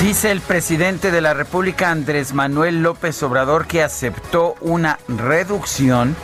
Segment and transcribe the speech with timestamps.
[0.00, 6.14] Dice el presidente de la República, Andrés Manuel López Obrador, que aceptó una reducción,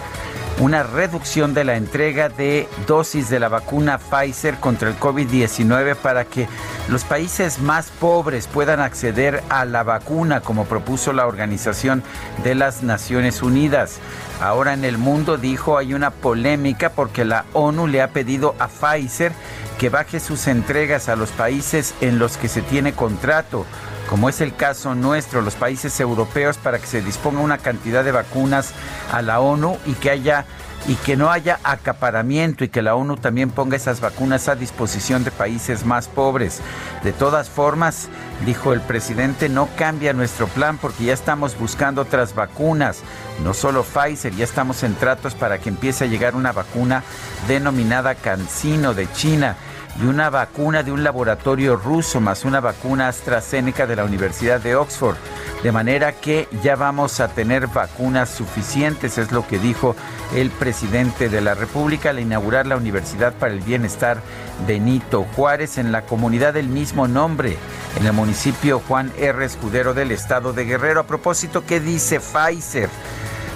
[0.60, 6.24] una reducción de la entrega de dosis de la vacuna Pfizer contra el COVID-19 para
[6.24, 6.48] que
[6.88, 12.02] los países más pobres puedan acceder a la vacuna, como propuso la Organización
[12.44, 13.98] de las Naciones Unidas.
[14.40, 18.68] Ahora en el mundo, dijo, hay una polémica porque la ONU le ha pedido a
[18.68, 19.32] Pfizer
[19.78, 23.66] que baje sus entregas a los países en los que se tiene contrato,
[24.08, 28.12] como es el caso nuestro, los países europeos, para que se disponga una cantidad de
[28.12, 28.72] vacunas
[29.12, 30.44] a la ONU y que haya
[30.86, 35.24] y que no haya acaparamiento y que la ONU también ponga esas vacunas a disposición
[35.24, 36.60] de países más pobres.
[37.02, 38.08] De todas formas,
[38.44, 43.00] dijo el presidente, no cambia nuestro plan porque ya estamos buscando otras vacunas,
[43.42, 47.02] no solo Pfizer, ya estamos en tratos para que empiece a llegar una vacuna
[47.48, 49.56] denominada CanSino de China
[50.00, 54.74] y una vacuna de un laboratorio ruso más una vacuna AstraZeneca de la Universidad de
[54.74, 55.16] Oxford.
[55.62, 59.96] De manera que ya vamos a tener vacunas suficientes, es lo que dijo
[60.34, 64.18] el presidente de la República al inaugurar la Universidad para el Bienestar
[64.66, 67.56] Benito Juárez en la comunidad del mismo nombre,
[67.98, 69.44] en el municipio Juan R.
[69.44, 71.00] Escudero del estado de Guerrero.
[71.00, 72.90] A propósito, ¿qué dice Pfizer?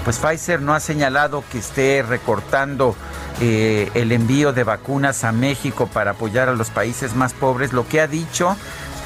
[0.05, 2.97] Pues Pfizer no ha señalado que esté recortando
[3.41, 7.73] eh, el envío de vacunas a México para apoyar a los países más pobres.
[7.73, 8.57] Lo que ha dicho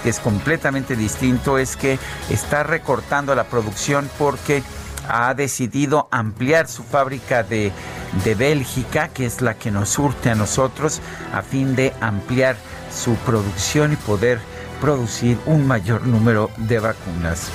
[0.02, 1.98] que es completamente distinto es que
[2.31, 4.62] está recortando la producción porque
[5.08, 7.72] ha decidido ampliar su fábrica de,
[8.25, 11.00] de Bélgica, que es la que nos surte a nosotros,
[11.32, 12.56] a fin de ampliar
[12.94, 14.41] su producción y poder
[14.81, 17.50] producir un mayor número de vacunas.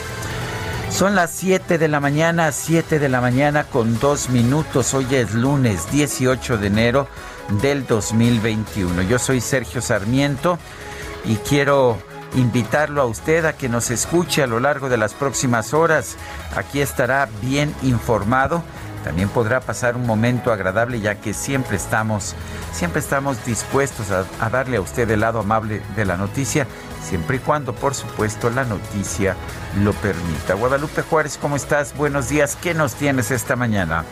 [0.90, 4.94] Son las 7 de la mañana, 7 de la mañana con 2 minutos.
[4.94, 7.08] Hoy es lunes 18 de enero
[7.62, 9.04] del 2021.
[9.04, 10.58] Yo soy Sergio Sarmiento
[11.26, 12.00] y quiero
[12.36, 16.16] invitarlo a usted a que nos escuche a lo largo de las próximas horas.
[16.56, 18.64] Aquí estará bien informado.
[19.04, 22.34] También podrá pasar un momento agradable ya que siempre estamos,
[22.74, 26.68] siempre estamos dispuestos a, a darle a usted el lado amable de la noticia,
[27.08, 29.36] siempre y cuando, por supuesto, la noticia
[29.84, 30.56] lo permita.
[30.56, 31.96] Guadalupe Juárez, ¿cómo estás?
[31.96, 32.58] Buenos días.
[32.62, 34.04] ¿Qué nos tienes esta mañana?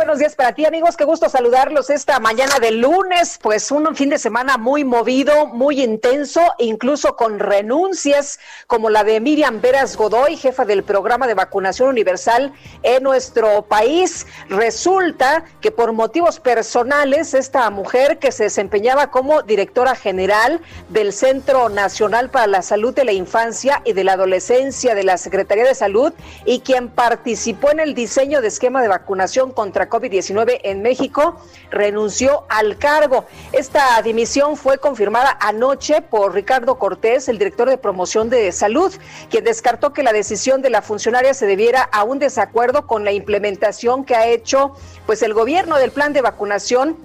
[0.00, 0.96] Buenos días para ti, amigos.
[0.96, 3.38] Qué gusto saludarlos esta mañana de lunes.
[3.42, 9.20] Pues un fin de semana muy movido, muy intenso, incluso con renuncias como la de
[9.20, 14.26] Miriam Veras Godoy, jefa del programa de vacunación universal en nuestro país.
[14.48, 21.68] Resulta que por motivos personales, esta mujer que se desempeñaba como directora general del Centro
[21.68, 25.74] Nacional para la Salud de la Infancia y de la Adolescencia de la Secretaría de
[25.74, 26.14] Salud
[26.46, 31.36] y quien participó en el diseño de esquema de vacunación contra COVID-19 en México,
[31.70, 33.26] renunció al cargo.
[33.52, 38.92] Esta dimisión fue confirmada anoche por Ricardo Cortés, el director de promoción de salud,
[39.28, 43.12] quien descartó que la decisión de la funcionaria se debiera a un desacuerdo con la
[43.12, 44.74] implementación que ha hecho
[45.06, 46.96] pues el gobierno del plan de vacunación.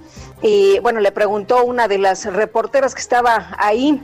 [0.42, 4.02] Y bueno, le preguntó una de las reporteras que estaba ahí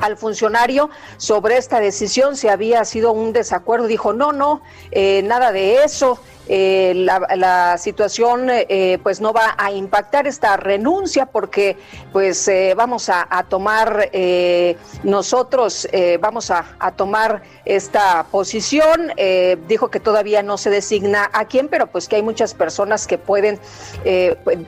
[0.00, 3.86] al funcionario sobre esta decisión, si había sido un desacuerdo.
[3.86, 6.18] Dijo, no, no, eh, nada de eso.
[6.52, 11.76] Eh, la, situación eh, pues no va a impactar esta renuncia porque
[12.12, 14.10] pues eh, vamos a, tomar
[15.04, 15.88] nosotros
[16.18, 19.12] vamos a, a, tomar esta posición
[19.68, 23.16] dijo que todavía no se designa a quién pero pues que hay muchas personas que
[23.16, 23.60] pueden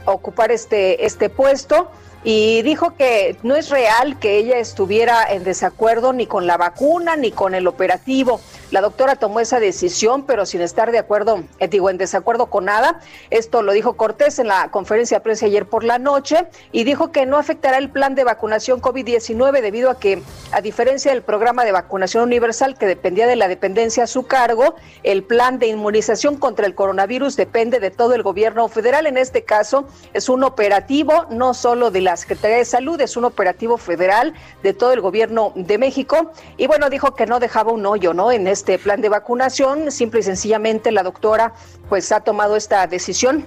[0.07, 1.91] ocupar este este puesto
[2.25, 7.17] y dijo que no es real que ella estuviera en desacuerdo ni con la vacuna
[7.17, 8.41] ni con el operativo.
[8.73, 12.65] La doctora tomó esa decisión, pero sin estar de acuerdo, eh, digo, en desacuerdo con
[12.65, 13.01] nada.
[13.29, 17.13] Esto lo dijo Cortés en la conferencia de prensa ayer por la noche y dijo
[17.13, 20.23] que no afectará el plan de vacunación COVID-19 debido a que,
[20.53, 24.75] a diferencia del programa de vacunación universal que dependía de la dependencia a su cargo,
[25.03, 29.07] el plan de inmunización contra el coronavirus depende de todo el gobierno federal.
[29.07, 33.27] En este caso, es un operativo no solo de la Secretaría de Salud, es un
[33.27, 34.33] operativo federal
[34.63, 36.33] de todo el gobierno de México.
[36.57, 38.33] Y bueno, dijo que no dejaba un hoyo, ¿no?
[38.33, 39.91] En este este plan de vacunación.
[39.91, 41.53] Simple y sencillamente la doctora
[41.89, 43.45] pues ha tomado esta decisión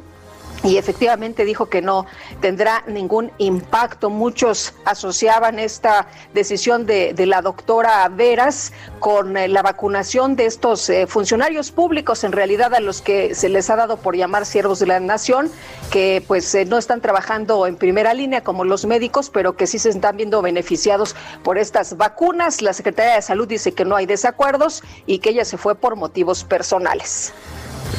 [0.63, 2.06] y efectivamente dijo que no
[2.42, 4.10] tendrá ningún impacto.
[4.10, 11.07] Muchos asociaban esta decisión de, la doctora Veras con eh, la vacunación de estos eh,
[11.07, 14.88] funcionarios públicos, en realidad a los que se les ha dado por llamar siervos de
[14.88, 15.52] la nación,
[15.92, 19.80] que pues eh, no están trabajando en primera línea como los médicos, pero que sí
[19.80, 22.62] se están viendo beneficiados por estas vacunas.
[22.62, 25.96] La Secretaría de Salud dice que no hay desacuerdos y que ella se fue por
[25.96, 27.34] motivos personales.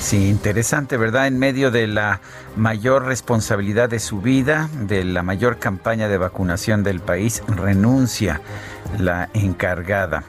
[0.01, 1.27] Sí, interesante, ¿verdad?
[1.27, 2.21] En medio de la
[2.55, 8.41] mayor responsabilidad de su vida, de la mayor campaña de vacunación del país, renuncia
[8.99, 10.25] la encargada.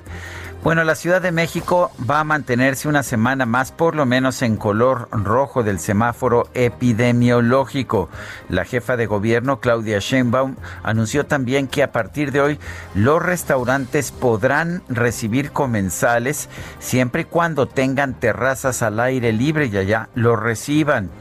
[0.63, 4.57] Bueno, la Ciudad de México va a mantenerse una semana más, por lo menos en
[4.57, 8.09] color rojo del semáforo epidemiológico.
[8.50, 12.59] La jefa de gobierno, Claudia Sheinbaum, anunció también que a partir de hoy
[12.95, 16.50] los restaurantes podrán recibir comensales
[16.80, 21.12] siempre y cuando tengan terrazas al aire libre y allá lo reciban.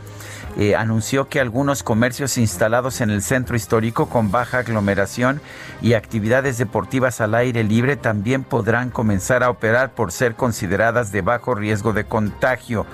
[0.59, 5.43] Eh, anunció que algunos comercios instalados en el centro histórico con baja aglomeración
[5.83, 11.21] y actividades deportivas al aire libre también podrán comenzar a operar por ser consideradas de
[11.21, 12.87] bajo riesgo de contagio.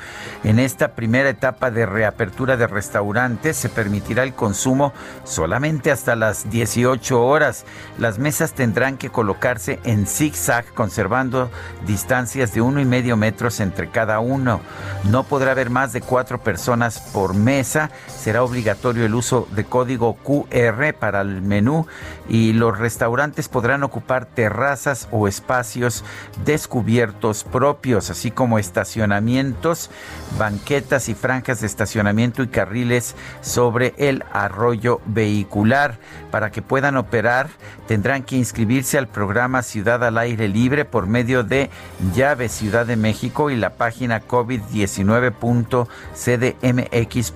[0.42, 4.92] En esta primera etapa de reapertura de restaurantes se permitirá el consumo
[5.22, 7.64] solamente hasta las 18 horas.
[7.96, 11.48] Las mesas tendrán que colocarse en zigzag conservando
[11.86, 14.60] distancias de uno y medio metros entre cada uno.
[15.04, 20.14] No podrá haber más de cuatro personas por mes será obligatorio el uso de código
[20.14, 21.86] QR para el menú
[22.28, 26.04] y los restaurantes podrán ocupar terrazas o espacios
[26.44, 29.90] descubiertos propios, así como estacionamientos,
[30.38, 35.98] banquetas y franjas de estacionamiento y carriles sobre el arroyo vehicular.
[36.30, 37.48] Para que puedan operar,
[37.86, 41.68] tendrán que inscribirse al programa Ciudad al Aire Libre por medio de
[42.14, 44.20] Llave Ciudad de México y la página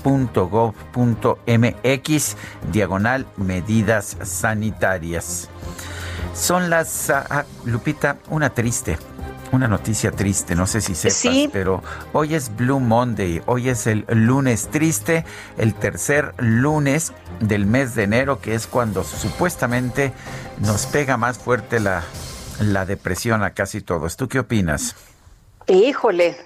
[0.07, 2.37] covid19.cdmx.gov.mx
[2.71, 5.49] diagonal medidas sanitarias.
[6.35, 8.99] Son las, ah, ah, Lupita, una triste,
[9.53, 11.83] una noticia triste, no sé si sepas, pero
[12.13, 15.25] hoy es Blue Monday, hoy es el lunes triste,
[15.57, 20.13] el tercer lunes del mes de enero, que es cuando supuestamente
[20.59, 22.03] nos pega más fuerte la,
[22.61, 24.17] la depresión a casi todos.
[24.17, 24.95] ¿Tú qué opinas?
[25.69, 26.37] Híjole,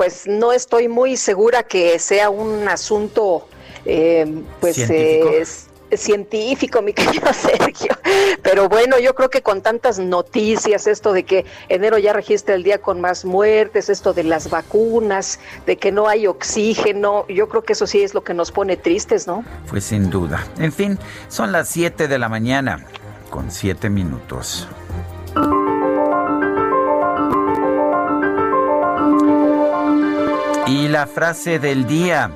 [0.00, 3.46] pues no estoy muy segura que sea un asunto,
[3.84, 7.94] eh, pues científico, mi querido Sergio.
[8.42, 12.62] Pero bueno, yo creo que con tantas noticias, esto de que enero ya registra el
[12.62, 17.62] día con más muertes, esto de las vacunas, de que no hay oxígeno, yo creo
[17.62, 19.44] que eso sí es lo que nos pone tristes, ¿no?
[19.68, 20.46] Pues sin duda.
[20.58, 20.98] En fin,
[21.28, 22.86] son las 7 de la mañana
[23.28, 24.66] con 7 minutos.
[30.70, 32.30] Y la frase del día,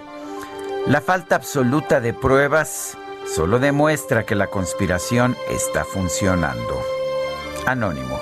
[0.89, 2.99] la falta absoluta de pruebas
[3.33, 6.83] solo demuestra que la conspiración está funcionando.
[7.65, 8.19] Anónimo.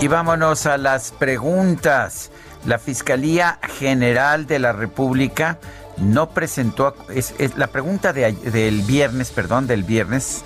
[0.00, 2.30] Y vámonos a las preguntas.
[2.64, 5.58] La Fiscalía General de la República
[5.98, 10.44] no presentó, es, la pregunta del viernes, perdón, del viernes,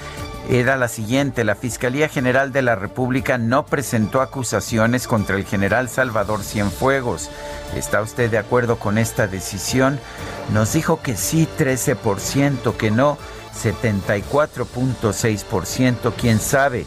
[0.49, 1.45] era la siguiente.
[1.45, 7.31] La Fiscalía General de la República no presentó acusaciones contra el general Salvador Cienfuegos.
[7.77, 10.01] ¿Está usted de acuerdo con esta decisión?
[10.53, 13.19] Nos dijo que sí 13%, que no
[13.63, 16.87] 74.6%, quién sabe.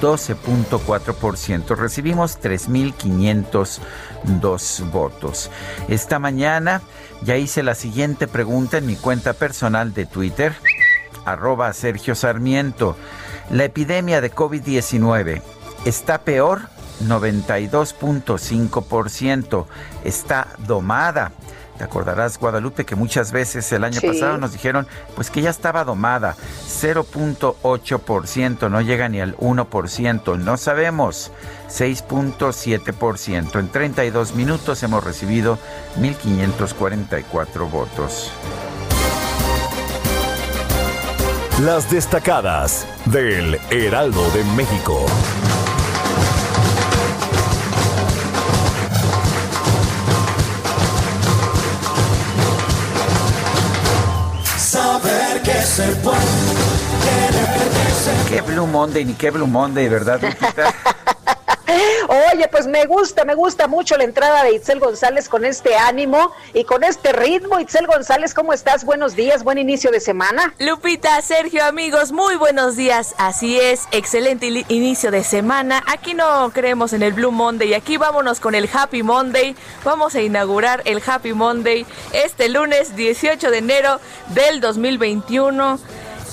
[0.00, 1.76] 12.4%.
[1.76, 5.50] Recibimos 3.502 votos.
[5.88, 6.82] Esta mañana
[7.22, 10.54] ya hice la siguiente pregunta en mi cuenta personal de Twitter
[11.26, 12.96] arroba Sergio Sarmiento.
[13.50, 15.42] La epidemia de COVID-19
[15.84, 16.70] está peor,
[17.02, 19.66] 92.5%.
[20.04, 21.32] Está domada,
[21.78, 25.84] Te acordarás, Guadalupe, que muchas veces el año pasado nos dijeron pues que ya estaba
[25.84, 26.36] domada.
[26.66, 31.30] 0.8%, no llega ni al 1%, no sabemos.
[31.68, 33.58] 6.7%.
[33.58, 35.58] En 32 minutos hemos recibido
[35.98, 38.32] 1.544 votos.
[41.62, 45.06] Las destacadas del Heraldo de México.
[58.28, 60.20] Qué Blue Monday, ni qué Blue Monday, ¿verdad,
[62.08, 66.32] Oye, pues me gusta, me gusta mucho la entrada de Itzel González con este ánimo
[66.54, 67.58] y con este ritmo.
[67.58, 68.84] Itzel González, ¿cómo estás?
[68.84, 70.54] Buenos días, buen inicio de semana.
[70.58, 73.14] Lupita, Sergio, amigos, muy buenos días.
[73.18, 75.82] Así es, excelente inicio de semana.
[75.86, 79.56] Aquí no creemos en el Blue Monday, aquí vámonos con el Happy Monday.
[79.84, 85.78] Vamos a inaugurar el Happy Monday este lunes 18 de enero del 2021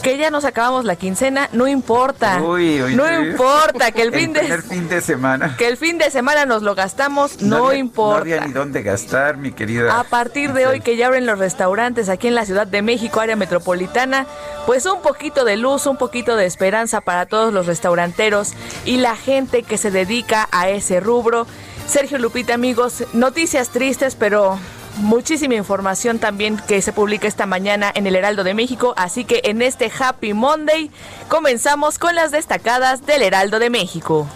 [0.04, 2.38] que ya nos acabamos la quincena, no importa.
[2.40, 6.62] no importa que el, fin de fin de semana que el fin de semana nos
[6.62, 8.18] lo gastamos, no, importa.
[8.18, 10.00] No había ni dónde gastar, mi querida.
[10.00, 13.22] A partir de hoy que ya abren los restaurantes aquí en la Ciudad de México,
[13.22, 14.28] área metropolitana,
[14.66, 19.16] pues un poquito de luz, un poquito de esperanza para todos los restauranteros y la
[19.16, 21.48] gente que se dedica a ese rubro.
[21.88, 24.60] Sergio Lupita, amigos, noticias tristes, pero
[24.98, 29.42] muchísima información también que se publica esta mañana en el Heraldo de México, así que
[29.46, 30.92] en este Happy Monday
[31.28, 34.28] comenzamos con las destacadas del Heraldo de México.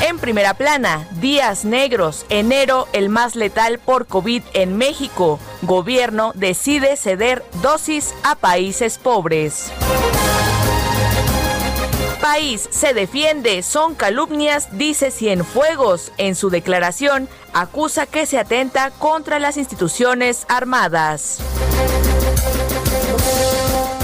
[0.00, 5.38] En primera plana, días negros, enero el más letal por COVID en México.
[5.62, 9.72] Gobierno decide ceder dosis a países pobres
[12.30, 16.12] país se defiende, son calumnias, dice Cienfuegos.
[16.18, 21.38] En su declaración, acusa que se atenta contra las instituciones armadas.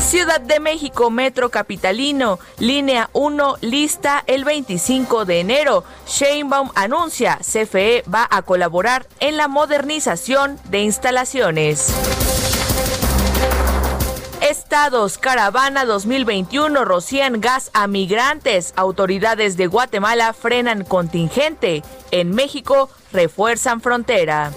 [0.01, 5.85] Ciudad de México Metro Capitalino, línea 1, lista el 25 de enero.
[6.07, 11.93] Sheinbaum anuncia, CFE va a colaborar en la modernización de instalaciones.
[14.45, 18.75] Estados, Caravana 2021 rocían gas a migrantes.
[18.77, 21.83] Autoridades de Guatemala frenan contingente.
[22.11, 24.53] En México refuerzan frontera.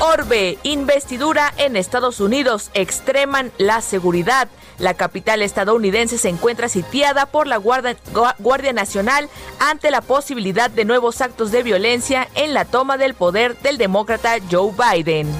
[0.00, 4.48] Orbe, investidura en Estados Unidos, extreman la seguridad.
[4.78, 7.94] La capital estadounidense se encuentra sitiada por la Guardia,
[8.38, 13.58] Guardia, Nacional ante la posibilidad de nuevos actos de violencia en la toma del poder
[13.58, 15.30] del demócrata Joe Biden.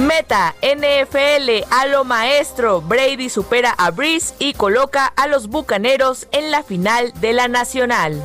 [0.00, 2.80] Meta, NFL, a lo maestro.
[2.80, 8.22] Brady supera a Breeze y coloca a los Bucaneros en la final de la Nacional.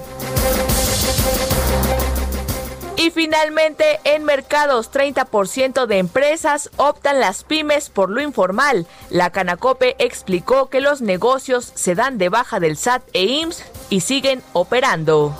[2.95, 8.87] Y finalmente, en mercados, 30% de empresas optan las pymes por lo informal.
[9.09, 13.99] La Canacope explicó que los negocios se dan de baja del SAT e IMSS y
[13.99, 15.35] siguen operando.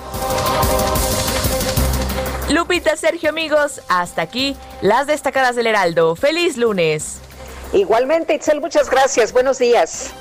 [2.50, 6.16] Lupita, Sergio, amigos, hasta aquí las destacadas del Heraldo.
[6.16, 7.20] Feliz lunes.
[7.74, 9.34] Igualmente, Itzel, muchas gracias.
[9.34, 10.12] Buenos días.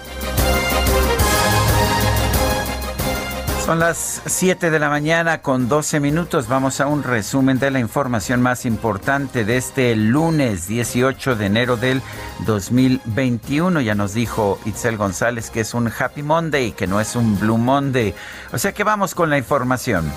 [3.66, 6.48] Son las 7 de la mañana con 12 minutos.
[6.48, 11.76] Vamos a un resumen de la información más importante de este lunes 18 de enero
[11.76, 12.02] del
[12.46, 13.82] 2021.
[13.82, 17.58] Ya nos dijo Itzel González que es un Happy Monday, que no es un Blue
[17.58, 18.14] Monday.
[18.52, 20.10] O sea que vamos con la información.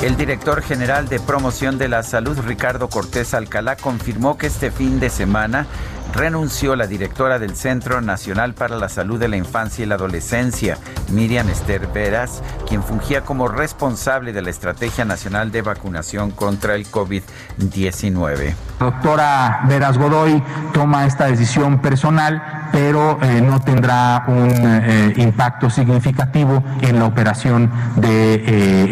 [0.00, 5.00] El director general de promoción de la salud, Ricardo Cortés Alcalá, confirmó que este fin
[5.00, 5.66] de semana
[6.12, 10.78] renunció la directora del Centro Nacional para la Salud de la Infancia y la Adolescencia,
[11.10, 16.86] Miriam Esther Veras, quien fungía como responsable de la Estrategia Nacional de Vacunación contra el
[16.90, 18.54] COVID-19.
[18.78, 26.62] Doctora Veras Godoy toma esta decisión personal, pero eh, no tendrá un eh, impacto significativo
[26.82, 28.44] en la operación de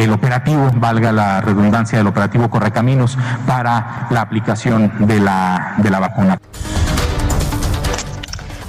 [0.02, 6.38] eh, operativo, valga la redundancia del operativo Correcaminos para la aplicación de la vacuna.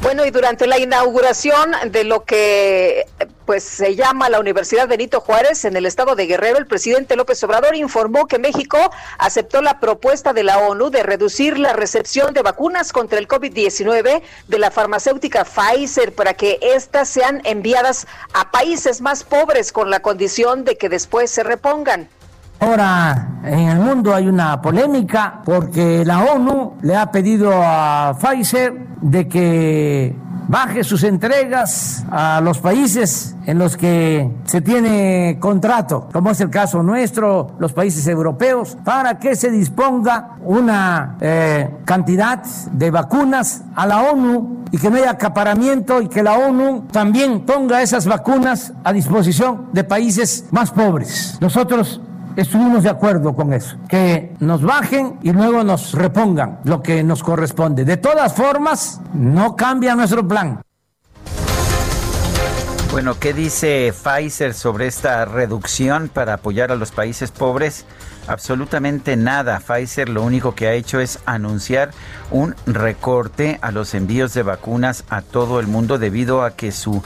[0.07, 3.07] Bueno, y durante la inauguración de lo que
[3.45, 7.43] pues se llama la Universidad Benito Juárez en el estado de Guerrero, el presidente López
[7.43, 8.77] Obrador informó que México
[9.17, 14.21] aceptó la propuesta de la ONU de reducir la recepción de vacunas contra el COVID-19
[14.47, 19.99] de la farmacéutica Pfizer para que éstas sean enviadas a países más pobres con la
[19.99, 22.07] condición de que después se repongan.
[22.59, 28.73] Ahora en el mundo hay una polémica porque la ONU le ha pedido a Pfizer
[29.01, 30.15] de que
[30.47, 36.49] baje sus entregas a los países en los que se tiene contrato, como es el
[36.49, 43.85] caso nuestro, los países europeos, para que se disponga una eh, cantidad de vacunas a
[43.85, 48.73] la ONU y que no haya acaparamiento y que la ONU también ponga esas vacunas
[48.83, 51.37] a disposición de países más pobres.
[51.39, 52.01] Nosotros
[52.37, 57.23] estuvimos de acuerdo con eso, que nos bajen y luego nos repongan lo que nos
[57.23, 57.83] corresponde.
[57.83, 60.61] De todas formas, no cambia nuestro plan.
[62.91, 67.85] Bueno, ¿qué dice Pfizer sobre esta reducción para apoyar a los países pobres?
[68.27, 69.59] Absolutamente nada.
[69.59, 71.91] Pfizer lo único que ha hecho es anunciar
[72.29, 77.01] un recorte a los envíos de vacunas a todo el mundo debido a que su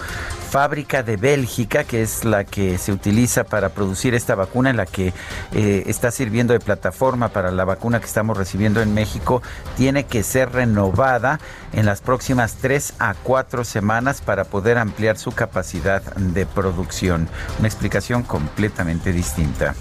[0.49, 5.13] fábrica de Bélgica, que es la que se utiliza para producir esta vacuna, la que
[5.53, 9.43] eh, está sirviendo de plataforma para la vacuna que estamos recibiendo en México,
[9.77, 11.39] tiene que ser renovada
[11.71, 17.29] en las próximas tres a cuatro semanas para poder ampliar su capacidad de producción.
[17.59, 19.75] Una explicación completamente distinta.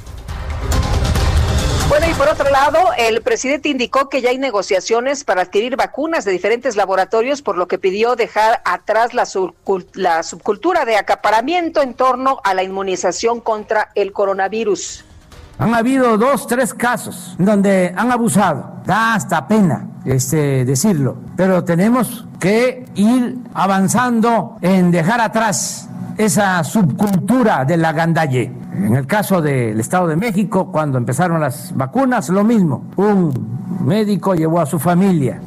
[1.91, 6.25] Bueno, y por otro lado, el presidente indicó que ya hay negociaciones para adquirir vacunas
[6.25, 9.27] de diferentes laboratorios, por lo que pidió dejar atrás la,
[10.23, 15.05] subcultura de acaparamiento en torno a la inmunización contra el coronavirus.
[15.59, 18.77] Han habido dos, tres casos donde han abusado.
[18.87, 25.90] Da hasta pena este, decirlo, pero tenemos que ir avanzando en dejar atrás
[26.25, 28.53] esa subcultura de la gandalle.
[28.75, 32.91] En el caso del Estado de México, cuando empezaron las vacunas, lo mismo.
[32.97, 35.41] Un médico llevó a su familia.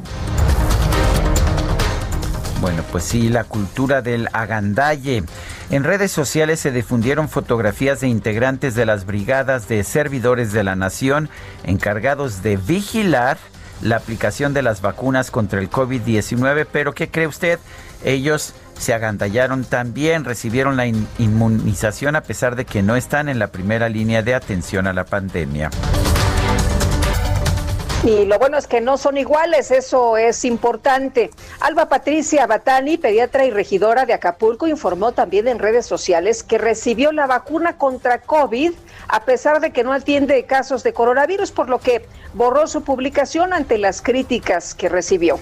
[2.60, 5.22] Bueno, pues sí, la cultura del agandalle.
[5.70, 10.74] En redes sociales se difundieron fotografías de integrantes de las brigadas de servidores de la
[10.74, 11.28] nación
[11.62, 13.38] encargados de vigilar
[13.80, 17.58] la aplicación de las vacunas contra el COVID-19, pero ¿qué cree usted?
[18.04, 23.48] Ellos se agandallaron también, recibieron la inmunización a pesar de que no están en la
[23.48, 25.70] primera línea de atención a la pandemia.
[28.04, 31.30] Y lo bueno es que no son iguales, eso es importante.
[31.60, 37.12] Alba Patricia Batani, pediatra y regidora de Acapulco, informó también en redes sociales que recibió
[37.12, 38.72] la vacuna contra COVID
[39.08, 43.54] a pesar de que no atiende casos de coronavirus, por lo que borró su publicación
[43.54, 45.38] ante las críticas que recibió.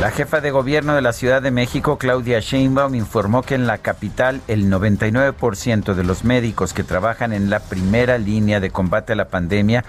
[0.00, 3.78] La jefa de gobierno de la Ciudad de México, Claudia Sheinbaum, informó que en la
[3.78, 9.16] capital el 99% de los médicos que trabajan en la primera línea de combate a
[9.16, 9.84] la pandemia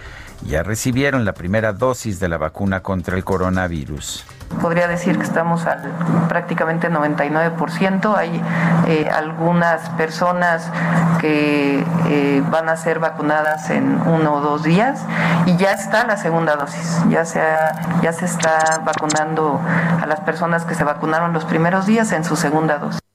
[0.48, 4.26] ya recibieron la primera dosis de la vacuna contra el coronavirus
[4.62, 5.82] podría decir que estamos al
[6.28, 8.16] prácticamente 99%.
[8.16, 8.42] Hay
[8.88, 10.70] eh, algunas personas
[11.20, 15.04] que eh, van a ser vacunadas en uno o dos días
[15.46, 17.02] y ya está la segunda dosis.
[17.10, 17.42] Ya se,
[18.02, 19.60] ya se está vacunando
[20.02, 23.09] a las personas que se vacunaron los primeros días en su segunda dosis.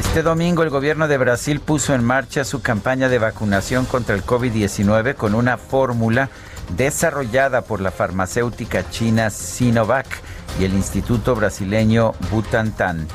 [0.00, 4.24] Este domingo el gobierno de Brasil puso en marcha su campaña de vacunación contra el
[4.24, 6.30] COVID-19 con una fórmula
[6.74, 10.06] desarrollada por la farmacéutica china Sinovac
[10.58, 13.08] y el Instituto Brasileño Butantan.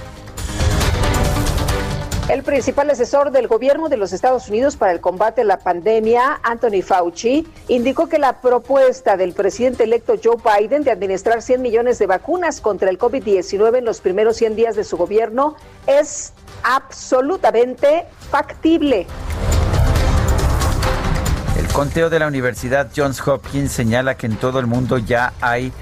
[2.30, 6.40] El principal asesor del gobierno de los Estados Unidos para el combate a la pandemia,
[6.44, 11.98] Anthony Fauci, indicó que la propuesta del presidente electo Joe Biden de administrar 100 millones
[11.98, 15.56] de vacunas contra el COVID-19 en los primeros 100 días de su gobierno
[15.88, 19.08] es absolutamente factible.
[21.58, 25.74] El conteo de la Universidad Johns Hopkins señala que en todo el mundo ya hay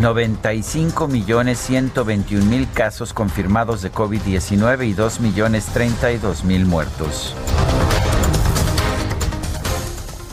[0.00, 7.34] 95 millones 121 mil casos confirmados de COVID-19 y 2 millones 32 mil muertos.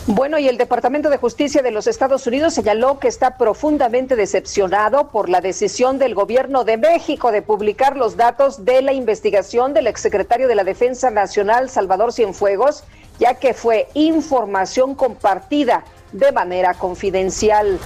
[0.08, 5.10] Bueno, y el Departamento de Justicia de los Estados Unidos señaló que está profundamente decepcionado
[5.10, 9.86] por la decisión del gobierno de México de publicar los datos de la investigación del
[9.86, 12.82] exsecretario de la Defensa Nacional, Salvador Cienfuegos,
[13.20, 17.78] ya que fue información compartida de manera confidencial.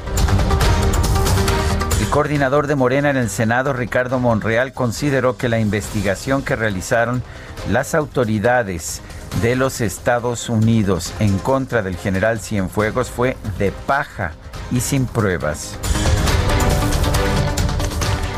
[2.07, 7.21] El coordinador de Morena en el Senado, Ricardo Monreal, consideró que la investigación que realizaron
[7.69, 9.03] las autoridades
[9.43, 14.33] de los Estados Unidos en contra del general Cienfuegos fue de paja
[14.71, 15.77] y sin pruebas.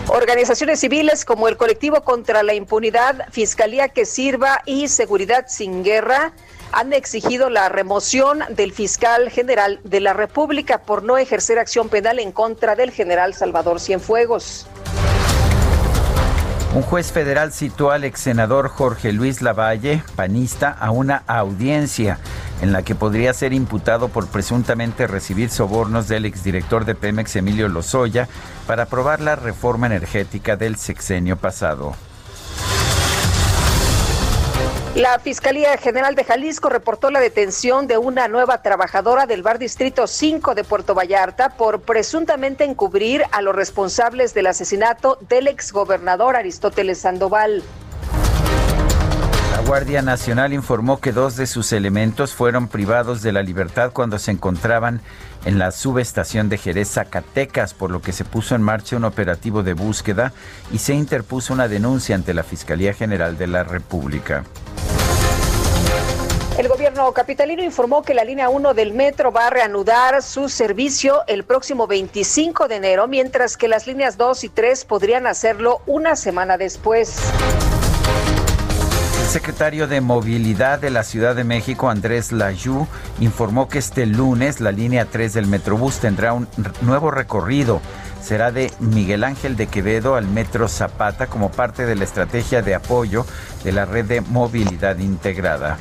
[0.08, 6.32] Organizaciones civiles como el colectivo contra la impunidad, Fiscalía que sirva y Seguridad sin guerra
[6.72, 12.18] han exigido la remoción del fiscal general de la República por no ejercer acción penal
[12.18, 14.66] en contra del general Salvador Cienfuegos.
[16.74, 22.18] Un juez federal citó al ex senador Jorge Luis Lavalle, panista, a una audiencia
[22.60, 27.68] en la que podría ser imputado por presuntamente recibir sobornos del exdirector de Pemex Emilio
[27.68, 28.28] Lozoya
[28.66, 31.94] para aprobar la reforma energética del sexenio pasado.
[34.98, 40.08] La Fiscalía General de Jalisco reportó la detención de una nueva trabajadora del bar Distrito
[40.08, 46.98] 5 de Puerto Vallarta por presuntamente encubrir a los responsables del asesinato del exgobernador Aristóteles
[46.98, 47.62] Sandoval.
[49.52, 54.18] La Guardia Nacional informó que dos de sus elementos fueron privados de la libertad cuando
[54.18, 55.00] se encontraban
[55.44, 59.62] en la subestación de Jerez, Zacatecas, por lo que se puso en marcha un operativo
[59.62, 60.32] de búsqueda
[60.72, 64.44] y se interpuso una denuncia ante la Fiscalía General de la República.
[66.58, 71.22] El gobierno capitalino informó que la línea 1 del metro va a reanudar su servicio
[71.28, 76.16] el próximo 25 de enero, mientras que las líneas 2 y 3 podrían hacerlo una
[76.16, 77.16] semana después.
[79.28, 82.86] El secretario de Movilidad de la Ciudad de México, Andrés Layú,
[83.20, 86.48] informó que este lunes la línea 3 del Metrobús tendrá un
[86.80, 87.82] nuevo recorrido.
[88.22, 92.74] Será de Miguel Ángel de Quevedo al Metro Zapata como parte de la estrategia de
[92.74, 93.26] apoyo
[93.64, 95.76] de la red de movilidad integrada.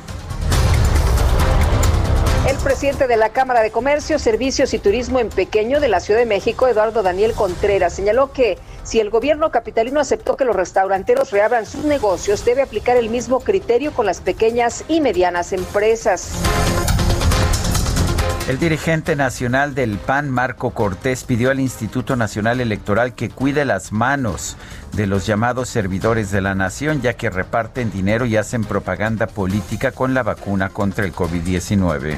[2.48, 6.18] El presidente de la Cámara de Comercio, Servicios y Turismo en Pequeño de la Ciudad
[6.18, 11.30] de México, Eduardo Daniel Contreras, señaló que si el gobierno capitalino aceptó que los restauranteros
[11.30, 16.30] reabran sus negocios, debe aplicar el mismo criterio con las pequeñas y medianas empresas.
[18.48, 23.92] El dirigente nacional del PAN, Marco Cortés, pidió al Instituto Nacional Electoral que cuide las
[23.92, 24.56] manos
[24.94, 29.92] de los llamados servidores de la nación, ya que reparten dinero y hacen propaganda política
[29.92, 32.16] con la vacuna contra el COVID-19.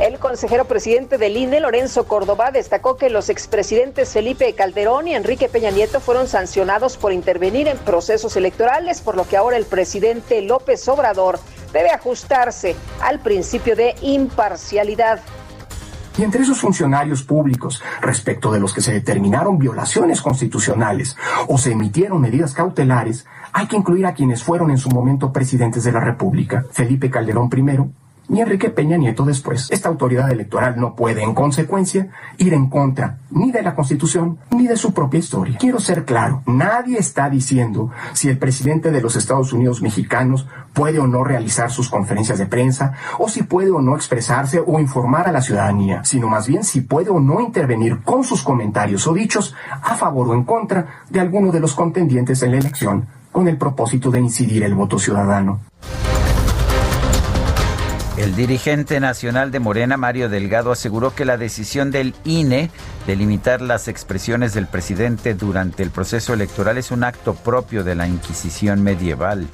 [0.00, 5.50] El consejero presidente del INE, Lorenzo Córdoba, destacó que los expresidentes Felipe Calderón y Enrique
[5.50, 10.40] Peña Nieto fueron sancionados por intervenir en procesos electorales, por lo que ahora el presidente
[10.40, 11.38] López Obrador
[11.74, 15.20] debe ajustarse al principio de imparcialidad.
[16.16, 21.16] Y entre esos funcionarios públicos, respecto de los que se determinaron violaciones constitucionales
[21.48, 25.82] o se emitieron medidas cautelares, hay que incluir a quienes fueron en su momento presidentes
[25.82, 26.64] de la República.
[26.70, 27.90] Felipe Calderón primero,
[28.28, 29.70] ni Enrique Peña Nieto después.
[29.70, 32.08] Esta autoridad electoral no puede, en consecuencia,
[32.38, 35.58] ir en contra ni de la Constitución ni de su propia historia.
[35.58, 40.98] Quiero ser claro, nadie está diciendo si el presidente de los Estados Unidos mexicanos puede
[40.98, 45.28] o no realizar sus conferencias de prensa, o si puede o no expresarse o informar
[45.28, 49.14] a la ciudadanía, sino más bien si puede o no intervenir con sus comentarios o
[49.14, 53.48] dichos a favor o en contra de alguno de los contendientes en la elección con
[53.48, 55.60] el propósito de incidir el voto ciudadano.
[58.16, 62.70] El dirigente nacional de Morena, Mario Delgado, aseguró que la decisión del INE
[63.08, 67.96] de limitar las expresiones del presidente durante el proceso electoral es un acto propio de
[67.96, 69.48] la Inquisición medieval.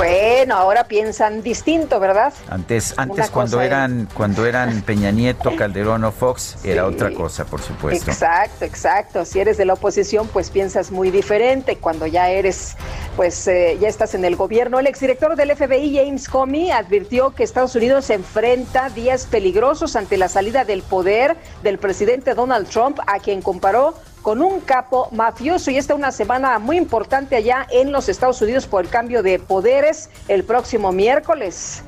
[0.00, 2.32] Bueno, ahora piensan distinto, ¿verdad?
[2.48, 7.60] Antes, antes cuando eran, cuando eran Peña Nieto, Calderón o Fox, era otra cosa, por
[7.60, 8.10] supuesto.
[8.10, 9.24] Exacto, exacto.
[9.26, 11.76] Si eres de la oposición, pues piensas muy diferente.
[11.76, 12.76] Cuando ya eres,
[13.14, 14.78] pues eh, ya estás en el gobierno.
[14.78, 20.16] El exdirector del FBI, James Comey, advirtió que Estados Unidos se enfrenta días peligrosos ante
[20.16, 25.70] la salida del poder del presidente Donald Trump, a quien comparó con un capo mafioso
[25.70, 29.38] y esta una semana muy importante allá en los Estados Unidos por el cambio de
[29.38, 31.82] poderes el próximo miércoles.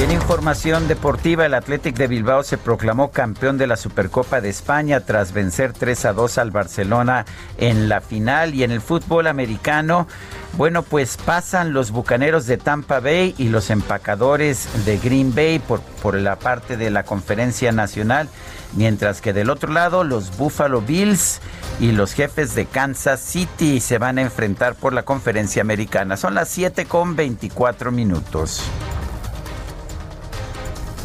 [0.00, 5.00] En información deportiva, el Athletic de Bilbao se proclamó campeón de la Supercopa de España
[5.00, 8.54] tras vencer 3 a 2 al Barcelona en la final.
[8.54, 10.06] Y en el fútbol americano,
[10.52, 15.80] bueno, pues pasan los bucaneros de Tampa Bay y los empacadores de Green Bay por,
[16.00, 18.28] por la parte de la conferencia nacional.
[18.74, 21.40] Mientras que del otro lado, los Buffalo Bills
[21.80, 26.16] y los jefes de Kansas City se van a enfrentar por la conferencia americana.
[26.16, 28.62] Son las 7 con 24 minutos.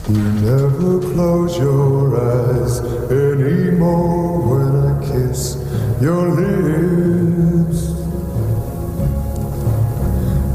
[0.09, 5.55] You never close your eyes anymore when I kiss
[6.01, 7.87] your lips.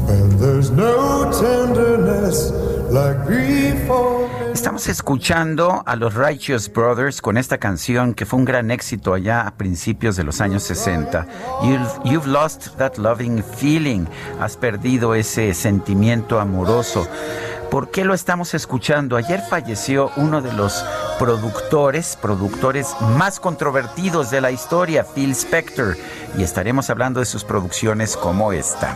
[0.07, 2.51] And there's no tenderness.
[4.51, 9.41] Estamos escuchando a los Righteous Brothers con esta canción que fue un gran éxito allá
[9.41, 11.27] a principios de los años 60.
[11.61, 14.05] You've, you've lost that loving feeling.
[14.39, 17.07] Has perdido ese sentimiento amoroso.
[17.69, 19.17] ¿Por qué lo estamos escuchando?
[19.17, 20.83] Ayer falleció uno de los
[21.19, 25.95] productores, productores más controvertidos de la historia, Phil Spector,
[26.35, 28.95] y estaremos hablando de sus producciones como esta.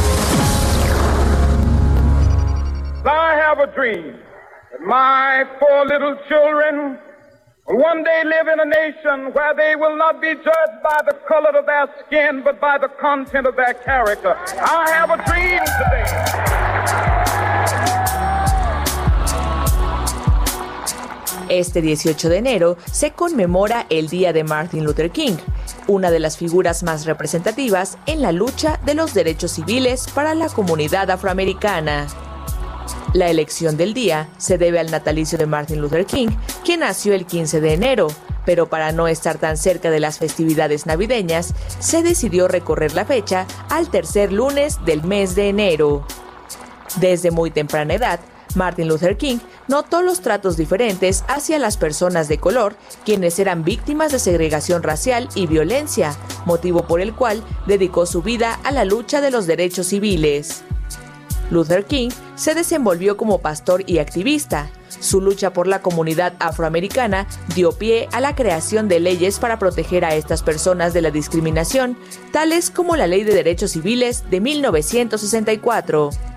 [3.55, 4.15] Have a dream
[4.71, 6.97] that my four little children
[7.67, 11.17] will one day live in a nation where they will not be judged by the
[11.27, 14.37] color of their skin, but by the content of their character.
[14.57, 16.05] I have a dream today.
[21.49, 25.35] Este 18 de enero se conmemora el Día de Martin Luther King,
[25.87, 30.47] una de las figuras más representativas en la lucha de los derechos civiles para la
[30.47, 32.07] comunidad afroamericana.
[33.13, 36.29] La elección del día se debe al natalicio de Martin Luther King,
[36.63, 38.07] quien nació el 15 de enero,
[38.45, 43.45] pero para no estar tan cerca de las festividades navideñas, se decidió recorrer la fecha
[43.69, 46.07] al tercer lunes del mes de enero.
[47.01, 48.21] Desde muy temprana edad,
[48.55, 54.13] Martin Luther King notó los tratos diferentes hacia las personas de color, quienes eran víctimas
[54.13, 59.19] de segregación racial y violencia, motivo por el cual dedicó su vida a la lucha
[59.19, 60.63] de los derechos civiles.
[61.51, 64.71] Luther King se desenvolvió como pastor y activista.
[64.87, 70.03] Su lucha por la comunidad afroamericana dio pie a la creación de leyes para proteger
[70.03, 71.97] a estas personas de la discriminación,
[72.31, 76.30] tales como la Ley de Derechos Civiles de 1964.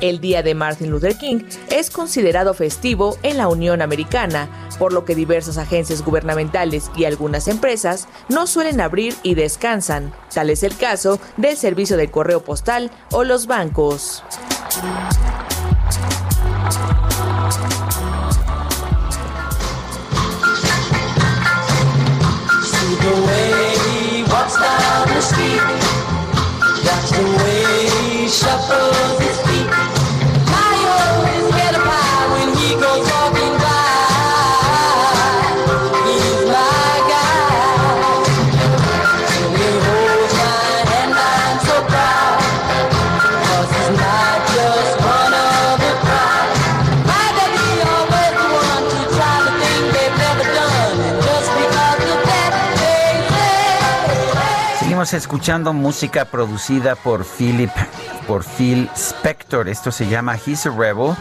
[0.00, 5.04] El Día de Martin Luther King es considerado festivo en la Unión Americana, por lo
[5.04, 10.12] que diversas agencias gubernamentales y algunas empresas no suelen abrir y descansan.
[10.32, 14.22] Tal es el caso del servicio de correo postal o los bancos.
[55.14, 57.70] Escuchando música producida por Philip,
[58.26, 59.68] por Phil Spector.
[59.68, 61.14] Esto se llama He's a Rebel.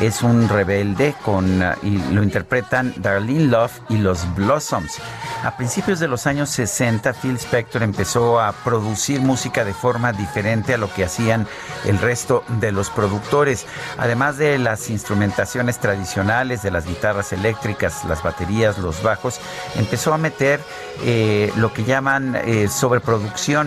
[0.00, 4.98] Es un rebelde con y lo interpretan Darlene Love y los Blossoms.
[5.42, 10.74] A principios de los años 60, Phil Spector empezó a producir música de forma diferente
[10.74, 11.48] a lo que hacían
[11.84, 13.66] el resto de los productores.
[13.98, 19.40] Además de las instrumentaciones tradicionales, de las guitarras eléctricas, las baterías, los bajos,
[19.74, 20.60] empezó a meter
[21.02, 22.68] eh, lo que llaman eh,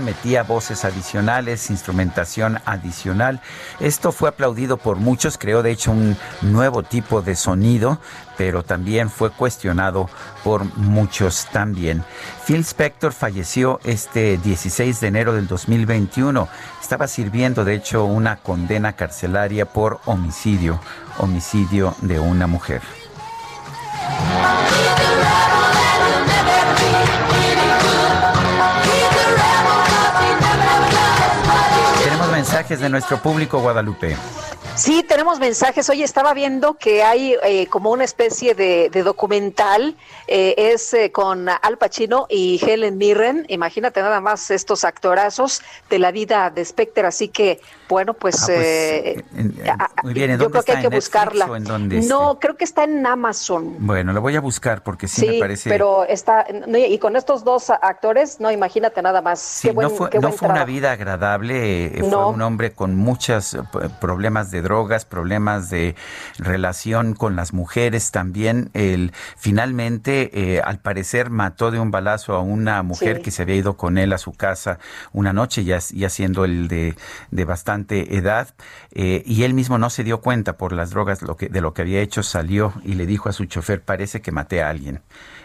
[0.04, 3.42] metía voces adicionales, instrumentación adicional.
[3.80, 8.00] Esto fue aplaudido por muchos, creó de hecho un nuevo tipo de sonido,
[8.38, 10.10] pero también fue cuestionado
[10.44, 12.04] por muchos también.
[12.46, 16.48] Phil Spector falleció este 16 de enero del 2021.
[16.82, 20.80] Estaba sirviendo, de hecho, una condena carcelaria por homicidio,
[21.18, 22.82] homicidio de una mujer.
[32.56, 34.16] Mensajes de nuestro público, Guadalupe.
[34.76, 35.90] Sí, tenemos mensajes.
[35.90, 41.50] Hoy estaba viendo que hay eh, como una especie de, documental, eh, es eh, con
[41.50, 43.46] Al Pacino y Helen Mirren.
[43.50, 47.06] Imagínate nada más estos actorazos de la vida de Specter.
[47.06, 50.40] Así que, bueno, pues, ah, pues muy bien.
[50.40, 51.48] yo creo que hay que buscarla.
[52.08, 53.76] no, creo que está en Amazon.
[53.80, 55.70] Bueno, lo voy a buscar porque sí, me parece.
[55.70, 59.40] Pero está, y con estos dos actores, no, imagínate nada más.
[59.40, 61.92] Sí, no fue, no fue una vida agradable.
[62.00, 63.58] Fue un hombre con muchos
[64.02, 65.96] problemas de drogas, problemas de
[66.40, 68.72] relación con las mujeres también.
[68.74, 73.56] Él finalmente, eh, al parecer, mató de un balazo a una mujer que se había
[73.56, 74.80] ido con él a su casa
[75.14, 76.96] una noche, ya, ya siendo el de,
[77.32, 78.50] de bastante edad,
[78.92, 81.74] eh, y él mismo no se dio cuenta por las drogas lo que, de lo
[81.74, 85.02] que había hecho, salió y le dijo a su chofer, parece que maté a alguien.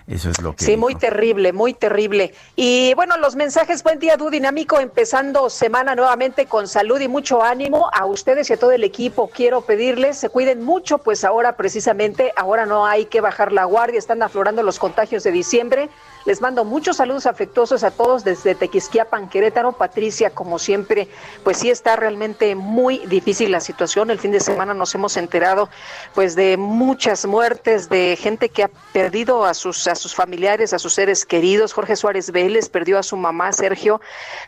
[0.07, 0.64] Eso es lo que.
[0.64, 2.35] Sí, muy terrible, muy terrible.
[2.57, 7.43] Y bueno, los mensajes, buen día, Du Dinámico, empezando semana nuevamente con salud y mucho
[7.43, 9.31] ánimo a ustedes y a todo el equipo.
[9.31, 13.99] Quiero pedirles, se cuiden mucho, pues ahora precisamente, ahora no hay que bajar la guardia,
[13.99, 15.90] están aflorando los contagios de diciembre.
[16.26, 19.72] Les mando muchos saludos afectuosos a todos desde Tequisquiapan, Querétaro.
[19.72, 21.09] Patricia, como siempre,
[21.44, 24.11] pues sí está realmente muy difícil la situación.
[24.11, 25.70] El fin de semana nos hemos enterado
[26.14, 30.78] pues de muchas muertes, de gente que ha perdido a sus, a sus familiares, a
[30.78, 31.72] sus seres queridos.
[31.72, 34.02] Jorge Suárez Vélez perdió a su mamá, Sergio.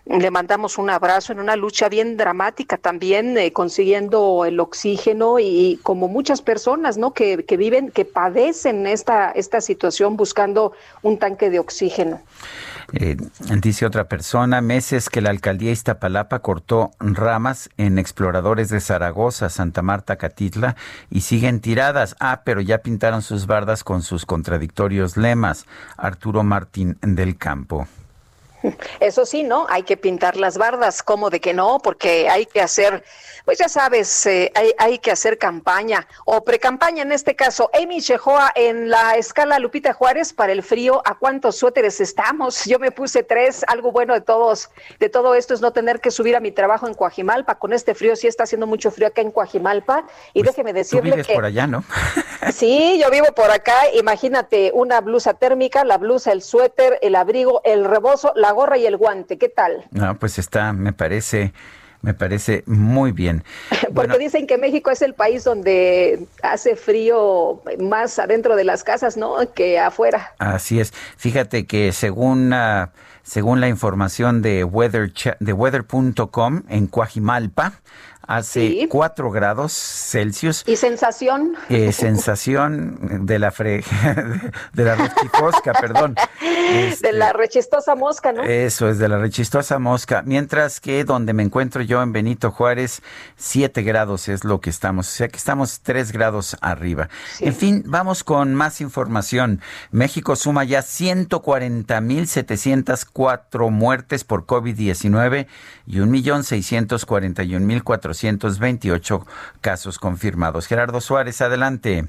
[0.04, 5.80] Le mandamos un abrazo en una lucha bien dramática también, eh, consiguiendo el oxígeno y
[5.82, 7.14] como muchas personas, ¿no?
[7.14, 12.20] Que, que viven, que padecen esta, esta situación buscando un tanque de oxígeno.
[12.92, 13.16] Eh,
[13.62, 19.82] dice otra persona, meses que la alcaldía Iztapalapa cortó ramas en exploradores de Zaragoza, Santa
[19.82, 20.76] Marta, Catitla
[21.10, 22.16] y siguen tiradas.
[22.20, 25.64] Ah, pero ya pintaron sus bardas con sus contradictorios lemas.
[25.96, 27.86] Arturo Martín del Campo.
[29.00, 29.66] Eso sí, ¿no?
[29.68, 31.78] Hay que pintar las bardas, ¿cómo de que no?
[31.80, 33.04] Porque hay que hacer,
[33.44, 37.70] pues ya sabes, eh, hay, hay, que hacer campaña o pre-campaña en este caso.
[37.74, 42.64] Amy Chejoa, en la escala Lupita Juárez para el frío, ¿a cuántos suéteres estamos?
[42.64, 44.70] Yo me puse tres, algo bueno de todos,
[45.00, 47.56] de todo esto es no tener que subir a mi trabajo en Coajimalpa.
[47.56, 50.04] Con este frío sí está haciendo mucho frío acá en Coajimalpa.
[50.34, 51.34] Y pues déjeme decirle tú vives que...
[51.34, 51.84] por allá, ¿no?
[52.52, 53.74] sí, yo vivo por acá.
[53.94, 58.86] Imagínate una blusa térmica, la blusa, el suéter, el abrigo, el rebozo, la gorra y
[58.86, 59.38] el guante.
[59.38, 59.84] ¿Qué tal?
[59.90, 61.52] No, pues está, me parece
[62.02, 63.44] me parece muy bien.
[63.94, 69.16] Porque dicen que México es el país donde hace frío más adentro de las casas,
[69.16, 69.36] ¿no?
[69.54, 70.32] Que afuera.
[70.38, 70.92] Así es.
[71.16, 72.88] Fíjate que según, uh,
[73.22, 77.74] según la información de, weather, de weather.com en Coajimalpa,
[78.26, 80.64] hace 4 grados Celsius.
[80.66, 81.54] ¿Y sensación?
[81.68, 83.84] Eh, sensación de la fre
[84.72, 86.14] de la rechifosca, perdón.
[86.40, 88.42] de la este, rechistosa mosca, ¿no?
[88.42, 90.22] Eso es de la rechistosa mosca.
[90.24, 93.02] Mientras que donde me encuentro yo en Benito Juárez,
[93.36, 95.08] 7 grados es lo que estamos.
[95.08, 97.08] O sea que estamos 3 grados arriba.
[97.40, 99.60] En fin, vamos con más información.
[99.90, 105.46] México suma ya 140.704 muertes por COVID-19
[105.86, 109.26] y 1.641.400 228
[109.60, 110.66] casos confirmados.
[110.66, 112.04] Gerardo Suárez, adelante.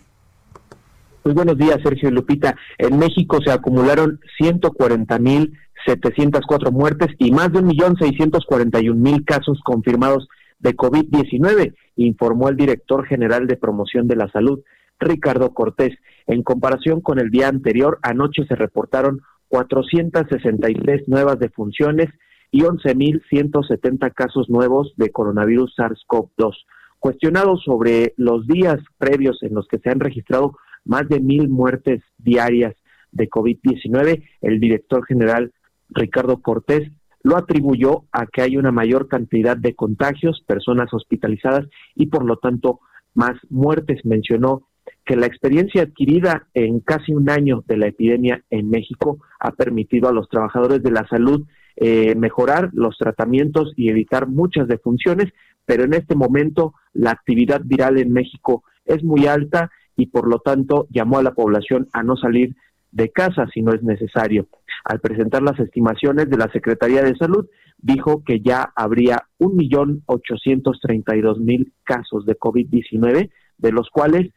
[1.24, 2.56] Muy buenos días, Sergio Lupita.
[2.78, 10.28] En México se acumularon 140.704 muertes y más de 1.641.000 casos confirmados
[10.60, 14.60] de COVID-19, informó el director general de promoción de la salud,
[15.00, 15.98] Ricardo Cortés.
[16.28, 22.10] En comparación con el día anterior, anoche se reportaron 463 nuevas defunciones
[22.54, 26.54] y 11.170 casos nuevos de coronavirus SARS-CoV-2.
[27.00, 32.04] Cuestionado sobre los días previos en los que se han registrado más de mil muertes
[32.20, 32.76] diarias
[33.12, 35.52] de COVID-19, el director general
[35.90, 36.92] Ricardo Cortés
[37.24, 42.38] lo atribuyó a que hay una mayor cantidad de contagios, personas hospitalizadas y por lo
[42.38, 42.82] tanto
[43.16, 44.06] más muertes.
[44.06, 44.68] Mencionó
[45.06, 50.08] que la experiencia adquirida en casi un año de la epidemia en México ha permitido
[50.08, 55.32] a los trabajadores de la salud eh, mejorar los tratamientos y evitar muchas defunciones,
[55.66, 60.40] pero en este momento la actividad viral en México es muy alta y por lo
[60.40, 62.56] tanto llamó a la población a no salir
[62.92, 64.48] de casa si no es necesario.
[64.86, 70.04] Al presentar las estimaciones de la Secretaría de Salud, dijo que ya habría un millón
[70.06, 74.32] ochocientos treinta y dos mil casos de COVID-19, de los cuales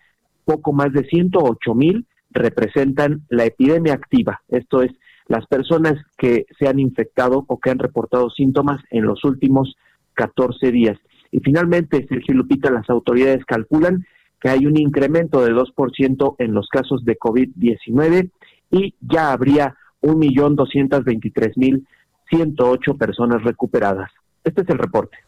[0.45, 4.93] poco más de ciento ocho mil representan la epidemia activa, esto es
[5.29, 9.77] las personas que se han infectado o que han reportado síntomas en los últimos
[10.15, 10.97] 14 días.
[11.31, 14.07] Y finalmente, Sergio Lupita, las autoridades calculan
[14.41, 18.31] que hay un incremento de 2% en los casos de COVID-19
[18.71, 24.13] y ya habría 1.223.108 personas recuperadas.
[24.45, 25.19] Este es el reporte.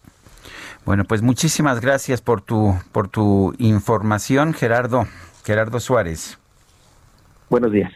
[0.84, 5.09] Bueno, pues muchísimas gracias por tu, por tu información, Gerardo,
[5.44, 6.38] Gerardo Suárez.
[7.51, 7.90] Buenos días.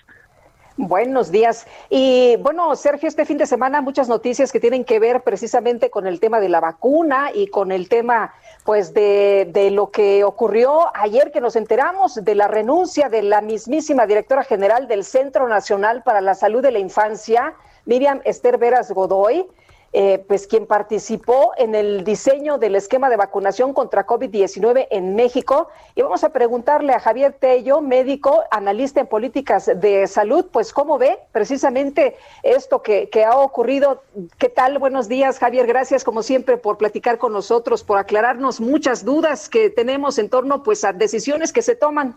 [0.79, 1.67] Buenos días.
[1.91, 6.07] Y bueno, Sergio, este fin de semana muchas noticias que tienen que ver precisamente con
[6.07, 8.33] el tema de la vacuna y con el tema
[8.65, 13.43] pues de, de, lo que ocurrió ayer que nos enteramos de la renuncia de la
[13.43, 17.55] mismísima directora general del Centro Nacional para la Salud de la Infancia,
[17.85, 19.47] Miriam Esther Veras Godoy.
[19.95, 25.69] Eh, pues quien participó en el diseño del esquema de vacunación contra COVID-19 en México.
[25.95, 30.97] Y vamos a preguntarle a Javier Tello, médico, analista en políticas de salud, pues cómo
[30.97, 34.03] ve precisamente esto que, que ha ocurrido.
[34.39, 34.79] ¿Qué tal?
[34.79, 35.67] Buenos días, Javier.
[35.67, 40.63] Gracias como siempre por platicar con nosotros, por aclararnos muchas dudas que tenemos en torno
[40.63, 42.17] pues a decisiones que se toman.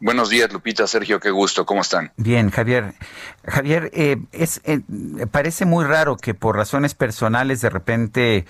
[0.00, 2.12] Buenos días, Lupita, Sergio, qué gusto, ¿cómo están?
[2.16, 2.94] Bien, Javier.
[3.44, 4.80] Javier, eh, es, eh,
[5.28, 8.44] parece muy raro que por razones personales de repente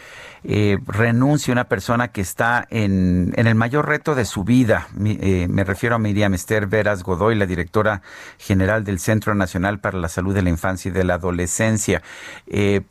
[0.44, 4.88] eh, renuncie una persona que está en, en, el mayor reto de su vida.
[4.94, 8.02] me refiero a Miriam Esther Veras Godoy, la directora
[8.36, 12.02] general del Centro Nacional para la Salud de la Infancia y de la Adolescencia.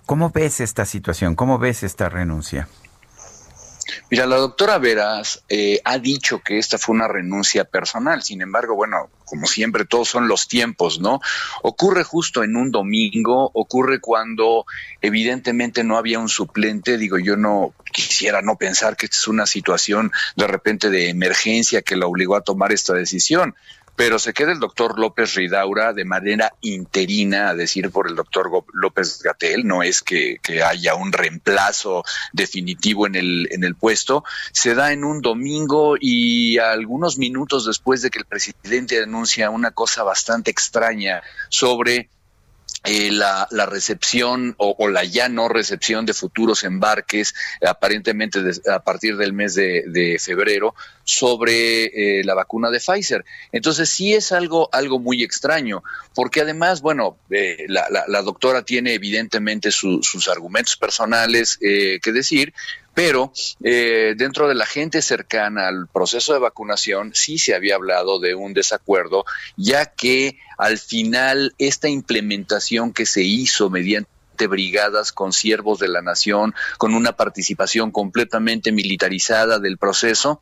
[0.07, 1.35] ¿Cómo ves esta situación?
[1.35, 2.67] ¿Cómo ves esta renuncia?
[4.09, 8.75] Mira, la doctora Veras eh, ha dicho que esta fue una renuncia personal, sin embargo,
[8.75, 11.19] bueno, como siempre, todos son los tiempos, ¿no?
[11.63, 14.65] Ocurre justo en un domingo, ocurre cuando
[15.01, 19.45] evidentemente no había un suplente, digo, yo no quisiera no pensar que esta es una
[19.45, 23.55] situación de repente de emergencia que la obligó a tomar esta decisión
[23.97, 28.51] pero se queda el doctor López Ridaura de manera interina, a decir por el doctor
[28.73, 34.75] López Gatel, no es que, haya un reemplazo definitivo en el, en el puesto, se
[34.75, 40.03] da en un domingo y algunos minutos después de que el presidente anuncia una cosa
[40.03, 42.11] bastante extraña sobre
[42.83, 47.33] eh, la, recepción o, la ya no recepción de futuros embarques,
[47.65, 48.39] aparentemente
[48.71, 51.85] a partir del mes de, febrero, sobre
[52.19, 53.25] eh, la vacuna de Pfizer.
[53.51, 59.71] Entonces sí es algo, algo muy extraño, porque además, bueno, eh, la, doctora tiene evidentemente
[59.71, 62.53] sus argumentos personales que decir,
[62.97, 63.31] pero
[63.63, 68.33] eh, dentro de la gente cercana al proceso de vacunación sí se había hablado de
[68.33, 69.23] un desacuerdo,
[69.55, 74.07] ya que al final esta implementación que se hizo mediante
[74.47, 80.41] brigadas con siervos de la nación, con una participación completamente militarizada del proceso,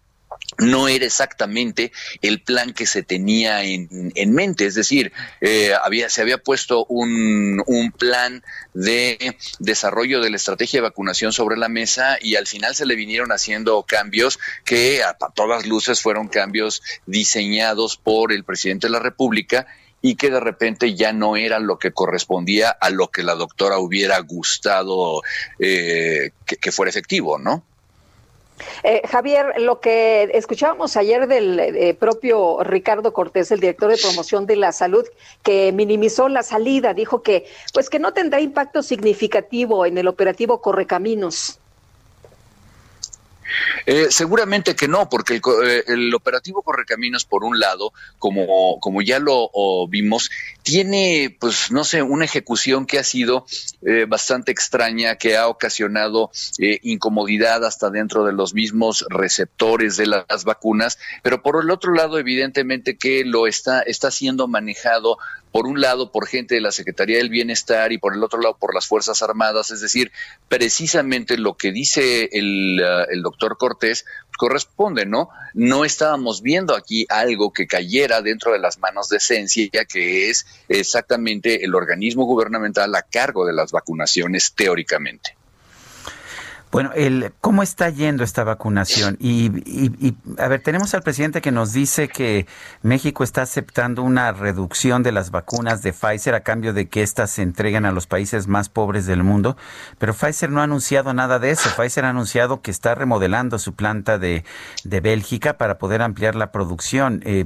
[0.57, 1.91] no era exactamente
[2.21, 5.11] el plan que se tenía en, mente, es decir,
[5.41, 7.63] eh, había, se había puesto un,
[7.97, 8.43] plan
[8.73, 12.95] de desarrollo de la estrategia de vacunación sobre la mesa y al final se le
[12.95, 18.99] vinieron haciendo cambios que a todas luces fueron cambios diseñados por el presidente de la
[18.99, 19.67] República
[20.05, 23.79] y que de repente ya no era lo que correspondía a lo que la doctora
[23.79, 25.23] hubiera gustado
[25.57, 27.63] eh, que, fuera efectivo, ¿no?
[28.83, 34.45] Eh, Javier, lo que escuchábamos ayer del eh, propio Ricardo Cortés, el director de promoción
[34.45, 35.05] de la salud,
[35.41, 40.61] que minimizó la salida, dijo que pues que no tendrá impacto significativo en el operativo
[40.61, 41.59] Correcaminos.
[43.85, 49.01] Eh, seguramente que no, porque el, eh, el, operativo Correcaminos, por un lado, como, como
[49.01, 49.49] ya lo
[49.87, 50.29] vimos,
[50.63, 53.45] tiene, pues, no sé, una ejecución que ha sido
[53.83, 60.07] eh, bastante extraña, que ha ocasionado eh, incomodidad hasta dentro de los mismos receptores de
[60.07, 65.19] las vacunas, pero por el otro lado, evidentemente que lo está, está siendo manejado
[65.55, 68.57] por un lado por gente de la Secretaría del Bienestar y por el otro lado
[68.59, 70.11] por las Fuerzas Armadas, es decir,
[70.49, 74.03] precisamente lo que dice el, el doctor Cortés
[74.37, 75.29] corresponde, ¿no?
[75.53, 80.45] No estábamos viendo aquí algo que cayera dentro de las manos de Ciencia, que es
[80.67, 85.37] exactamente el organismo gubernamental a cargo de las vacunaciones teóricamente.
[86.75, 89.15] Bueno, el, ¿cómo está yendo esta vacunación?
[89.21, 92.47] Y, y, a ver, tenemos al presidente que nos dice que
[92.81, 97.31] México está aceptando una reducción de las vacunas de Pfizer a cambio de que éstas
[97.31, 99.55] se entreguen a los países más pobres del mundo,
[99.99, 101.69] pero Pfizer no ha anunciado nada de eso.
[101.77, 104.43] Pfizer ha anunciado que está remodelando su planta de,
[104.83, 107.21] de Bélgica para poder ampliar la producción.
[107.23, 107.45] Eh,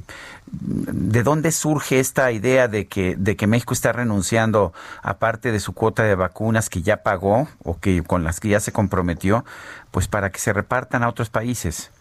[0.51, 4.73] ¿De dónde surge esta idea de que, de que México está renunciando
[5.03, 8.49] a parte de su cuota de vacunas que ya pagó o que con las que
[8.49, 9.45] ya se comprometió,
[9.91, 11.91] pues para que se repartan a otros países?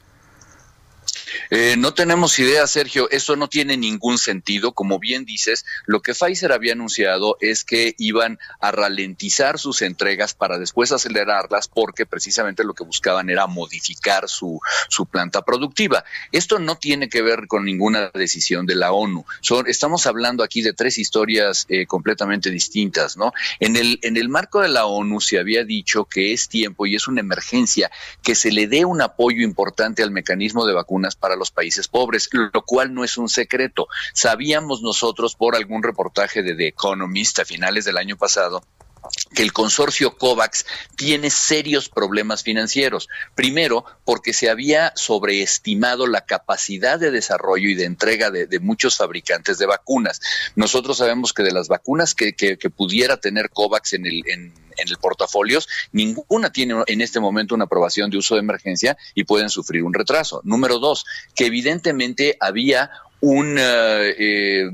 [1.51, 3.09] Eh, no tenemos idea, Sergio.
[3.11, 4.73] Eso no tiene ningún sentido.
[4.73, 10.35] Como bien dices, lo que Pfizer había anunciado es que iban a ralentizar sus entregas
[10.35, 14.61] para después acelerarlas porque precisamente lo que buscaban era modificar su,
[15.11, 16.05] planta productiva.
[16.33, 19.25] Esto no tiene que ver con ninguna decisión de la ONU.
[19.41, 23.33] Son, estamos hablando aquí de tres historias eh, completamente distintas, ¿no?
[23.61, 26.95] En el, en el marco de la ONU se había dicho que es tiempo y
[26.95, 27.91] es una emergencia
[28.23, 32.29] que se le dé un apoyo importante al mecanismo de vacunas para los países pobres,
[32.33, 33.89] lo cual no es un secreto.
[34.13, 38.63] Sabíamos nosotros por algún reportaje de The Economist a finales del año pasado
[39.35, 40.67] que el consorcio COVAX
[40.97, 43.09] tiene serios problemas financieros.
[43.35, 49.59] Primero, porque se había sobreestimado la capacidad de desarrollo y de entrega de, muchos fabricantes
[49.59, 50.21] de vacunas.
[50.57, 52.35] Nosotros sabemos que de las vacunas que,
[52.77, 55.61] pudiera tener COVAX en el, en, en el portafolio,
[55.93, 59.95] ninguna tiene en este momento una aprobación de uso de emergencia y pueden sufrir un
[59.95, 60.41] retraso.
[60.45, 61.05] Número dos,
[61.35, 62.91] que evidentemente había
[63.21, 64.71] un eh, eh,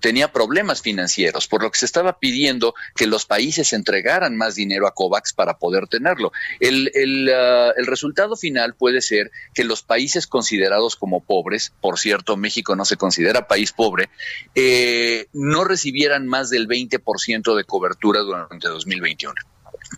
[0.00, 4.86] tenía problemas financieros, por lo que se estaba pidiendo que los países entregaran más dinero
[4.86, 6.32] a COVAX para poder tenerlo.
[6.60, 11.98] El, el, uh, el, resultado final puede ser que los países considerados como pobres, por
[11.98, 14.08] cierto, México no se considera país pobre,
[14.54, 19.34] eh, no recibieran más del 20% de cobertura durante 2021.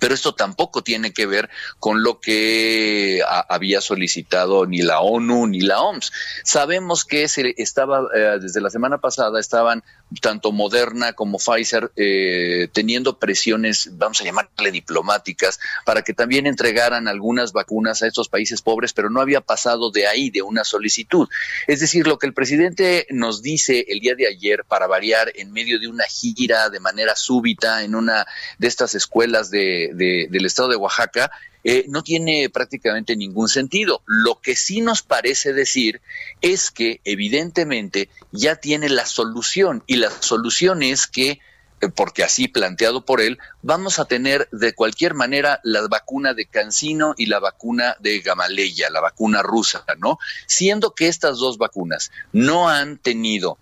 [0.00, 5.60] Pero esto tampoco tiene que ver con lo que había solicitado ni la ONU ni
[5.60, 6.12] la OMS.
[6.44, 9.82] Sabemos que se estaba eh, desde la semana pasada estaban
[10.20, 17.08] tanto Moderna como Pfizer eh, teniendo presiones, vamos a llamarle diplomáticas, para que también entregaran
[17.08, 21.28] algunas vacunas a estos países pobres, pero no había pasado de ahí, de una solicitud.
[21.66, 25.52] Es decir, lo que el presidente nos dice el día de ayer, para variar, en
[25.52, 28.26] medio de una gira de manera súbita en una
[28.58, 31.30] de estas escuelas de, del estado de Oaxaca,
[31.64, 34.02] eh, no tiene prácticamente ningún sentido.
[34.06, 36.02] Lo que sí nos parece decir
[36.42, 41.40] es que evidentemente ya tiene la solución y la solución es que
[41.80, 46.46] eh, porque así planteado por él, vamos a tener de cualquier manera la vacuna de
[46.46, 50.18] Cancino y la vacuna de Gamaleya, la vacuna rusa, ¿no?
[50.46, 53.58] Siendo que estas dos vacunas no han tenido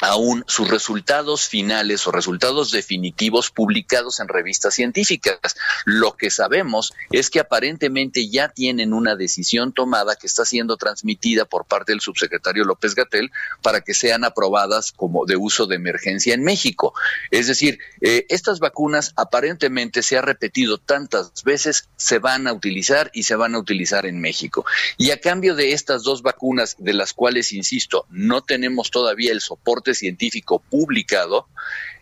[0.00, 5.56] aún sus resultados finales o resultados definitivos publicados en revistas científicas.
[5.84, 11.44] Lo que sabemos es que aparentemente ya tienen una decisión tomada que está siendo transmitida
[11.44, 13.30] por parte del subsecretario López Gatel
[13.62, 16.94] para que sean aprobadas como de uso de emergencia en México.
[17.30, 23.10] Es decir, eh, estas vacunas aparentemente se ha repetido tantas veces, se van a utilizar
[23.14, 24.66] y se van a utilizar en México.
[24.98, 29.40] Y a cambio de estas dos vacunas, de las cuales, insisto, no tenemos todavía el
[29.40, 29.63] soporte
[29.94, 31.48] científico publicado,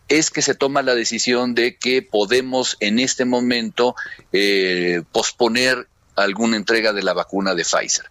[0.09, 3.95] es que se toma la decisión de que podemos en este momento
[4.33, 8.07] eh, posponer alguna entrega de la vacuna de Pfizer.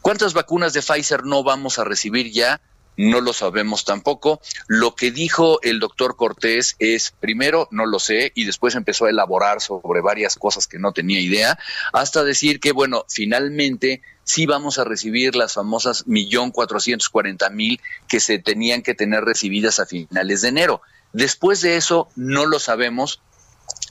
[0.00, 2.60] ¿Cuántas vacunas de Pfizer no vamos a recibir ya?
[2.96, 4.40] No lo sabemos tampoco.
[4.66, 9.10] Lo que dijo el doctor Cortés es, primero, no lo sé, y después empezó a
[9.10, 11.58] elaborar sobre varias cosas que no tenía idea,
[11.92, 17.80] hasta decir que, bueno, finalmente sí vamos a recibir las famosas millón cuatrocientos cuarenta mil
[18.08, 20.82] que se tenían que tener recibidas a finales de enero.
[21.12, 23.20] Después de eso no lo sabemos,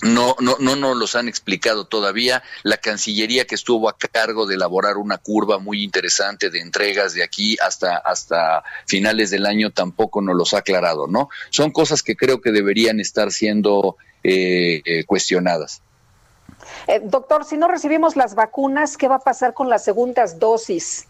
[0.01, 2.41] no, no, no nos los han explicado todavía.
[2.63, 7.23] La Cancillería que estuvo a cargo de elaborar una curva muy interesante de entregas de
[7.23, 11.29] aquí hasta, hasta finales del año tampoco nos los ha aclarado, ¿no?
[11.49, 15.81] Son cosas que creo que deberían estar siendo eh, eh, cuestionadas.
[16.89, 21.07] Eh, doctor, si no recibimos las vacunas, ¿qué va a pasar con las segundas dosis?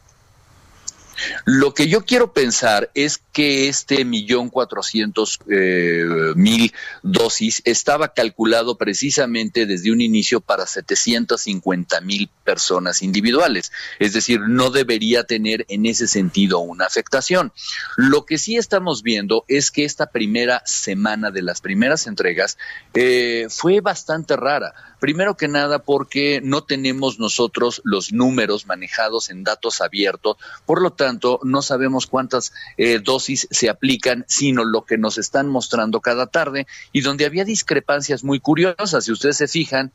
[1.46, 6.04] Lo que yo quiero pensar es que este millón cuatrocientos eh,
[6.36, 13.72] mil dosis estaba calculado precisamente desde un inicio para 750 mil personas individuales.
[14.00, 17.52] Es decir, no debería tener en ese sentido una afectación.
[17.96, 22.58] Lo que sí estamos viendo es que esta primera semana de las primeras entregas
[22.94, 29.46] eh, fue bastante rara Primero que nada porque no tenemos nosotros los números manejados en
[29.46, 31.09] datos abiertos, por lo tanto
[31.44, 36.68] no sabemos cuántas eh, dosis se aplican, sino lo que nos están mostrando cada tarde
[36.92, 39.06] y donde había discrepancias muy curiosas.
[39.06, 39.92] Si ustedes se fijan,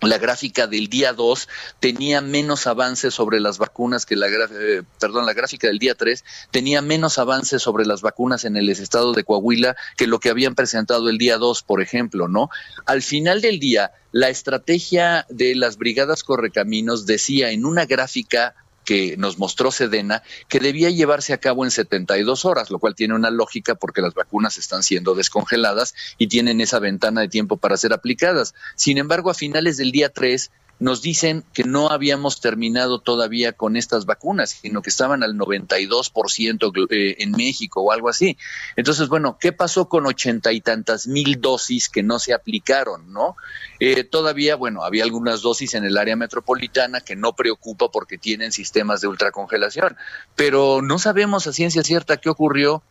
[0.00, 1.48] la gráfica del día 2
[1.80, 6.24] tenía menos avances sobre las vacunas que la eh, perdón, la gráfica del día 3
[6.50, 10.54] tenía menos avances sobre las vacunas en el estado de Coahuila que lo que habían
[10.54, 12.48] presentado el día 2, por ejemplo, ¿no?
[12.86, 18.54] Al final del día, la estrategia de las brigadas correcaminos decía en una gráfica
[18.88, 23.14] que nos mostró Sedena, que debía llevarse a cabo en 72 horas, lo cual tiene
[23.14, 27.76] una lógica porque las vacunas están siendo descongeladas y tienen esa ventana de tiempo para
[27.76, 28.54] ser aplicadas.
[28.76, 30.50] Sin embargo, a finales del día 3,
[30.80, 36.86] nos dicen que no habíamos terminado todavía con estas vacunas, sino que estaban al 92%
[36.90, 38.36] eh, en México o algo así.
[38.76, 43.36] Entonces, bueno, ¿qué pasó con ochenta y tantas mil dosis que no se aplicaron, no?
[43.80, 48.52] Eh, todavía, bueno, había algunas dosis en el área metropolitana que no preocupa porque tienen
[48.52, 49.96] sistemas de ultracongelación,
[50.36, 52.82] pero no sabemos a ciencia cierta qué ocurrió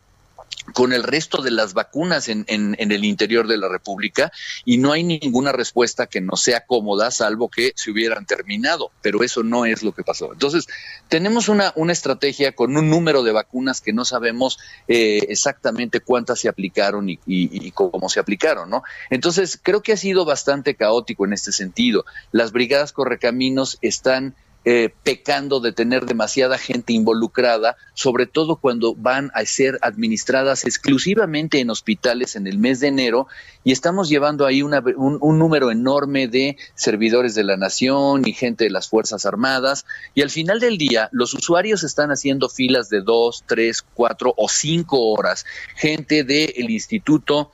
[0.72, 4.32] con el resto de las vacunas en, el interior de la República
[4.64, 9.22] y no hay ninguna respuesta que no sea cómoda, salvo que se hubieran terminado, pero
[9.22, 10.32] eso no es lo que pasó.
[10.32, 10.66] Entonces,
[11.08, 16.40] tenemos una, una estrategia con un número de vacunas que no sabemos eh, exactamente cuántas
[16.40, 18.82] se aplicaron y, cómo se aplicaron, ¿no?
[19.10, 22.04] Entonces, creo que ha sido bastante caótico en este sentido.
[22.32, 24.34] Las brigadas correcaminos están
[24.70, 31.60] eh, pecando de tener demasiada gente involucrada, sobre todo cuando van a ser administradas exclusivamente
[31.60, 33.28] en hospitales en el mes de enero
[33.64, 38.64] y estamos llevando ahí un, un, número enorme de servidores de la nación y gente
[38.64, 43.00] de las Fuerzas Armadas y al final del día los usuarios están haciendo filas de
[43.00, 45.46] dos, tres, cuatro o cinco horas,
[45.76, 47.52] gente del Instituto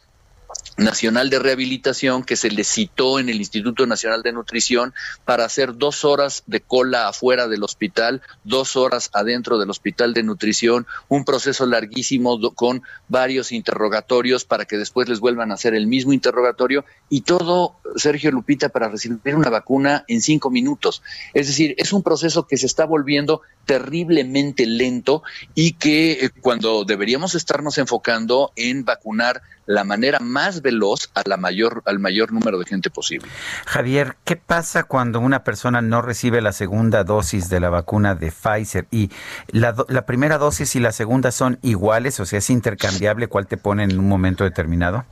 [0.77, 4.93] Nacional de Rehabilitación que se le citó en el Instituto Nacional de Nutrición
[5.25, 10.25] para hacer dos horas de cola afuera del hospital, dos horas adentro del hospital de
[10.25, 15.87] nutrición, un proceso larguísimo con varios interrogatorios para que después les vuelvan a hacer el
[15.87, 21.03] mismo interrogatorio y todo, Sergio Lupita, para recibir una vacuna en cinco minutos.
[21.35, 25.23] Es decir, es un proceso que se está volviendo terriblemente lento
[25.55, 31.37] y que eh, cuando deberíamos estarnos enfocando en vacunar la manera más veloz a la
[31.37, 33.29] mayor, al mayor número de gente posible.
[33.67, 38.31] Javier, ¿qué pasa cuando una persona no recibe la segunda dosis de la vacuna de
[38.31, 39.11] Pfizer y
[39.49, 43.57] la, la primera dosis y la segunda son iguales, o sea, es intercambiable, ¿cuál te
[43.57, 45.05] pone en un momento determinado?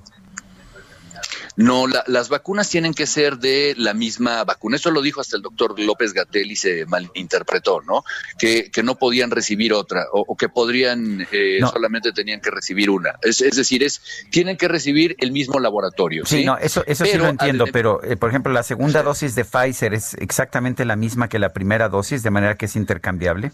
[1.57, 4.77] No, las vacunas tienen que ser de la misma vacuna.
[4.77, 8.05] Eso lo dijo hasta el doctor López Gatel y se malinterpretó, ¿no?
[8.39, 13.19] Que, que no podían recibir otra o, que podrían, eh, solamente tenían que recibir una.
[13.23, 14.01] Es, decir, es
[14.31, 16.25] tienen que recibir el mismo laboratorio.
[16.25, 19.45] Sí, no, eso, eso sí lo entiendo, pero eh, por ejemplo, la segunda dosis de
[19.45, 23.53] Pfizer es exactamente la misma que la primera dosis, de manera que es intercambiable.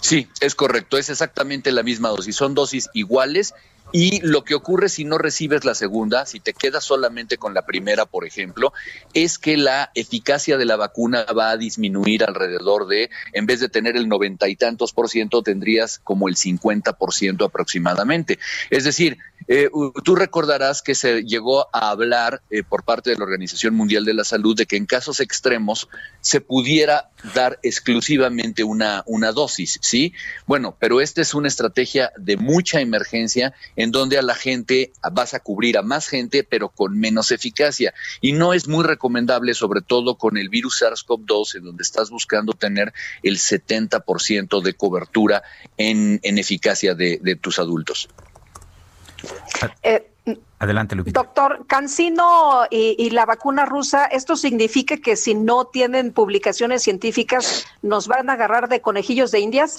[0.00, 3.54] Sí, es correcto, es exactamente la misma dosis, son dosis iguales
[3.92, 7.66] y lo que ocurre si no recibes la segunda, si te quedas solamente con la
[7.66, 8.72] primera, por ejemplo,
[9.12, 13.68] es que la eficacia de la vacuna va a disminuir alrededor de, en vez de
[13.68, 18.38] tener el noventa y tantos por ciento, tendrías como el cincuenta por ciento aproximadamente.
[18.70, 19.18] Es decir,
[19.48, 19.70] eh,
[20.04, 24.14] tú recordarás que se llegó a hablar eh, por parte de la Organización Mundial de
[24.14, 25.88] la Salud de que en casos extremos
[26.20, 30.12] se pudiera dar exclusivamente una, una dosis, ¿sí?
[30.46, 35.34] Bueno, pero esta es una estrategia de mucha emergencia en donde a la gente vas
[35.34, 37.94] a cubrir a más gente, pero con menos eficacia.
[38.20, 42.52] Y no es muy recomendable, sobre todo con el virus SARS-CoV-2, en donde estás buscando
[42.52, 45.42] tener el 70% de cobertura
[45.76, 48.08] en, eficacia de tus adultos.
[49.82, 50.08] Eh,
[50.58, 51.20] Adelante, Lupita.
[51.20, 58.06] Doctor, Cancino y, la vacuna rusa, ¿esto significa que si no tienen publicaciones científicas, nos
[58.06, 59.78] van a agarrar de conejillos de indias?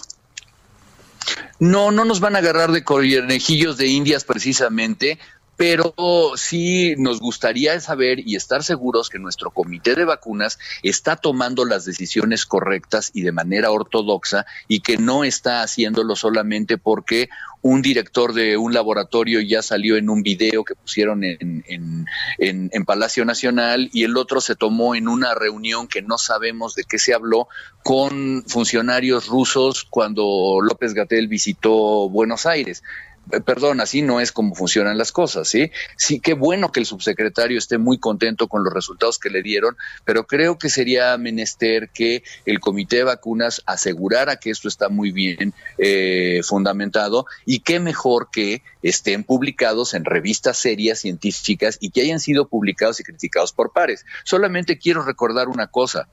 [1.60, 5.20] No, no nos van a agarrar de conejillos de indias precisamente,
[5.58, 5.94] pero
[6.36, 11.86] sí nos gustaría saber y estar seguros que nuestro comité de vacunas está tomando las
[11.86, 17.30] decisiones correctas y de manera ortodoxa y que no está haciéndolo solamente porque
[17.62, 21.64] un director de un laboratorio ya salió en un video que pusieron en,
[22.38, 26.84] en, Palacio Nacional y el otro se tomó en una reunión que no sabemos de
[26.84, 27.48] qué se habló
[27.82, 32.84] con funcionarios rusos cuando López Gatel visitó Buenos Aires.
[33.32, 35.72] Eh, perdón, así no es como funcionan las cosas, ¿sí?
[35.96, 39.78] Sí, qué bueno que el subsecretario esté muy contento con los resultados que le dieron,
[40.04, 45.12] pero creo que sería menester que el comité de vacunas asegurara que esto está muy
[45.12, 52.02] bien eh, fundamentado y qué mejor que estén publicados en revistas serias científicas y que
[52.02, 54.06] hayan sido publicados y criticados por pares.
[54.26, 56.10] Solamente quiero recordar una cosa,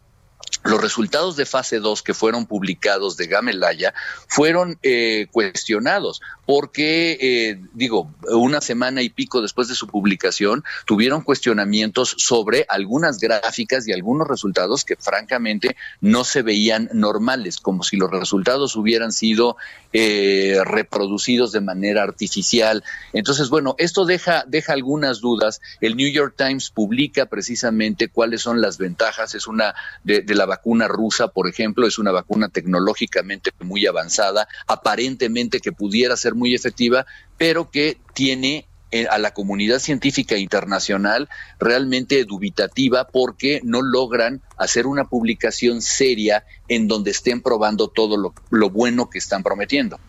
[0.63, 3.95] los resultados de fase 2 que fueron publicados de Gamelaya
[4.29, 11.23] fueron eh, cuestionados porque, eh, digo, una semana y pico después de su publicación, tuvieron
[11.23, 17.97] cuestionamientos sobre algunas gráficas y algunos resultados que francamente no se veían normales, como si
[17.97, 19.59] los resultados hubieran sido
[19.93, 22.83] eh, reproducidos de manera artificial.
[23.13, 25.61] Entonces, bueno, esto deja, deja algunas dudas.
[25.81, 29.37] El New York Times publica precisamente cuáles son las ventajas.
[29.37, 34.49] Es una de, de la vacuna rusa, por ejemplo, es una vacuna tecnológicamente muy avanzada,
[34.67, 37.07] aparentemente que pudiera ser muy efectiva,
[37.39, 38.67] pero que tiene
[39.09, 41.29] a la comunidad científica internacional
[41.61, 48.35] realmente dubitativa porque no logran hacer una publicación seria en donde estén probando todo lo,
[48.51, 50.01] lo bueno que están prometiendo.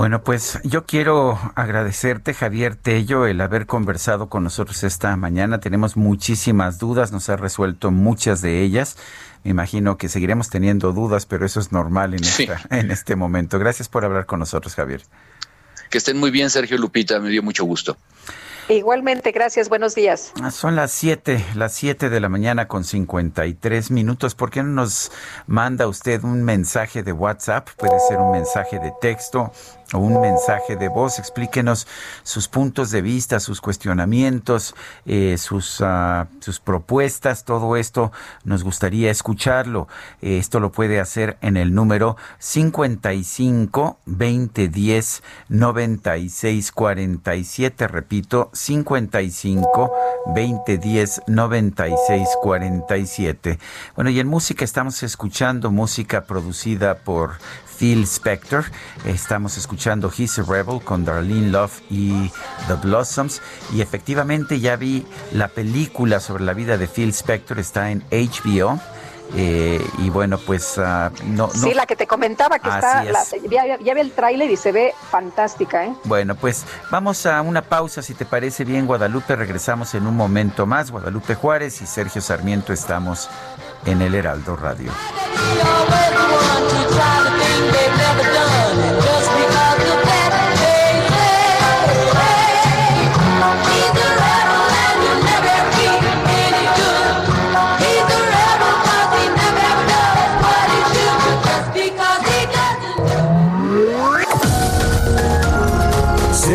[0.00, 5.60] Bueno, pues yo quiero agradecerte, Javier Tello, el haber conversado con nosotros esta mañana.
[5.60, 8.96] Tenemos muchísimas dudas, nos ha resuelto muchas de ellas.
[9.44, 12.22] Me imagino que seguiremos teniendo dudas, pero eso es normal en,
[12.70, 13.58] en este momento.
[13.58, 15.02] Gracias por hablar con nosotros, Javier.
[15.90, 17.98] Que estén muy bien, Sergio Lupita, me dio mucho gusto.
[18.70, 20.32] Igualmente, gracias, buenos días.
[20.40, 24.36] Ah, son las 7, las 7 de la mañana con 53 minutos.
[24.36, 25.10] ¿Por qué no nos
[25.48, 27.68] manda usted un mensaje de WhatsApp?
[27.76, 29.52] Puede ser un mensaje de texto
[29.92, 31.18] o un mensaje de voz.
[31.18, 31.86] Explíquenos
[32.22, 34.74] sus puntos de vista, sus cuestionamientos,
[35.06, 38.12] eh, sus, uh, sus propuestas, todo esto
[38.44, 39.88] nos gustaría escucharlo.
[40.22, 47.88] Eh, esto lo puede hacer en el número 55 2010 96 47.
[47.88, 49.92] Repito, 55
[50.26, 53.58] 2010 96 47.
[53.94, 57.32] Bueno, y en música estamos escuchando música producida por
[57.80, 58.66] Phil Spector.
[59.06, 62.30] Estamos escuchando He's a Rebel con Darlene Love y
[62.68, 63.40] The Blossoms.
[63.72, 68.78] Y efectivamente ya vi la película sobre la vida de Phil Spector, está en HBO.
[69.34, 70.82] Eh, y bueno, pues uh,
[71.24, 73.04] no, no, Sí, la que te comentaba que está.
[73.48, 75.94] ya, ya, vi el tráiler y se ve fantástica, ¿eh?
[76.04, 79.36] Bueno, pues vamos a una pausa, si te parece bien, Guadalupe.
[79.36, 80.90] Regresamos en un momento más.
[80.90, 83.30] Guadalupe Juárez y Sergio Sarmiento estamos
[83.86, 84.90] en el Heraldo Radio.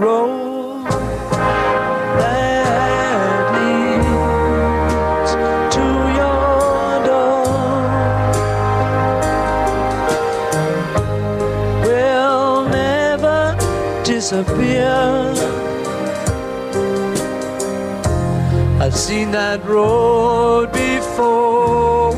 [0.00, 0.86] Road
[2.18, 5.32] that leads
[5.74, 5.86] to
[6.20, 7.44] your door
[11.84, 13.40] will never
[14.04, 14.94] disappear.
[18.80, 22.09] I've seen that road before.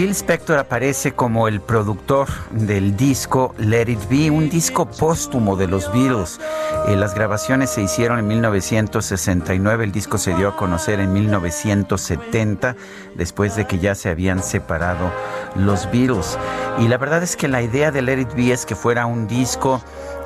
[0.00, 5.66] Phil Spector aparece como el productor del disco Let It Be, un disco póstumo de
[5.66, 6.40] los Beatles.
[6.88, 12.76] Eh, las grabaciones se hicieron en 1969, el disco se dio a conocer en 1970,
[13.14, 15.12] después de que ya se habían separado
[15.54, 16.38] los Beatles.
[16.78, 19.28] Y la verdad es que la idea de Let It Be es que fuera un
[19.28, 19.82] disco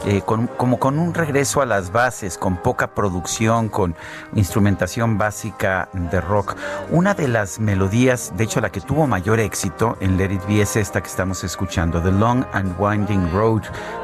[0.06, 3.96] eh, como con un regreso a las bases, con poca producción, con
[4.34, 6.56] instrumentación básica de rock.
[6.90, 10.60] Una de las melodías, de hecho la que tuvo mayor éxito en Let It Be
[10.60, 13.62] es esta que estamos escuchando, The Long and Winding Road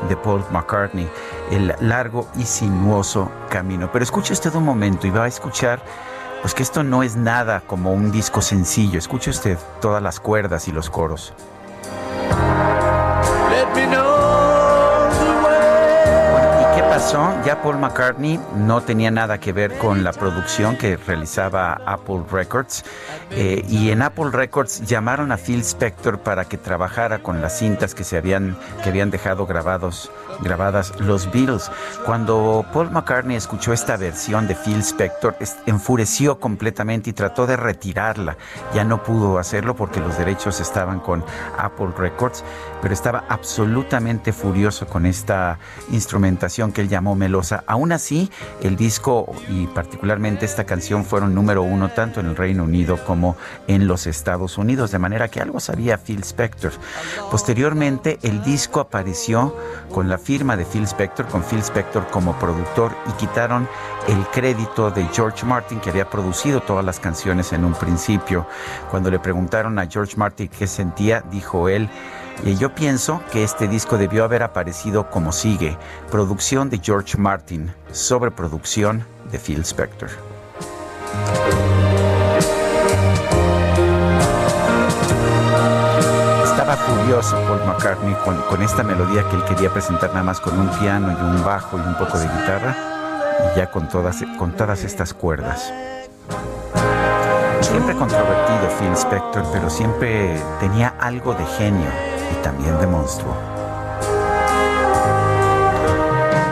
[0.09, 1.09] de Paul McCartney,
[1.51, 3.91] el largo y sinuoso camino.
[3.93, 5.83] Pero escuche usted un momento y va a escuchar
[6.41, 8.99] pues que esto no es nada como un disco sencillo.
[8.99, 11.35] Escuche usted todas las cuerdas y los coros.
[17.45, 22.85] Ya Paul McCartney no tenía nada que ver con la producción que realizaba Apple Records
[23.31, 27.95] eh, y en Apple Records llamaron a Phil Spector para que trabajara con las cintas
[27.95, 30.11] que se habían que habían dejado grabados
[30.43, 31.71] grabadas los Beatles.
[32.05, 35.37] Cuando Paul McCartney escuchó esta versión de Phil Spector,
[35.67, 38.37] enfureció completamente y trató de retirarla.
[38.75, 41.25] Ya no pudo hacerlo porque los derechos estaban con
[41.59, 42.45] Apple Records,
[42.83, 45.59] pero estaba absolutamente furioso con esta
[45.91, 47.65] instrumentación que él llamó melosa.
[47.67, 48.31] Aún así,
[48.63, 53.37] el disco y particularmente esta canción fueron número uno tanto en el Reino Unido como
[53.67, 56.73] en los Estados Unidos, de manera que algo sabía Phil Spector.
[57.31, 59.57] Posteriormente, el disco apareció
[59.91, 63.69] con la firma de Phil Spector, con Phil Spector como productor y quitaron
[64.09, 68.47] el crédito de George Martin que había producido todas las canciones en un principio.
[68.91, 71.89] Cuando le preguntaron a George Martin qué sentía, dijo él,
[72.45, 75.77] y yo pienso que este disco debió haber aparecido como sigue,
[76.11, 80.11] producción de George Martin, sobreproducción de Phil Spector.
[87.11, 90.69] maravilloso Paul McCartney con, con, esta melodía que él quería presentar nada más con un
[90.79, 92.77] piano y un bajo y un poco de guitarra
[93.53, 95.73] y ya con todas, con todas estas cuerdas.
[97.61, 103.35] Siempre controvertido Phil Spector, pero siempre tenía algo de genio y también de monstruo.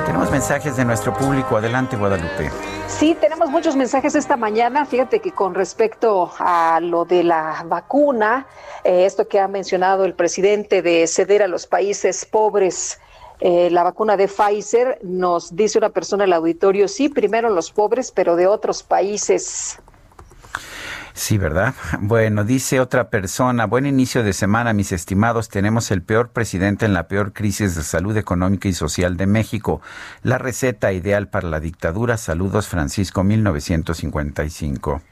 [0.07, 1.57] Tenemos mensajes de nuestro público.
[1.57, 2.51] Adelante, Guadalupe.
[2.87, 4.85] Sí, tenemos muchos mensajes esta mañana.
[4.85, 8.47] Fíjate que con respecto a lo de la vacuna,
[8.85, 12.99] eh, esto que ha mencionado el presidente de ceder a los países pobres
[13.41, 18.11] eh, la vacuna de Pfizer, nos dice una persona el auditorio, sí, primero los pobres,
[18.11, 19.79] pero de otros países.
[21.19, 21.75] Sí, ¿verdad?
[21.99, 26.95] Bueno, dice otra persona, buen inicio de semana, mis estimados, tenemos el peor presidente en
[26.95, 29.83] la peor crisis de salud económica y social de México.
[30.23, 32.19] La receta ideal para la dictadura.
[32.19, 35.03] Saludos, Francisco, 1955.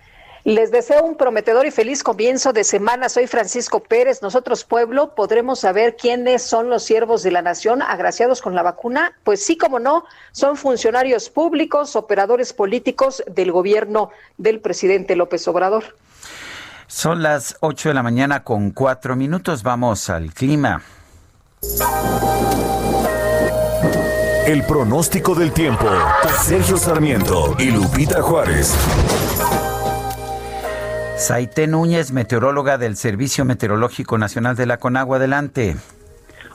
[0.46, 3.08] Les deseo un prometedor y feliz comienzo de semana.
[3.08, 4.22] Soy Francisco Pérez.
[4.22, 9.12] Nosotros, pueblo, podremos saber quiénes son los siervos de la nación agraciados con la vacuna.
[9.24, 15.96] Pues sí, como no, son funcionarios públicos, operadores políticos del gobierno del presidente López Obrador.
[16.86, 19.64] Son las 8 de la mañana con cuatro minutos.
[19.64, 20.80] Vamos al clima.
[24.46, 25.88] El pronóstico del tiempo.
[26.40, 28.76] Sergio Sarmiento y Lupita Juárez.
[31.16, 35.16] Saite Núñez, meteoróloga del Servicio Meteorológico Nacional de la Conagua.
[35.16, 35.74] Adelante.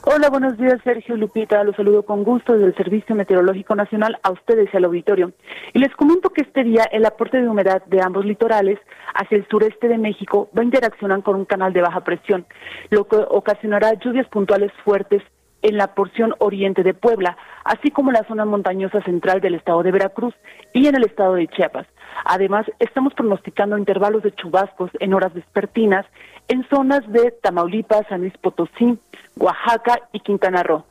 [0.04, 1.64] Hola, buenos días, Sergio Lupita.
[1.64, 5.32] Los saludo con gusto desde el Servicio Meteorológico Nacional a ustedes y al auditorio.
[5.74, 8.78] Y les comento que este día el aporte de humedad de ambos litorales
[9.14, 12.46] hacia el sureste de México va a interaccionar con un canal de baja presión,
[12.90, 15.22] lo que ocasionará lluvias puntuales fuertes
[15.62, 19.92] en la porción oriente de Puebla, así como la zona montañosa central del estado de
[19.92, 20.34] Veracruz
[20.72, 21.86] y en el estado de Chiapas.
[22.24, 26.06] Además, estamos pronosticando intervalos de chubascos en horas vespertinas
[26.48, 28.98] en zonas de Tamaulipas, San Luis Potosí,
[29.36, 30.84] Oaxaca y Quintana Roo.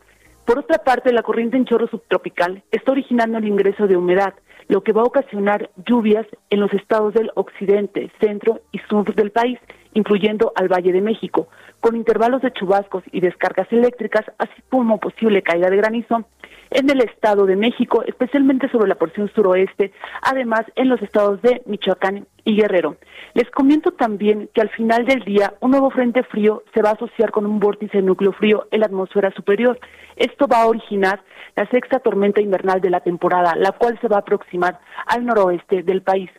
[0.45, 4.33] Por otra parte, la corriente en chorro subtropical está originando el ingreso de humedad,
[4.67, 9.31] lo que va a ocasionar lluvias en los estados del occidente, centro y sur del
[9.31, 9.59] país,
[9.93, 11.47] incluyendo al Valle de México,
[11.81, 16.25] con intervalos de chubascos y descargas eléctricas, así como posible caída de granizo
[16.69, 21.61] en el Estado de México, especialmente sobre la porción suroeste, además en los estados de
[21.65, 22.95] Michoacán y Guerrero.
[23.33, 26.93] Les comento también que al final del día un nuevo frente frío se va a
[26.93, 29.79] asociar con un vórtice núcleo frío en la atmósfera superior.
[30.15, 31.21] Esto va a originar
[31.55, 35.83] la sexta tormenta invernal de la temporada, la cual se va a aproximar al noroeste
[35.83, 36.29] del país.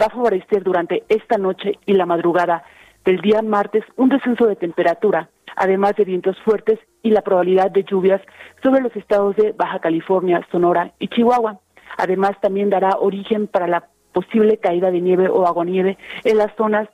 [0.00, 2.62] Va a favorecer durante esta noche y la madrugada
[3.04, 7.84] del día martes un descenso de temperatura, además de vientos fuertes y la probabilidad de
[7.84, 8.20] lluvias
[8.62, 11.60] sobre los estados de Baja California, Sonora y Chihuahua.
[11.96, 16.88] Además, también dará origen para la posible caída de nieve o aguanieve en las zonas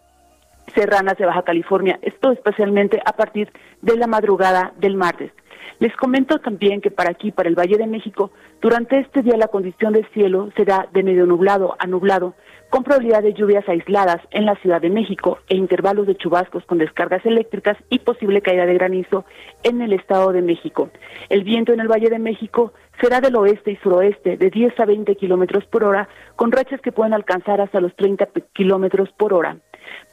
[0.75, 3.53] serranas de Baja California, esto especialmente a partir
[3.83, 5.33] de la madrugada del martes.
[5.79, 8.31] Les comento también que para aquí, para el Valle de México,
[8.61, 12.35] durante este día la condición del cielo será de medio nublado a nublado,
[12.71, 16.79] con probabilidad de lluvias aisladas en la Ciudad de México e intervalos de chubascos con
[16.79, 19.25] descargas eléctricas y posible caída de granizo
[19.63, 20.91] en el Estado de México.
[21.29, 24.85] El viento en el Valle de México será del oeste y suroeste de 10 a
[24.85, 29.57] 20 kilómetros por hora, con rachas que pueden alcanzar hasta los 30 kilómetros por hora.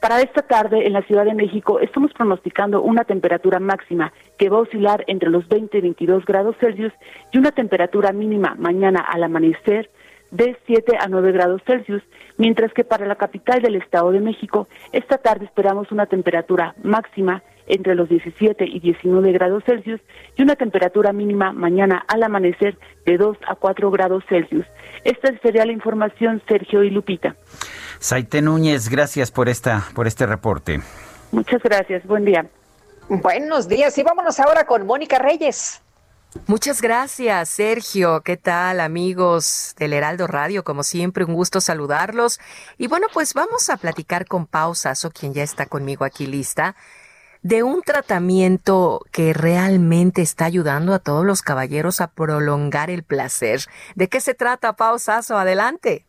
[0.02, 4.58] Para esta tarde en la Ciudad de México estamos pronosticando una temperatura máxima que va
[4.58, 6.94] a oscilar entre los 20 y 22 grados Celsius
[7.32, 9.90] y una temperatura mínima mañana al amanecer
[10.34, 12.02] de 7 a 9 grados Celsius,
[12.38, 17.44] mientras que para la capital del Estado de México, esta tarde esperamos una temperatura máxima
[17.68, 20.02] entre los 17 y 19 grados Celsius
[20.36, 24.66] y una temperatura mínima mañana al amanecer de 2 a 4 grados Celsius.
[25.04, 27.36] Esta sería la información, Sergio y Lupita.
[28.00, 30.82] Saite Núñez, gracias por, esta, por este reporte.
[31.32, 32.46] Muchas gracias, buen día.
[33.08, 35.83] Buenos días y vámonos ahora con Mónica Reyes.
[36.48, 38.22] Muchas gracias, Sergio.
[38.22, 40.64] ¿Qué tal, amigos del Heraldo Radio?
[40.64, 42.40] Como siempre, un gusto saludarlos.
[42.78, 46.76] Y bueno, pues vamos a platicar con Pau Sasso, quien ya está conmigo aquí lista,
[47.44, 53.62] de un tratamiento que realmente está ayudando a todos los caballeros a prolongar el placer.
[53.96, 55.38] ¿De qué se trata, Pau Sasso?
[55.38, 56.06] Adelante.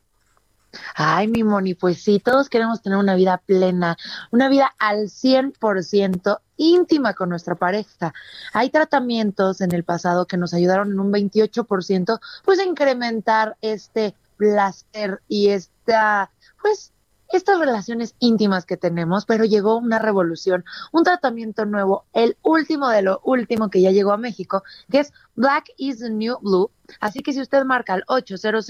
[0.95, 3.97] Ay, mi Moni, pues sí, todos queremos tener una vida plena,
[4.31, 8.12] una vida al 100% íntima con nuestra pareja.
[8.53, 14.14] Hay tratamientos en el pasado que nos ayudaron en un 28%, pues a incrementar este
[14.37, 16.93] placer y esta, pues
[17.33, 23.03] estas relaciones íntimas que tenemos, pero llegó una revolución, un tratamiento nuevo, el último de
[23.03, 26.70] lo último que ya llegó a México, que es Black is the New Blue.
[27.01, 28.68] Así que si usted marca el 800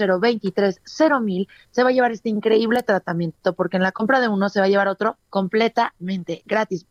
[1.21, 4.59] mil se va a llevar este increíble tratamiento, porque en la compra de uno se
[4.59, 6.85] va a llevar otro completamente gratis.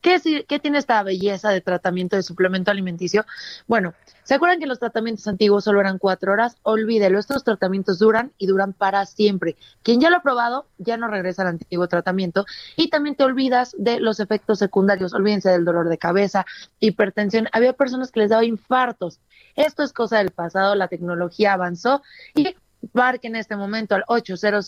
[0.00, 3.24] ¿Qué, decir, ¿Qué tiene esta belleza de tratamiento de suplemento alimenticio?
[3.66, 6.56] Bueno, ¿se acuerdan que los tratamientos antiguos solo eran cuatro horas?
[6.62, 9.56] Olvídelo, estos tratamientos duran y duran para siempre.
[9.82, 13.74] Quien ya lo ha probado ya no regresa al antiguo tratamiento y también te olvidas
[13.78, 15.14] de los efectos secundarios.
[15.14, 16.46] Olvídense del dolor de cabeza,
[16.78, 17.48] hipertensión.
[17.52, 19.20] Había personas que les daba infartos.
[19.56, 22.02] Esto es cosa del pasado, la tecnología avanzó
[22.34, 22.54] y
[22.92, 24.66] marque en este momento al 800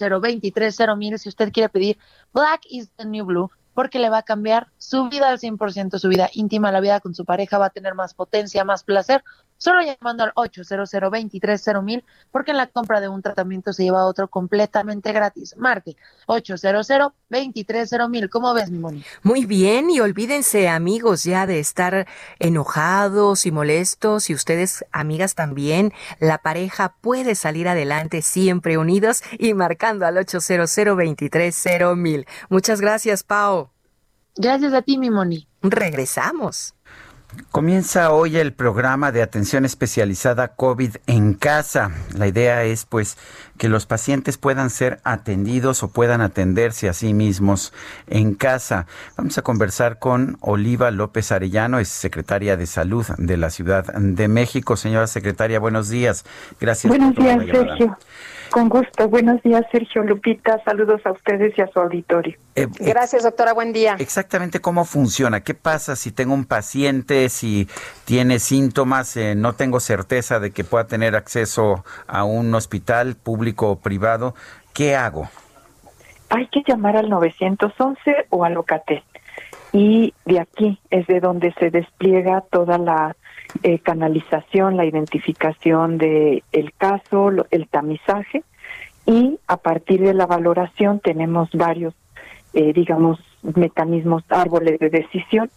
[0.96, 1.98] mil si usted quiere pedir
[2.32, 6.08] Black is the New Blue porque le va a cambiar su vida al 100%, su
[6.08, 9.24] vida íntima, la vida con su pareja, va a tener más potencia, más placer,
[9.62, 10.90] solo llamando al 800
[11.84, 15.54] mil porque en la compra de un tratamiento se lleva otro completamente gratis.
[15.56, 15.96] Marque
[16.26, 16.84] 800
[18.08, 19.04] mil ¿Cómo ves, mi Moni?
[19.22, 22.08] Muy bien, y olvídense, amigos, ya de estar
[22.40, 29.54] enojados y molestos, y ustedes, amigas, también, la pareja puede salir adelante siempre unidos y
[29.54, 30.76] marcando al 800
[31.96, 33.70] mil Muchas gracias, Pau.
[34.34, 35.46] Gracias a ti, mi Moni.
[35.62, 36.74] Regresamos.
[37.50, 41.92] Comienza hoy el programa de atención especializada COVID en casa.
[42.16, 43.18] La idea es pues
[43.58, 47.72] que los pacientes puedan ser atendidos o puedan atenderse a sí mismos
[48.06, 48.86] en casa.
[49.16, 54.28] Vamos a conversar con Oliva López Arellano, es secretaria de Salud de la Ciudad de
[54.28, 54.76] México.
[54.76, 56.24] Señora secretaria, buenos días.
[56.60, 56.88] Gracias.
[56.88, 57.98] Buenos días, Sergio.
[58.52, 59.08] Con gusto.
[59.08, 60.62] Buenos días, Sergio Lupita.
[60.62, 62.36] Saludos a ustedes y a su auditorio.
[62.54, 63.54] Eh, Gracias, doctora.
[63.54, 63.96] Buen día.
[63.98, 65.40] Exactamente cómo funciona.
[65.40, 67.66] ¿Qué pasa si tengo un paciente, si
[68.04, 73.70] tiene síntomas, eh, no tengo certeza de que pueda tener acceso a un hospital público
[73.70, 74.34] o privado?
[74.74, 75.30] ¿Qué hago?
[76.28, 79.02] Hay que llamar al 911 o al Locatel.
[79.72, 83.16] Y de aquí es de donde se despliega toda la
[83.62, 88.42] eh, canalización, la identificación de el caso, el tamizaje
[89.06, 91.94] y a partir de la valoración tenemos varios,
[92.54, 95.50] eh, digamos, mecanismos, árboles de decisión.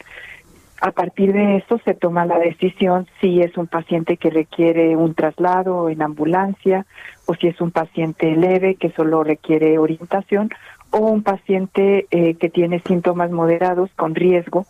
[0.82, 5.14] A partir de eso se toma la decisión si es un paciente que requiere un
[5.14, 6.86] traslado en ambulancia
[7.26, 10.50] o si es un paciente leve que solo requiere orientación
[10.91, 14.66] o un paciente eh, que tiene síntomas moderados con riesgo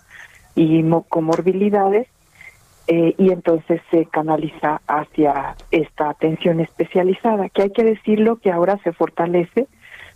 [0.55, 2.07] y comorbilidades
[2.87, 8.77] eh, y entonces se canaliza hacia esta atención especializada, que hay que decirlo que ahora
[8.83, 9.67] se fortalece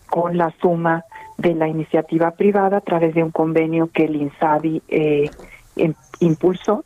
[0.07, 1.03] con la suma
[1.37, 5.29] de la iniciativa privada a través de un convenio que el INSABI eh,
[6.19, 6.85] impulsó,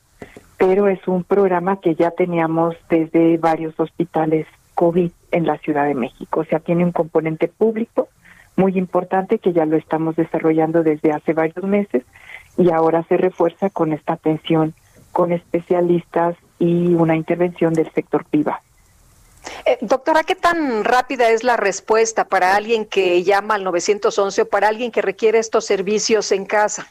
[0.57, 5.95] pero es un programa que ya teníamos desde varios hospitales COVID en la Ciudad de
[5.95, 8.07] México, o sea, tiene un componente público
[8.55, 12.03] muy importante que ya lo estamos desarrollando desde hace varios meses
[12.57, 14.73] y ahora se refuerza con esta atención
[15.14, 18.59] con especialistas y una intervención del sector privado.
[19.66, 24.49] Eh, doctora, ¿qué tan rápida es la respuesta para alguien que llama al 911 o
[24.49, 26.88] para alguien que requiere estos servicios en casa?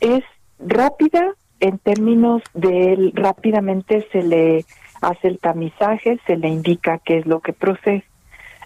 [0.00, 0.22] Es
[0.60, 4.64] rápida en términos de rápidamente se le
[5.00, 8.04] hace el tamizaje, se le indica qué es lo que procede.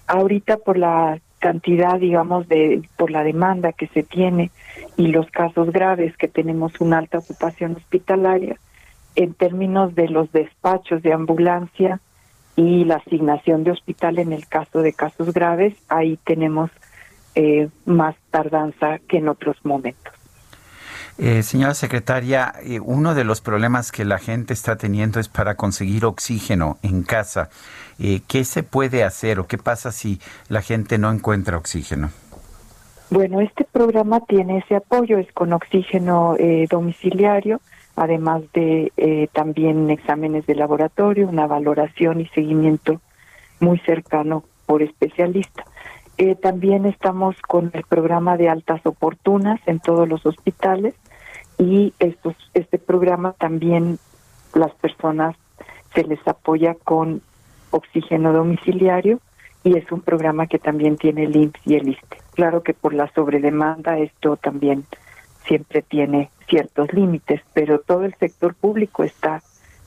[0.07, 4.53] Ahorita por la cantidad, digamos, de por la demanda que se tiene
[4.97, 8.57] y los casos graves que tenemos una alta ocupación hospitalaria,
[9.17, 12.01] en términos de los despachos de ambulancia
[12.55, 16.71] y la asignación de hospital en el caso de casos graves, ahí tenemos
[17.35, 20.20] eh, más tardanza que en otros momentos.
[21.23, 25.55] Eh, señora secretaria, eh, uno de los problemas que la gente está teniendo es para
[25.55, 27.51] conseguir oxígeno en casa.
[27.99, 30.19] Eh, ¿Qué se puede hacer o qué pasa si
[30.49, 32.09] la gente no encuentra oxígeno?
[33.11, 36.37] Bueno, este programa tiene ese apoyo, es con oxígeno
[36.71, 37.61] domiciliario,
[37.97, 43.01] además de también exámenes de laboratorio, una valoración y seguimiento
[43.59, 45.65] muy cercano por especialista.
[46.41, 50.95] también estamos con el programa de altas oportunas en todos los hospitales
[51.61, 53.99] y estos, este programa también
[54.55, 55.37] las personas
[55.95, 57.21] se les apoya con
[57.71, 59.21] oxígeno domiciliario
[59.63, 62.17] y es un programa que también tiene el IMSS y el ISTE.
[62.33, 64.87] Claro que por la sobredemanda esto también
[65.45, 69.43] siempre tiene ciertos límites, pero todo el sector público está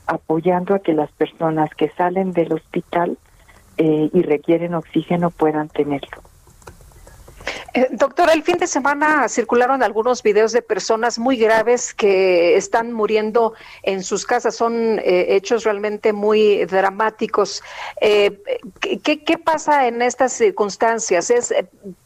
[0.06, 3.18] apoyando a que las personas que salen del hospital
[3.78, 6.33] eh, y requieren oxígeno puedan tenerlo.
[7.74, 12.92] Eh, doctora, el fin de semana circularon algunos videos de personas muy graves que están
[12.92, 14.56] muriendo en sus casas.
[14.56, 17.64] Son eh, hechos realmente muy dramáticos.
[18.00, 18.40] Eh,
[18.80, 21.30] ¿qué, pasa en estas circunstancias?
[21.30, 21.54] ¿Es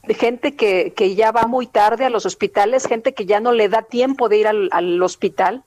[0.10, 3.70] gente que, que, ya va muy tarde a los hospitales, gente que ya no le
[3.70, 5.64] da tiempo de ir al, al hospital?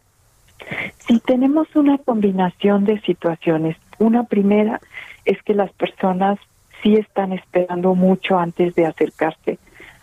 [1.06, 3.76] Sí, tenemos una combinación de situaciones.
[3.98, 4.80] Una primera
[5.24, 6.38] es que las personas
[6.82, 9.58] sí están esperando mucho antes de acercarse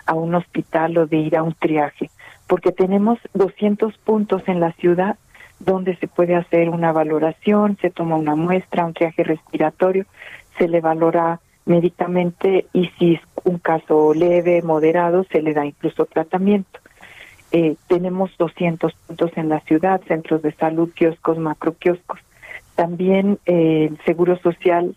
[0.05, 2.09] a un hospital o de ir a un triaje,
[2.47, 5.17] porque tenemos 200 puntos en la ciudad
[5.59, 10.05] donde se puede hacer una valoración, se toma una muestra, un triaje respiratorio,
[10.57, 16.05] se le valora médicamente y si es un caso leve, moderado, se le da incluso
[16.05, 16.80] tratamiento.
[17.51, 22.19] Eh, tenemos 200 puntos en la ciudad, centros de salud, kioscos, macroquioscos.
[22.75, 24.95] También eh, el Seguro Social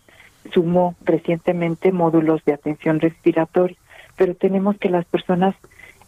[0.53, 3.77] sumó recientemente módulos de atención respiratoria,
[4.15, 5.55] pero tenemos que las personas,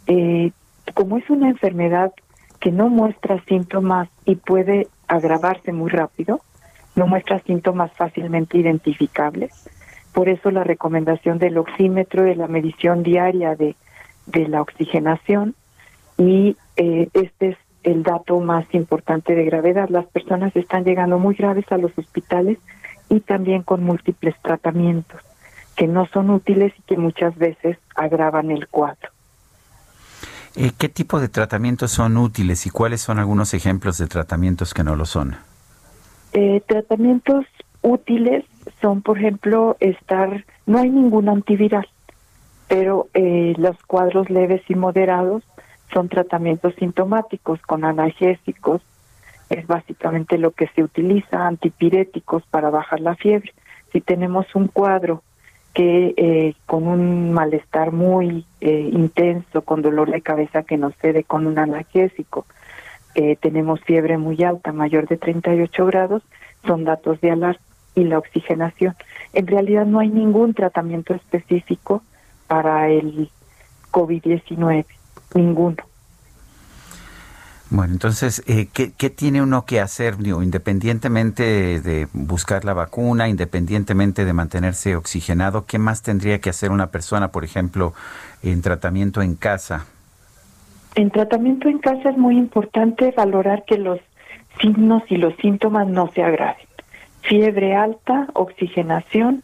[0.07, 0.51] eh,
[0.93, 2.11] como es una enfermedad
[2.59, 6.41] que no muestra síntomas y puede agravarse muy rápido,
[6.95, 9.51] no muestra síntomas fácilmente identificables,
[10.13, 13.75] por eso la recomendación del oxímetro, de la medición diaria de,
[14.27, 15.55] de la oxigenación
[16.17, 19.89] y eh, este es el dato más importante de gravedad.
[19.89, 22.59] Las personas están llegando muy graves a los hospitales
[23.09, 25.21] y también con múltiples tratamientos
[25.75, 29.09] que no son útiles y que muchas veces agravan el cuadro.
[30.55, 34.83] Eh, ¿Qué tipo de tratamientos son útiles y cuáles son algunos ejemplos de tratamientos que
[34.83, 35.35] no lo son?
[36.33, 37.45] Eh, tratamientos
[37.81, 38.45] útiles
[38.81, 41.87] son, por ejemplo, estar, no hay ningún antiviral,
[42.67, 45.43] pero eh, los cuadros leves y moderados
[45.91, 48.81] son tratamientos sintomáticos con analgésicos,
[49.53, 53.53] es básicamente lo que se utiliza, antipiréticos para bajar la fiebre.
[53.91, 55.23] Si tenemos un cuadro
[55.73, 61.23] que eh, con un malestar muy eh, intenso, con dolor de cabeza que nos cede
[61.23, 62.45] con un analgésico,
[63.15, 66.23] eh, tenemos fiebre muy alta, mayor de 38 grados,
[66.65, 67.61] son datos de alarma
[67.95, 68.95] y la oxigenación.
[69.33, 72.01] En realidad no hay ningún tratamiento específico
[72.47, 73.29] para el
[73.91, 74.85] COVID-19,
[75.35, 75.77] ninguno.
[77.73, 84.31] Bueno, entonces, eh, ¿qué, tiene uno que hacer, independientemente de buscar la vacuna, independientemente de
[84.31, 85.65] mantenerse oxigenado?
[85.65, 87.93] ¿Qué más tendría que hacer una persona, por ejemplo,
[88.43, 89.87] en tratamiento en casa?
[90.93, 93.99] En tratamiento en casa es muy importante valorar que los
[94.61, 96.67] signos y los síntomas no se agraven
[97.23, 99.43] fiebre alta, oxigenación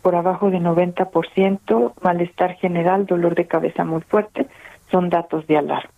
[0.00, 4.46] por abajo de 90%, malestar general, dolor de cabeza muy fuerte,
[4.90, 5.95] son datos de alarma.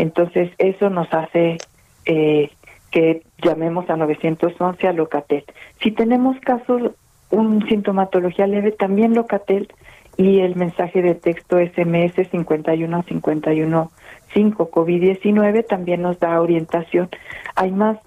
[0.00, 1.58] Entonces, eso nos hace
[2.06, 2.50] eh,
[2.90, 5.44] que llamemos a 911 a Locatel.
[5.82, 6.92] Si tenemos casos,
[7.28, 9.68] un sintomatología leve, también Locatel
[10.16, 13.90] y el mensaje de texto SMS 51515
[14.34, 17.10] COVID-19 también nos da orientación.
[17.54, 17.98] Hay más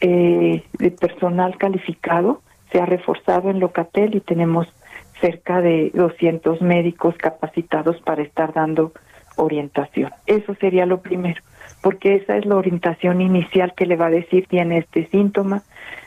[0.00, 2.40] eh, de personal calificado,
[2.70, 4.72] se ha reforzado en Locatel y tenemos
[5.20, 8.92] cerca de 200 médicos capacitados para estar dando
[9.36, 10.12] orientación.
[10.26, 11.42] Eso sería lo primero,
[11.82, 15.62] porque esa es la orientación inicial que le va a decir tiene este síntoma,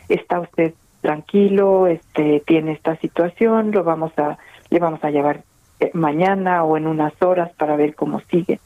[0.09, 4.37] está usted tranquilo, este tiene esta situación, lo vamos a
[4.69, 5.43] le vamos a llevar
[5.79, 8.59] eh, mañana o en unas horas para ver cómo sigue.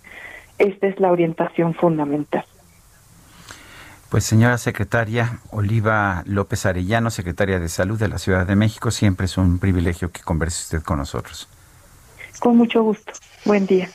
[0.57, 2.45] Esta es la orientación fundamental.
[4.10, 9.26] Pues señora secretaria Oliva López Arellano, secretaria de Salud de la Ciudad de México, siempre
[9.26, 11.47] es un privilegio que converse usted con nosotros.
[12.39, 13.14] Con mucho gusto.
[13.45, 13.89] Buen día.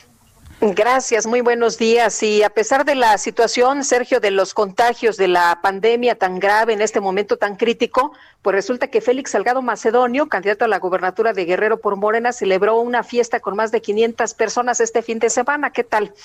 [0.73, 2.23] Gracias, muy buenos días.
[2.23, 6.73] Y a pesar de la situación, Sergio, de los contagios de la pandemia tan grave
[6.73, 11.33] en este momento tan crítico, pues resulta que Félix Salgado Macedonio, candidato a la gubernatura
[11.33, 15.29] de Guerrero por Morena, celebró una fiesta con más de 500 personas este fin de
[15.29, 15.69] semana.
[15.69, 16.15] ¿Qué tal?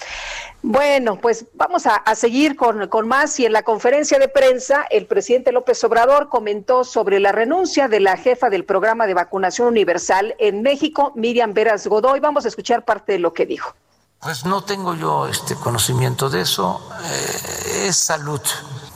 [0.62, 3.38] Bueno, pues vamos a, seguir con, con más.
[3.40, 8.00] Y en la conferencia de prensa, el presidente López Obrador comentó sobre la renuncia de
[8.00, 12.20] la jefa del programa de vacunación universal en México, Miriam Veras Godoy.
[12.20, 13.74] Vamos a escuchar parte de lo que dijo.
[14.20, 16.78] Pues no tengo yo este conocimiento de eso.
[17.04, 18.40] Eh, es salud.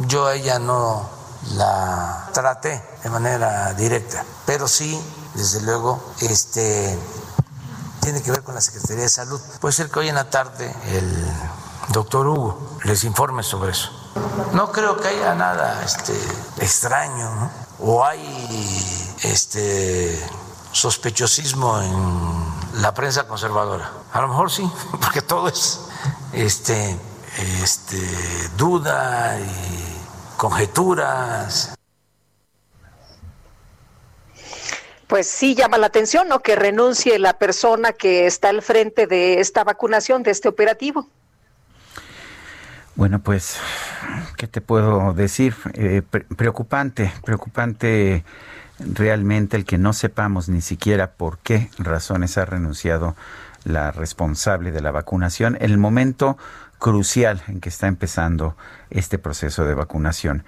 [0.00, 1.08] Yo a ella no
[1.54, 5.00] la traté de manera directa, pero sí,
[5.32, 6.98] desde luego, este
[8.02, 9.40] tiene que ver con la Secretaría de Salud.
[9.60, 11.26] Puede ser que hoy en la tarde el
[11.88, 13.90] doctor Hugo les informe sobre eso.
[14.52, 16.12] No creo que haya nada este,
[16.58, 17.50] extraño.
[17.80, 20.22] O hay este
[20.70, 23.90] sospechosismo en la prensa conservadora.
[24.12, 24.68] A lo mejor sí,
[25.00, 25.80] porque todo es
[26.32, 26.96] este,
[27.62, 27.98] este,
[28.56, 31.74] duda y conjeturas.
[35.06, 36.40] Pues sí llama la atención, ¿no?
[36.40, 41.08] Que renuncie la persona que está al frente de esta vacunación, de este operativo.
[42.96, 43.58] Bueno, pues,
[44.36, 45.54] ¿qué te puedo decir?
[45.74, 46.02] Eh,
[46.36, 48.24] preocupante, preocupante
[48.78, 53.14] realmente el que no sepamos ni siquiera por qué razones ha renunciado
[53.64, 56.36] la responsable de la vacunación el momento
[56.78, 58.56] crucial en que está empezando
[58.90, 60.44] este proceso de vacunación.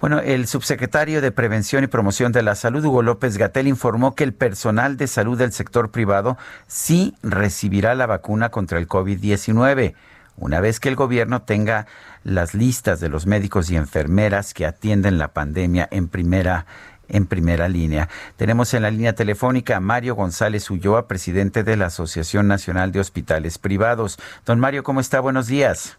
[0.00, 4.24] Bueno, el subsecretario de Prevención y Promoción de la Salud, Hugo López Gatel, informó que
[4.24, 6.36] el personal de salud del sector privado
[6.66, 9.94] sí recibirá la vacuna contra el COVID-19.
[10.36, 11.86] una vez que el gobierno tenga
[12.24, 16.66] las listas de los médicos y enfermeras que atienden la pandemia en primera
[17.08, 18.08] en primera línea.
[18.36, 23.00] Tenemos en la línea telefónica a Mario González Ulloa, presidente de la Asociación Nacional de
[23.00, 24.18] Hospitales Privados.
[24.44, 25.20] Don Mario, ¿cómo está?
[25.20, 25.98] Buenos días.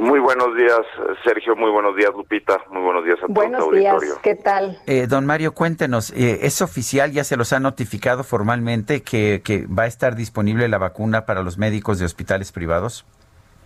[0.00, 0.80] Muy buenos días,
[1.22, 1.54] Sergio.
[1.54, 2.58] Muy buenos días, Lupita.
[2.70, 3.82] Muy buenos días a todo el auditorio.
[3.82, 4.18] Buenos días.
[4.22, 4.78] ¿Qué tal?
[4.86, 9.66] Eh, don Mario, cuéntenos, eh, ¿es oficial, ya se los ha notificado formalmente que, que
[9.66, 13.04] va a estar disponible la vacuna para los médicos de hospitales privados?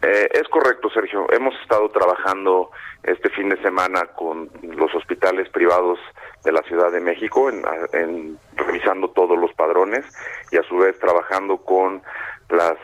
[0.03, 1.25] Eh, es correcto, Sergio.
[1.33, 2.71] Hemos estado trabajando
[3.05, 6.01] este fin de semana con los hospitales privados
[6.45, 10.05] de la Ciudad de México, en, revisando todos los padrones
[10.51, 12.03] y a su vez trabajando con
[12.51, 12.77] las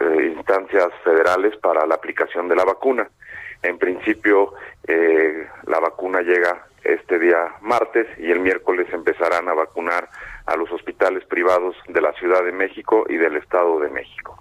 [0.00, 3.08] eh, instancias federales para la aplicación de la vacuna.
[3.62, 4.52] En principio,
[4.86, 10.08] eh, la vacuna llega este día martes y el miércoles empezarán a vacunar
[10.44, 14.40] a los hospitales privados de la Ciudad de México y del Estado de México.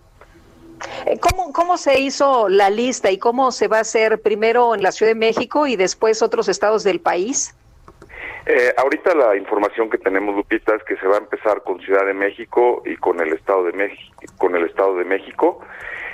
[1.06, 4.84] Eh, ¿Cómo, ¿Cómo se hizo la lista y cómo se va a hacer primero en
[4.84, 7.56] la Ciudad de México y después otros estados del país?
[8.47, 12.05] Eh, ahorita la información que tenemos, Lupita, es que se va a empezar con Ciudad
[12.05, 15.61] de México y con el Estado de México, con el Estado de México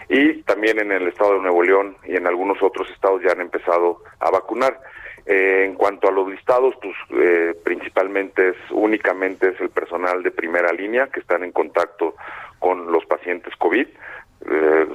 [0.08, 3.42] y también en el Estado de Nuevo León y en algunos otros estados ya han
[3.42, 4.80] empezado a vacunar.
[5.26, 10.32] Eh, en cuanto a los listados, pues eh, principalmente es únicamente es el personal de
[10.32, 12.16] primera línea que están en contacto
[12.60, 13.88] con los pacientes COVID.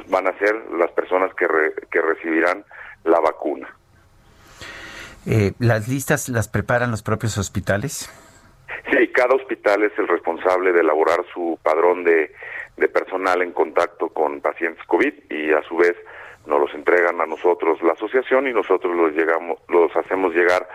[0.09, 1.47] van a ser las personas que,
[1.91, 2.65] que recibirán
[3.05, 3.76] la vacuna.
[5.27, 8.09] Eh, ¿Las listas las preparan los propios hospitales?
[8.91, 12.31] Sí, cada hospital es el responsable de elaborar su padrón de,
[12.93, 15.97] personal en contacto con pacientes COVID y a su vez
[16.47, 20.69] nos los entregan a nosotros la asociación y nosotros los llegamos, los hacemos llegar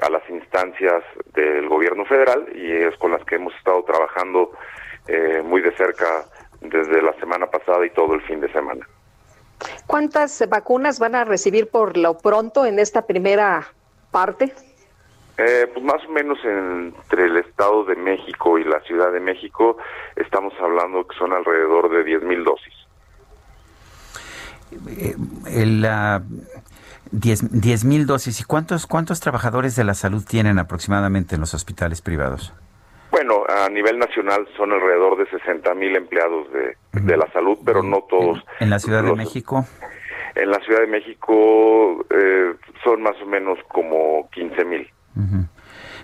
[0.00, 1.02] a las instancias
[1.34, 4.52] del gobierno federal y es con las que hemos estado trabajando
[5.08, 6.24] eh, muy de cerca
[6.60, 8.86] desde la semana pasada y todo el fin de semana.
[9.86, 13.66] ¿Cuántas vacunas van a recibir por lo pronto en esta primera
[14.10, 14.52] parte?
[15.36, 19.76] Eh, pues más o menos entre el Estado de México y la Ciudad de México
[20.14, 22.74] estamos hablando que son alrededor de 10 mil dosis.
[24.88, 25.16] Eh,
[27.10, 28.40] 10 mil dosis.
[28.40, 32.52] ¿Y cuántos, cuántos trabajadores de la salud tienen aproximadamente en los hospitales privados?
[33.14, 37.80] Bueno, a nivel nacional son alrededor de 60 mil empleados de, de, la salud, pero
[37.80, 38.44] no todos.
[38.58, 39.64] ¿En la Ciudad de México?
[40.34, 44.90] En la Ciudad de México eh, son más o menos como 15 mil.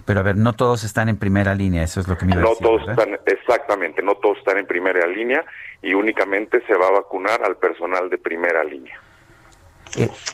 [0.07, 2.43] Pero a ver, no todos están en primera línea, eso es lo que me iba
[2.43, 5.45] No decir, todos están, exactamente, no todos están en primera línea
[5.83, 9.01] y únicamente se va a vacunar al personal de primera línea.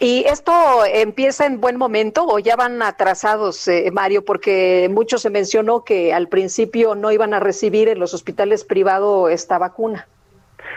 [0.00, 4.24] ¿Y esto empieza en buen momento o ya van atrasados, eh, Mario?
[4.24, 9.30] Porque mucho se mencionó que al principio no iban a recibir en los hospitales privados
[9.30, 10.06] esta vacuna.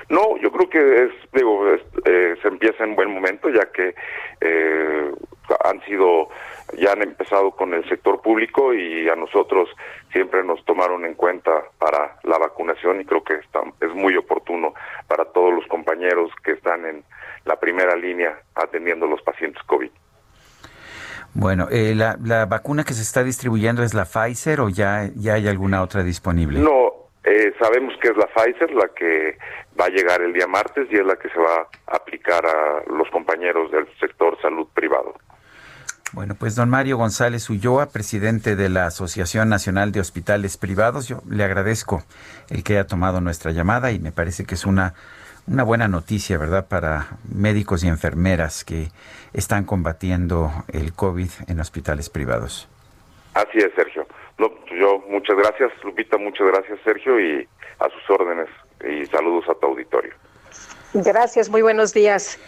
[0.09, 1.63] No, yo creo que es, digo,
[2.05, 3.93] eh, se empieza en buen momento, ya que
[4.41, 5.11] eh,
[5.63, 6.29] han sido,
[6.77, 9.69] ya han empezado con el sector público y a nosotros
[10.11, 14.73] siempre nos tomaron en cuenta para la vacunación y creo que está, es muy oportuno
[15.07, 17.03] para todos los compañeros que están en
[17.49, 19.89] la primera línea atendiendo a los pacientes COVID.
[21.33, 25.33] Bueno, eh, la, la, vacuna que se está distribuyendo es la Pfizer o ya, ya
[25.33, 26.59] hay alguna otra disponible?
[26.59, 29.37] No, eh, sabemos que es la Pfizer la que
[29.79, 32.91] va a llegar el día martes y es la que se va a aplicar a
[32.91, 35.15] los compañeros del sector salud privado.
[36.11, 41.21] Bueno, pues don Mario González Ulloa, presidente de la Asociación Nacional de Hospitales Privados, yo
[41.29, 42.03] le agradezco
[42.49, 44.95] el que haya tomado nuestra llamada y me parece que es una
[45.49, 48.89] una buena noticia, ¿verdad?, para médicos y enfermeras que
[49.33, 52.67] están combatiendo el COVID en hospitales privados.
[53.33, 54.05] Así es, Sergio.
[54.37, 54.49] No,
[54.79, 57.47] yo muchas gracias, Lupita, muchas gracias, Sergio, y
[57.79, 58.47] a sus órdenes.
[58.87, 60.13] Y saludos a tu auditorio.
[60.93, 62.39] Gracias, muy buenos días.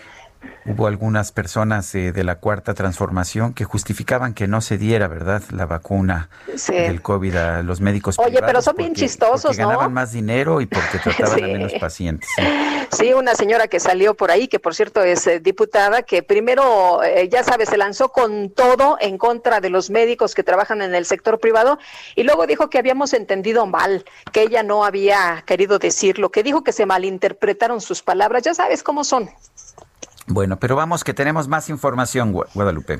[0.65, 5.41] Hubo algunas personas eh, de la cuarta transformación que justificaban que no se diera, ¿verdad?,
[5.51, 6.29] la vacuna
[6.67, 10.67] del COVID a los médicos Oye, pero son bien chistosos, porque ganaban más dinero y
[10.67, 12.29] porque trataban a menos pacientes.
[12.91, 13.13] ¿sí?
[13.13, 17.27] una señora que salió por ahí, que por cierto es eh, diputada, que primero, eh,
[17.29, 21.05] ya sabes, se lanzó con todo en contra de los médicos que trabajan en el
[21.05, 21.79] sector privado
[22.15, 26.63] y luego dijo que habíamos entendido mal, que ella no había querido decirlo, que dijo
[26.63, 28.43] que se malinterpretaron sus palabras.
[28.43, 29.29] Ya sabes cómo son.
[30.33, 32.99] Bueno, pero vamos que tenemos más información, Guadalupe.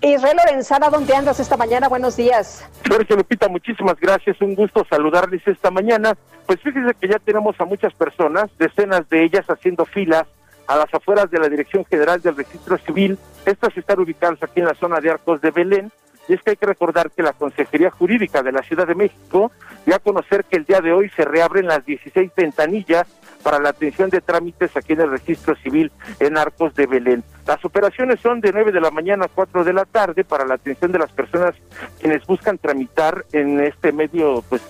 [0.00, 1.88] Israel Lorenzana, ¿dónde andas esta mañana?
[1.88, 2.64] Buenos días.
[2.88, 4.40] Sergio Lupita, muchísimas gracias.
[4.40, 6.16] Un gusto saludarles esta mañana.
[6.46, 10.28] Pues fíjese que ya tenemos a muchas personas, decenas de ellas haciendo filas
[10.68, 13.18] a las afueras de la Dirección General del Registro Civil.
[13.44, 15.90] Estas están ubicadas aquí en la zona de Arcos de Belén.
[16.28, 19.50] Y es que hay que recordar que la Consejería Jurídica de la Ciudad de México
[19.84, 23.08] dio a conocer que el día de hoy se reabren las 16 ventanillas
[23.42, 25.90] para la atención de trámites aquí en el registro civil
[26.20, 27.24] en Arcos de Belén.
[27.46, 30.54] Las operaciones son de 9 de la mañana a 4 de la tarde para la
[30.54, 31.54] atención de las personas
[31.98, 34.62] quienes buscan tramitar en este medio pues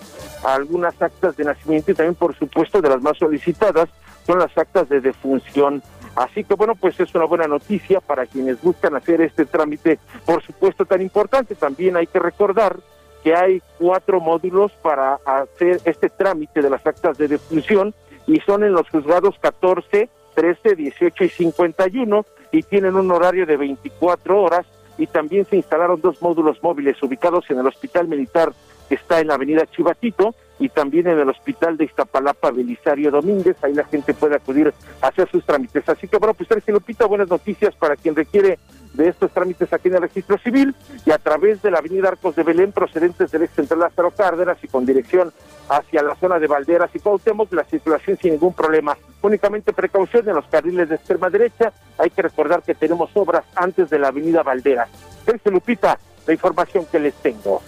[0.45, 3.89] algunas actas de nacimiento y también por supuesto de las más solicitadas
[4.27, 5.83] son las actas de defunción.
[6.15, 10.43] Así que bueno, pues es una buena noticia para quienes buscan hacer este trámite, por
[10.43, 11.55] supuesto tan importante.
[11.55, 12.77] También hay que recordar
[13.23, 17.95] que hay cuatro módulos para hacer este trámite de las actas de defunción
[18.29, 23.57] y son en los juzgados 14, 13, 18 y 51 y tienen un horario de
[23.57, 24.67] 24 horas
[24.99, 28.53] y también se instalaron dos módulos móviles ubicados en el Hospital Militar
[28.89, 33.57] que está en la Avenida Chivatito y también en el Hospital de Iztapalapa Belisario Domínguez,
[33.63, 35.89] ahí la gente puede acudir a hacer sus trámites.
[35.89, 38.59] Así que bueno, pues Sergio Lupita, buenas noticias para quien requiere
[38.95, 40.75] de estos trámites aquí en el registro civil
[41.05, 44.59] y a través de la avenida Arcos de Belén procedentes del ex central Lázaro Cárdenas
[44.63, 45.33] y con dirección
[45.69, 48.97] hacia la zona de Valderas y Cuauhtémoc, la circulación sin ningún problema.
[49.23, 53.91] Únicamente precaución en los carriles de extrema derecha, hay que recordar que tenemos obras antes
[53.91, 54.89] de la avenida Valderas.
[55.25, 57.63] Sergio Lupita, la información que les tengo.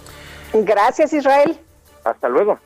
[0.53, 1.57] Gracias Israel.
[2.03, 2.59] Hasta luego.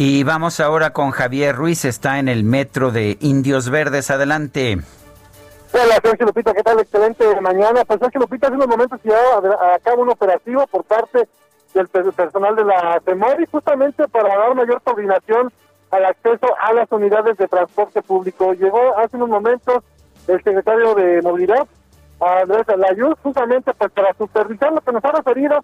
[0.00, 4.12] Y vamos ahora con Javier Ruiz, está en el metro de Indios Verdes.
[4.12, 4.78] Adelante.
[5.72, 6.78] Hola, Sergio Lupita, ¿qué tal?
[6.78, 7.84] Excelente mañana.
[7.84, 11.28] Pues Sergio Lupita, hace unos momentos llevaba a cabo un operativo por parte
[11.74, 13.02] del personal de la
[13.40, 15.52] y justamente para dar mayor coordinación
[15.90, 18.52] al acceso a las unidades de transporte público.
[18.52, 19.82] Llegó hace unos momentos
[20.28, 21.66] el secretario de Movilidad,
[22.20, 25.58] Andrés Layuz, justamente pues para supervisar lo que nos ha referido,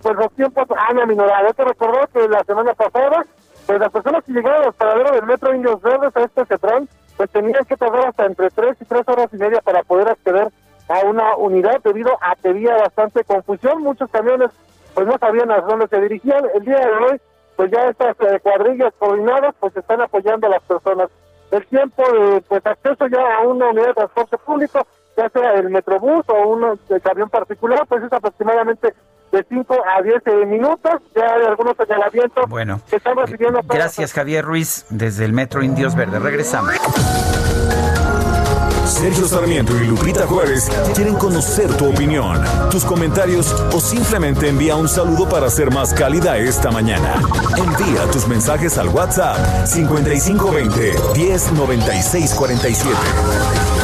[0.00, 1.48] pues los tiempos han aminorado.
[1.48, 3.26] Hay que recordar que la semana pasada,
[3.66, 6.88] pues las personas que llegaron a los paraderos del metro Indios Verdes a este Cetrán,
[7.16, 10.48] pues tenían que tardar hasta entre tres y tres horas y media para poder acceder
[10.88, 13.82] a una unidad debido a que había bastante confusión.
[13.82, 14.50] Muchos camiones
[14.94, 16.44] pues no sabían a dónde se dirigían.
[16.54, 17.20] El día de hoy,
[17.56, 21.08] pues ya estas eh, cuadrillas coordinadas pues están apoyando a las personas.
[21.50, 24.86] El tiempo de pues acceso ya a una unidad de transporte público,
[25.16, 28.92] ya sea el metrobús o un camión particular, pues es aproximadamente
[29.34, 30.92] de 5 a 10 eh, minutos.
[31.14, 33.60] Ya hay algunos señalamientos bueno, que están recibiendo.
[33.64, 36.18] Gracias, Javier Ruiz, desde el Metro Indios Verde.
[36.18, 36.74] Regresamos.
[38.86, 42.40] Sergio Sarmiento y Lupita Juárez quieren conocer tu opinión,
[42.70, 47.14] tus comentarios o simplemente envía un saludo para ser más cálida esta mañana.
[47.56, 53.83] Envía tus mensajes al WhatsApp 5520 109647.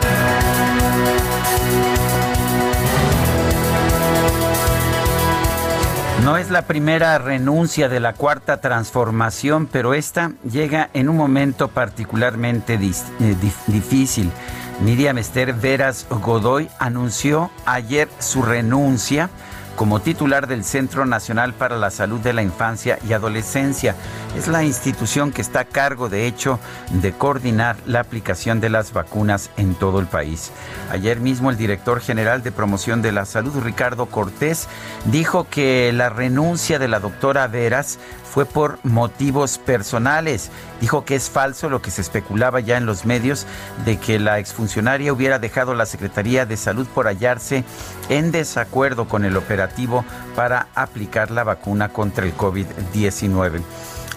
[6.23, 11.67] No es la primera renuncia de la cuarta transformación, pero esta llega en un momento
[11.69, 13.35] particularmente eh,
[13.65, 14.31] difícil.
[14.81, 19.31] Miriam Esther Veras Godoy anunció ayer su renuncia
[19.75, 23.95] como titular del Centro Nacional para la Salud de la Infancia y Adolescencia.
[24.35, 28.93] Es la institución que está a cargo, de hecho, de coordinar la aplicación de las
[28.93, 30.51] vacunas en todo el país.
[30.91, 34.67] Ayer mismo el director general de promoción de la salud, Ricardo Cortés,
[35.05, 37.99] dijo que la renuncia de la doctora Veras
[38.31, 40.51] fue por motivos personales.
[40.79, 43.45] Dijo que es falso lo que se especulaba ya en los medios
[43.83, 47.65] de que la exfuncionaria hubiera dejado la Secretaría de Salud por hallarse
[48.07, 50.05] en desacuerdo con el operativo
[50.35, 53.61] para aplicar la vacuna contra el COVID-19.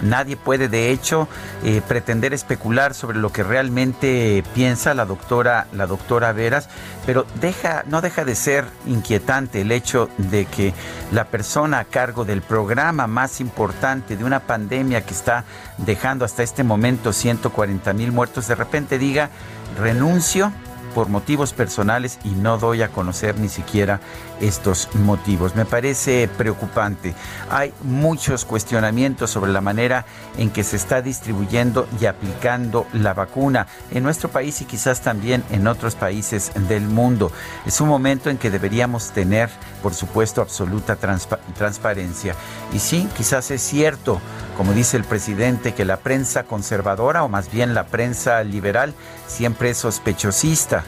[0.04, 1.28] Nadie puede, de hecho,
[1.64, 6.68] eh, pretender especular sobre lo que realmente piensa la doctora, la doctora Veras,
[7.06, 10.74] pero deja, no deja de ser inquietante el hecho de que
[11.10, 15.44] la persona a cargo del programa más importante de una pandemia que está
[15.78, 19.30] dejando hasta este momento 140 mil muertos, de repente diga
[19.78, 20.52] renuncio
[20.94, 24.00] por motivos personales y no doy a conocer ni siquiera
[24.40, 25.54] estos motivos.
[25.54, 27.14] Me parece preocupante.
[27.50, 30.04] Hay muchos cuestionamientos sobre la manera
[30.38, 35.44] en que se está distribuyendo y aplicando la vacuna en nuestro país y quizás también
[35.50, 37.30] en otros países del mundo.
[37.66, 39.50] Es un momento en que deberíamos tener,
[39.82, 42.34] por supuesto, absoluta transparencia.
[42.72, 44.20] Y sí, quizás es cierto,
[44.56, 48.94] como dice el presidente, que la prensa conservadora o más bien la prensa liberal
[49.26, 50.84] siempre es sospechosista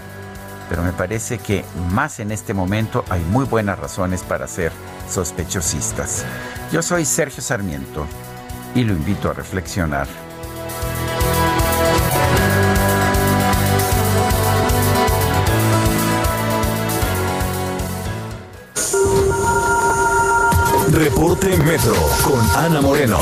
[0.68, 4.72] pero me parece que más en este momento hay muy buenas razones para ser
[5.08, 6.24] sospechosistas.
[6.72, 8.06] Yo soy Sergio Sarmiento
[8.74, 10.06] y lo invito a reflexionar.
[20.92, 21.94] Reporte Metro
[22.24, 23.18] con Ana Moreno.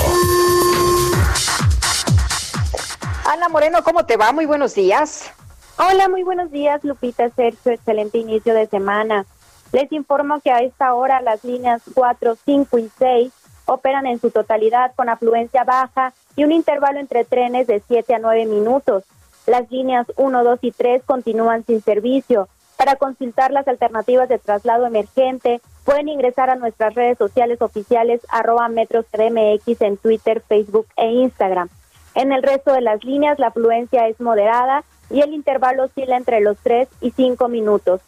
[3.54, 4.32] Moreno, ¿cómo te va?
[4.32, 5.30] Muy buenos días.
[5.76, 7.72] Hola, muy buenos días, Lupita Sergio.
[7.72, 9.26] Excelente inicio de semana.
[9.72, 13.32] Les informo que a esta hora las líneas 4, 5 y 6
[13.66, 18.20] operan en su totalidad con afluencia baja y un intervalo entre trenes de 7 a
[18.20, 19.02] 9 minutos.
[19.48, 22.48] Las líneas 1, 2 y 3 continúan sin servicio.
[22.76, 28.68] Para consultar las alternativas de traslado emergente, pueden ingresar a nuestras redes sociales oficiales arroba
[28.68, 31.68] metros en Twitter, Facebook e Instagram.
[32.14, 36.40] En el resto de las líneas la afluencia es moderada y el intervalo oscila entre
[36.40, 38.00] los 3 y 5 minutos.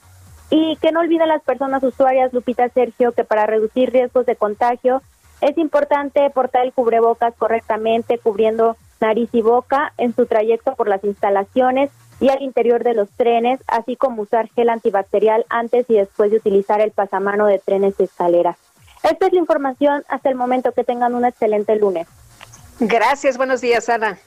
[0.50, 5.02] Y que no olviden las personas usuarias, Lupita Sergio, que para reducir riesgos de contagio
[5.40, 11.04] es importante portar el cubrebocas correctamente, cubriendo nariz y boca en su trayecto por las
[11.04, 11.90] instalaciones
[12.20, 16.38] y al interior de los trenes, así como usar gel antibacterial antes y después de
[16.38, 18.56] utilizar el pasamano de trenes y escaleras.
[19.02, 20.72] Esta es la información hasta el momento.
[20.72, 22.08] Que tengan un excelente lunes.
[22.80, 24.18] Gracias, buenos días, Ana.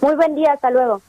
[0.00, 1.00] Muy buen día, hasta luego.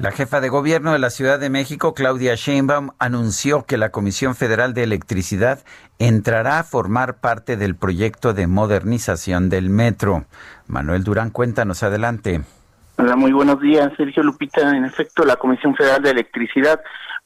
[0.00, 4.34] La jefa de gobierno de la Ciudad de México, Claudia Sheinbaum, anunció que la Comisión
[4.34, 5.58] Federal de Electricidad
[5.98, 10.24] entrará a formar parte del proyecto de modernización del metro.
[10.66, 12.40] Manuel Durán, cuéntanos adelante.
[12.96, 14.74] Hola, muy buenos días, Sergio Lupita.
[14.74, 16.80] En efecto, la Comisión Federal de Electricidad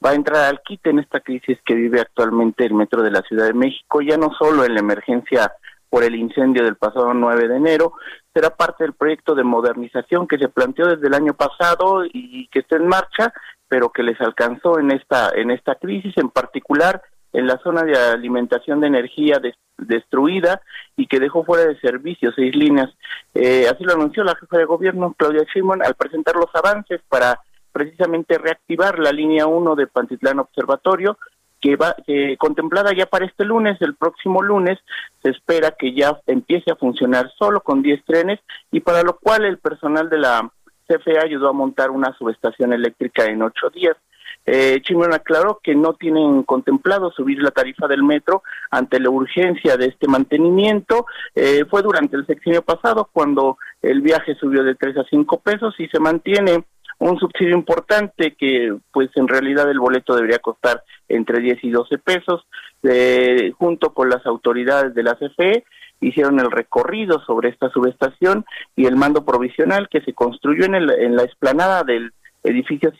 [0.05, 3.23] va a entrar al quite en esta crisis que vive actualmente el metro de la
[3.23, 5.53] Ciudad de México, ya no solo en la emergencia
[5.89, 7.93] por el incendio del pasado 9 de enero,
[8.35, 12.59] será parte del proyecto de modernización que se planteó desde el año pasado y que
[12.59, 13.33] está en marcha,
[13.69, 17.01] pero que les alcanzó en esta en esta crisis, en particular
[17.33, 19.41] en la zona de alimentación de energía
[19.77, 20.63] destruida
[20.97, 22.91] y que dejó fuera de servicio seis líneas.
[23.35, 27.41] Eh, así lo anunció la jefa de gobierno, Claudia Sheinbaum, al presentar los avances para
[27.73, 31.19] precisamente reactivar la línea 1 de Pantitlán Observatorio,
[31.65, 31.97] que va
[32.37, 34.79] contemplada ya para este lunes, el próximo lunes
[35.23, 38.39] se espera que ya empiece a funcionar solo con 10 trenes
[38.71, 40.51] y para lo cual el personal de la
[40.87, 43.97] CFE ayudó a montar una subestación eléctrica en ocho días.
[44.45, 49.87] Eh, aclaró que no tienen contemplado subir la tarifa del metro ante la urgencia de
[49.87, 51.07] este mantenimiento.
[51.35, 55.75] Eh, fue durante el sexenio pasado cuando el viaje subió de 3 a 5 pesos
[55.79, 56.63] y se mantiene
[56.99, 61.99] un subsidio importante que pues en realidad el boleto debería costar entre 10 y 12
[61.99, 62.47] pesos,
[62.83, 65.65] eh, junto con las autoridades de la CFE
[66.01, 68.45] hicieron el recorrido sobre esta subestación
[68.77, 72.13] y el mando provisional que se construyó en, el, en la explanada del
[72.43, 72.93] edificio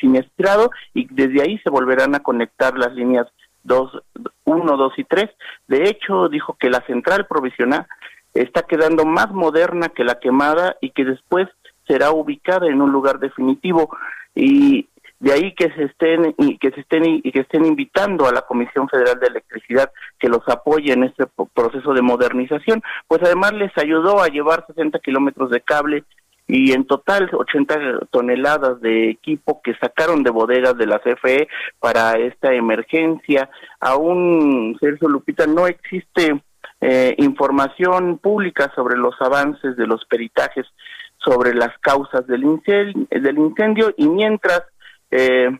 [0.00, 3.26] siniestrado y desde ahí se volverán a conectar las líneas
[3.64, 4.02] 2,
[4.44, 5.30] 1, 2 y 3.
[5.68, 7.86] De hecho, dijo que la central provisional
[8.32, 11.48] está quedando más moderna que la quemada y que después
[11.86, 13.88] será ubicada en un lugar definitivo
[14.34, 14.88] y
[15.18, 18.42] de ahí que se estén y que se estén y que estén invitando a la
[18.42, 23.72] Comisión Federal de Electricidad que los apoye en este proceso de modernización, pues además les
[23.78, 26.04] ayudó a llevar 60 kilómetros de cable
[26.48, 31.48] y en total 80 toneladas de equipo que sacaron de bodegas de la CFE
[31.80, 33.50] para esta emergencia.
[33.80, 36.40] Aún, Sergio Lupita, no existe
[36.80, 40.66] eh, información pública sobre los avances de los peritajes
[41.26, 44.62] sobre las causas del incendio, del incendio y mientras
[45.10, 45.50] eh,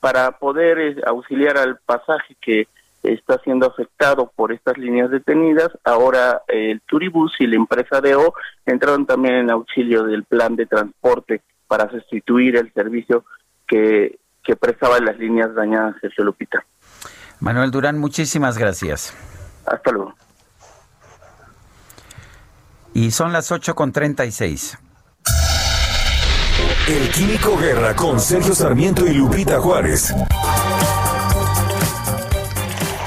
[0.00, 2.66] para poder eh, auxiliar al pasaje que
[3.04, 8.34] está siendo afectado por estas líneas detenidas, ahora el Turibus y la empresa de O
[8.66, 13.24] entraron también en auxilio del plan de transporte para sustituir el servicio
[13.66, 16.64] que, que prestaba las líneas dañadas, Sergio Lupita.
[17.40, 19.16] Manuel Durán, muchísimas gracias.
[19.66, 20.14] Hasta luego.
[22.94, 24.78] Y son las 8 con 36.
[26.88, 30.12] El Químico Guerra con Sergio Sarmiento y Lupita Juárez.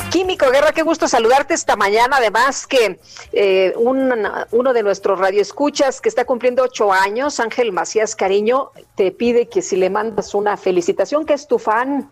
[0.09, 2.15] Químico Guerra, qué gusto saludarte esta mañana.
[2.17, 3.01] Además que
[3.33, 9.49] eh, uno de nuestros radioescuchas que está cumpliendo ocho años, Ángel Macías Cariño, te pide
[9.49, 12.09] que si le mandas una felicitación, que es tu fan.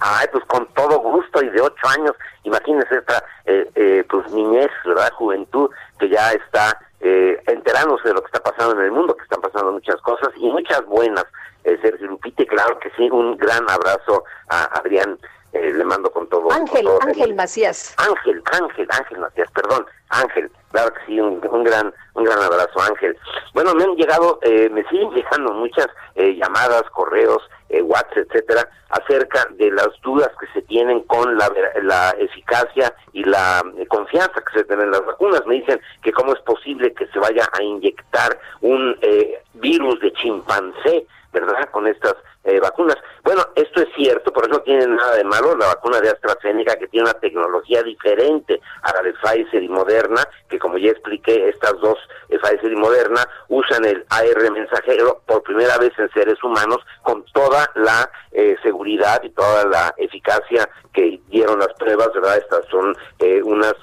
[0.00, 2.12] Ay, pues con todo gusto y de ocho años,
[2.44, 5.10] imagínese esta, eh, eh, pues niñez, ¿verdad?
[5.14, 9.22] Juventud que ya está eh, enterándose de lo que está pasando en el mundo, que
[9.22, 11.24] están pasando muchas cosas y muchas buenas.
[11.64, 15.18] Eh, Sergio Lupite, claro que sí, un gran abrazo a Adrián,
[15.52, 16.50] eh, le mando con todo.
[16.52, 17.94] Ángel, Ángel Macías.
[17.98, 22.80] Ángel, Ángel, Ángel Macías, perdón, Ángel, claro que sí, un, un gran un gran abrazo,
[22.80, 23.16] Ángel.
[23.54, 28.68] Bueno, me han llegado, eh, me siguen llegando muchas eh, llamadas, correos, eh, WhatsApp, etcétera,
[28.90, 31.50] acerca de las dudas que se tienen con la,
[31.82, 35.46] la eficacia y la eh, confianza que se tienen en las vacunas.
[35.46, 40.12] Me dicen que cómo es posible que se vaya a inyectar un eh, virus de
[40.12, 41.68] chimpancé, ¿verdad?
[41.70, 42.14] Con estas
[42.48, 42.96] eh, vacunas.
[43.22, 46.76] Bueno, esto es cierto, por eso no tiene nada de malo la vacuna de AstraZeneca
[46.76, 51.50] que tiene una tecnología diferente a la de Pfizer y Moderna, que como ya expliqué,
[51.50, 51.98] estas dos,
[52.30, 57.22] eh, Pfizer y Moderna, usan el AR mensajero por primera vez en seres humanos con
[57.34, 62.38] toda la eh, seguridad y toda la eficacia que dieron las pruebas, ¿verdad?
[62.38, 63.74] Estas son eh, unas,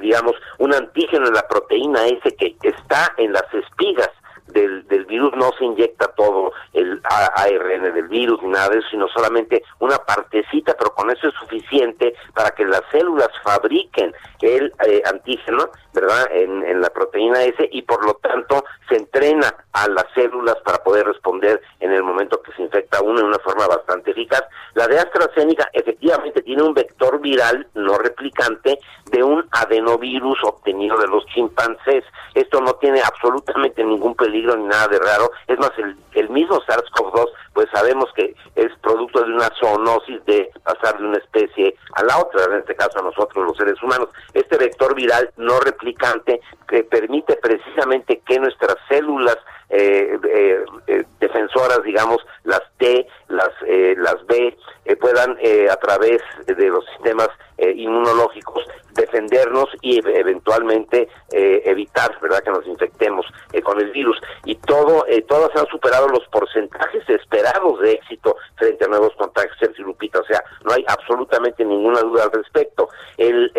[0.00, 4.10] digamos, un antígeno en la proteína ese que está en las espigas
[4.48, 8.88] del, del virus no se inyecta todo el ARN del virus ni nada de eso,
[8.90, 14.72] sino solamente una partecita, pero con eso es suficiente para que las células fabriquen el
[14.86, 16.28] eh, antígeno, ¿verdad?
[16.32, 21.06] En, la proteína S y por lo tanto se entrena a las células para poder
[21.06, 24.42] responder en el momento que se infecta uno en una forma bastante eficaz.
[24.74, 28.78] La de AstraZeneca efectivamente tiene un vector viral no replicante
[29.10, 32.04] de un adenovirus obtenido de los chimpancés.
[32.34, 35.30] Esto no tiene absolutamente ningún peligro ni nada de raro.
[35.46, 40.98] Es más, el, mismo SARS-CoV-2, pues sabemos que es producto de una zoonosis de pasar
[40.98, 44.08] de una especie a la otra, en este caso a nosotros los seres humanos.
[44.34, 49.38] Este vector viral no replicante que permite precisamente que nuestras células
[49.68, 53.50] eh, eh, eh, defensoras, digamos, las T, las,
[53.96, 54.56] las B,
[55.00, 55.36] puedan
[55.70, 57.28] a través de los sistemas
[57.58, 63.26] inmunológicos defendernos y eventualmente evitar, ¿verdad?, que nos infectemos
[63.62, 64.18] con el virus.
[64.44, 70.20] Y todo, todas han superado los porcentajes esperados de éxito frente a nuevos contagios, Lupita.
[70.20, 72.88] O sea, no hay absolutamente ninguna duda al respecto.
[73.16, 73.52] El,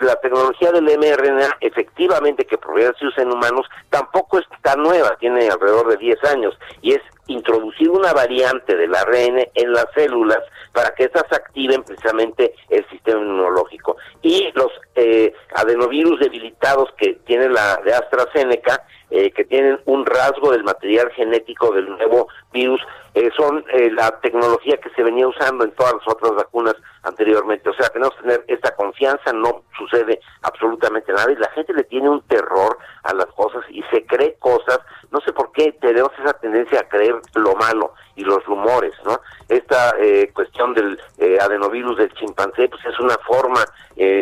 [0.00, 5.16] la tecnología del mRNA, efectivamente, que proviene se usa en humanos, tampoco es tan nueva,
[5.18, 10.40] tiene alrededor de 10 años, y es introducir una variante del ARN en las células
[10.72, 13.96] para que estas activen precisamente el sistema inmunológico.
[14.22, 20.52] Y los eh, adenovirus debilitados que tiene la de AstraZeneca, eh, que tienen un rasgo
[20.52, 22.80] del material genético del nuevo virus,
[23.12, 27.68] eh, son eh, la tecnología que se venía usando en todas las otras vacunas anteriormente.
[27.68, 31.82] O sea, tenemos que tener esta confianza, no sucede absolutamente nada y la gente le
[31.84, 34.78] tiene un terror a las cosas y se cree cosas,
[35.10, 39.20] no sé por qué tenemos esa tendencia a creer lo malo y los rumores, ¿no?
[39.48, 41.00] Esta eh, cuestión del
[41.40, 43.64] adenovirus del chimpancé, pues es una forma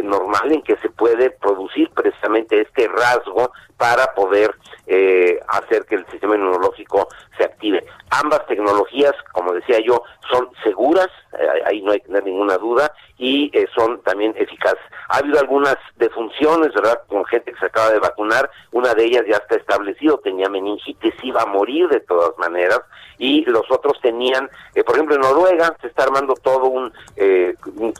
[0.03, 4.53] normal en que se puede producir precisamente este rasgo para poder
[5.49, 7.85] hacer que el sistema inmunológico se active.
[8.11, 8.78] Ambas tecnologías,
[9.33, 13.67] como decía yo, son seguras, eh, ahí no hay que tener ninguna duda, y eh,
[13.75, 14.81] son también eficaces.
[15.09, 19.25] Ha habido algunas defunciones, ¿verdad?, con gente que se acaba de vacunar, una de ellas
[19.29, 22.81] ya está establecido, tenía meningitis, iba a morir de todas maneras,
[23.19, 26.93] y los otros tenían, eh, por ejemplo, en Noruega se está armando todo un,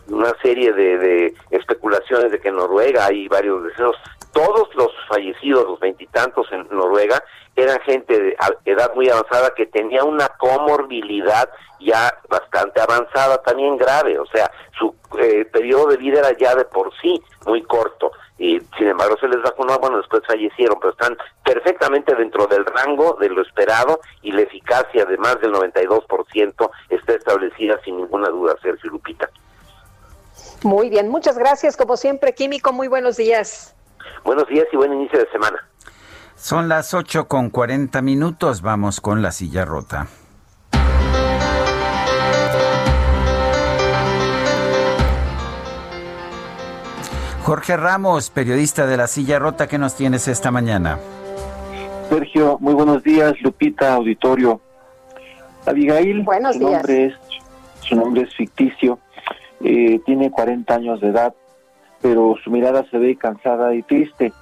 [0.09, 3.97] una serie de, de especulaciones de que en Noruega hay varios deseos
[4.39, 7.21] todos los fallecidos, los veintitantos en Noruega,
[7.57, 8.37] eran gente de
[8.67, 11.51] edad muy avanzada que tenía una comorbilidad
[11.81, 14.49] ya bastante avanzada, también grave, o sea,
[14.79, 19.17] su eh, periodo de vida era ya de por sí muy corto y sin embargo
[19.19, 23.99] se les vacunó, bueno, después fallecieron, pero están perfectamente dentro del rango de lo esperado
[24.23, 29.29] y la eficacia de más del 92% está establecida sin ninguna duda, Sergio Lupita.
[30.63, 33.75] Muy bien, muchas gracias, como siempre, Químico, muy buenos días.
[34.25, 35.59] Buenos días y buen inicio de semana.
[36.35, 38.63] Son las 8 con 40 minutos.
[38.63, 40.07] Vamos con la silla rota.
[47.49, 50.99] Jorge Ramos, periodista de La Silla Rota, ¿qué nos tienes esta mañana?
[52.11, 54.61] Sergio, muy buenos días, Lupita, auditorio.
[55.65, 56.73] Abigail, buenos su, días.
[56.73, 57.15] Nombre es,
[57.81, 58.99] su nombre es ficticio,
[59.65, 61.35] eh, tiene 40 años de edad,
[62.01, 64.33] pero su mirada se ve cansada y triste.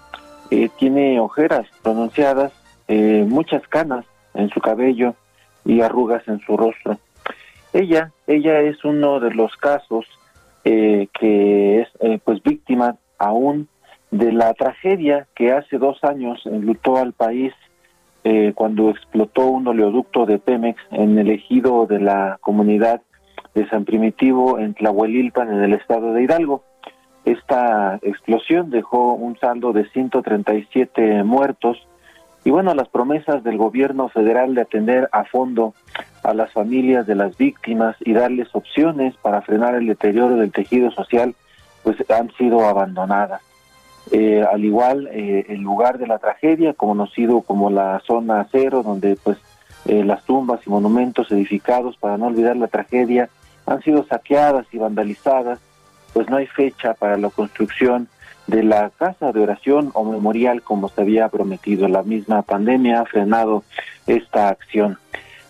[0.50, 2.52] Eh, tiene ojeras pronunciadas,
[2.88, 4.04] eh, muchas canas
[4.34, 5.14] en su cabello
[5.64, 6.98] y arrugas en su rostro.
[7.72, 10.06] Ella, ella es uno de los casos
[10.64, 13.68] eh, que es pues víctima aún
[14.10, 17.52] de la tragedia que hace dos años enlutó al país
[18.56, 23.00] cuando explotó un oleoducto de Pemex en el ejido de la comunidad
[23.56, 26.62] de San Primitivo en Tlahuelilpan, en el estado de Hidalgo.
[27.26, 31.76] Esta explosión dejó un saldo de 137 muertos
[32.44, 35.74] y bueno, las promesas del gobierno federal de atender a fondo
[36.22, 40.92] a las familias de las víctimas y darles opciones para frenar el deterioro del tejido
[40.92, 41.34] social,
[41.82, 43.42] pues han sido abandonadas.
[44.12, 49.16] Eh, al igual, eh, el lugar de la tragedia, conocido como la zona cero, donde
[49.16, 49.38] pues
[49.86, 53.28] eh, las tumbas y monumentos edificados para no olvidar la tragedia
[53.66, 55.58] han sido saqueadas y vandalizadas
[56.16, 58.08] pues no hay fecha para la construcción
[58.46, 61.88] de la casa de oración o memorial como se había prometido.
[61.88, 63.64] La misma pandemia ha frenado
[64.06, 64.96] esta acción.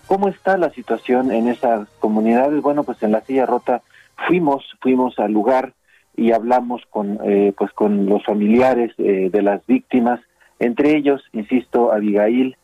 [0.07, 2.61] ¿Cómo está la situación en esas comunidades?
[2.61, 3.81] Bueno, pues en la silla rota
[4.27, 5.71] fuimos, fuimos al lugar
[6.17, 10.19] y hablamos con, eh, pues con los familiares eh, de las víctimas,
[10.59, 12.57] entre ellos, insisto, Abigail,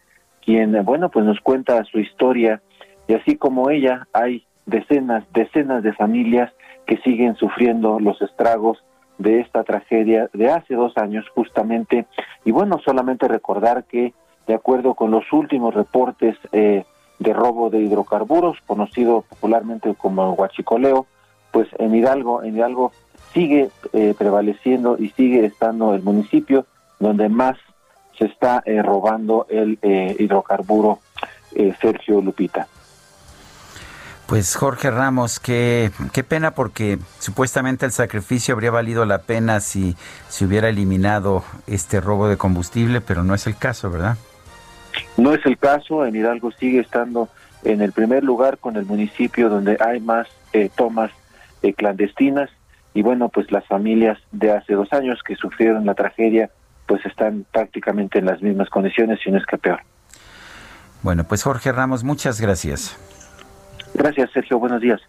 [0.44, 2.62] quien, bueno, pues nos cuenta su historia
[3.08, 6.52] y así como ella, hay decenas, decenas de familias
[6.86, 8.84] que siguen sufriendo los estragos
[9.18, 12.06] de esta tragedia de hace dos años justamente.
[12.46, 14.14] Y bueno, solamente recordar que
[14.48, 16.84] de acuerdo con los últimos reportes eh,
[17.20, 21.06] de robo de hidrocarburos, conocido popularmente como huachicoleo,
[21.52, 22.92] pues en Hidalgo, en Hidalgo
[23.34, 26.66] sigue eh, prevaleciendo y sigue estando el municipio
[27.00, 27.58] donde más
[28.18, 29.80] se está eh, robando el
[30.20, 31.00] hidrocarburo
[31.80, 32.68] Sergio Lupita.
[34.28, 39.96] Pues Jorge Ramos, qué, qué pena porque supuestamente el sacrificio habría valido la pena si
[40.30, 44.18] se hubiera eliminado este robo de combustible, pero no es el caso, ¿verdad?
[45.18, 47.30] No es el caso, en Hidalgo sigue estando
[47.64, 51.12] en el primer lugar con el municipio donde hay más eh, tomas
[51.62, 52.50] eh, clandestinas
[52.94, 56.50] y bueno, pues las familias de hace dos años que sufrieron la tragedia
[56.86, 59.80] pues están prácticamente en las mismas condiciones, si no es que peor.
[61.02, 62.98] Bueno, pues Jorge Ramos, muchas gracias.
[63.94, 64.60] Gracias, Sergio.
[64.60, 65.02] Buenos días.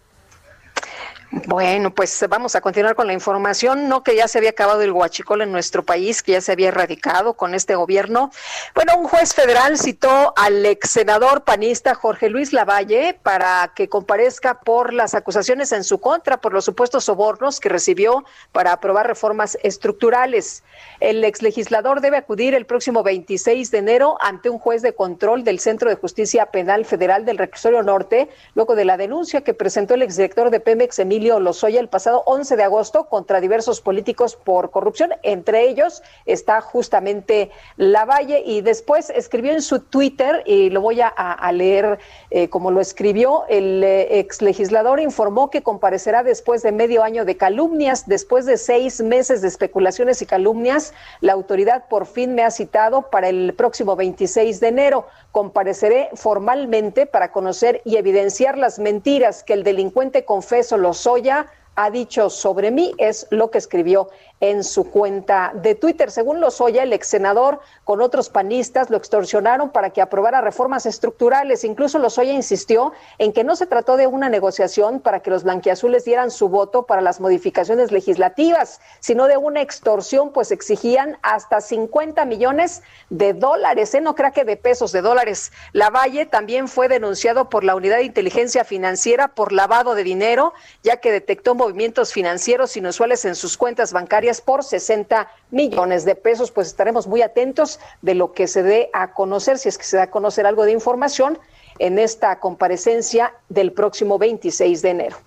[1.31, 3.89] Bueno, pues vamos a continuar con la información.
[3.89, 6.69] No que ya se había acabado el huachicol en nuestro país, que ya se había
[6.69, 8.31] erradicado con este gobierno.
[8.73, 14.59] Bueno, un juez federal citó al ex senador panista Jorge Luis Lavalle para que comparezca
[14.59, 19.57] por las acusaciones en su contra por los supuestos sobornos que recibió para aprobar reformas
[19.63, 20.63] estructurales.
[20.99, 25.43] El ex legislador debe acudir el próximo 26 de enero ante un juez de control
[25.43, 29.95] del Centro de Justicia Penal Federal del Reclusorio Norte, luego de la denuncia que presentó
[29.95, 34.35] el exdirector de Pemex, Emilio Emilio Lozoya el pasado 11 de agosto contra diversos políticos
[34.35, 35.11] por corrupción.
[35.23, 41.51] Entre ellos está justamente Lavalle y después escribió en su Twitter, y lo voy a,
[41.53, 41.99] leer
[42.31, 47.23] eh, como lo escribió, el eh, ex legislador informó que comparecerá después de medio año
[47.23, 50.93] de calumnias, después de seis meses de especulaciones y calumnias.
[51.21, 55.07] La autoridad por fin me ha citado para el próximo 26 de enero.
[55.31, 60.75] Compareceré formalmente para conocer y evidenciar las mentiras que el delincuente confeso
[61.05, 61.45] Lozoya
[61.75, 66.11] ha dicho sobre mí, es lo que escribió en su cuenta de Twitter.
[66.11, 71.63] Según Lozoya, el ex senador con otros panistas lo extorsionaron para que aprobara reformas estructurales.
[71.63, 76.05] Incluso Lozoya insistió en que no se trató de una negociación para que los blanquiazules
[76.05, 82.25] dieran su voto para las modificaciones legislativas, sino de una extorsión, pues exigían hasta 50
[82.25, 84.01] millones de dólares, ¿eh?
[84.01, 85.51] no crea que de pesos, de dólares.
[85.71, 90.53] Lavalle también fue denunciado por la Unidad de Inteligencia Financiera por lavado de dinero,
[90.83, 96.51] ya que detectó movimientos financieros inusuales en sus cuentas bancarias por 60 millones de pesos.
[96.51, 99.97] Pues estaremos muy atentos de lo que se dé a conocer, si es que se
[99.97, 101.39] da a conocer algo de información
[101.79, 105.17] en esta comparecencia del próximo 26 de enero.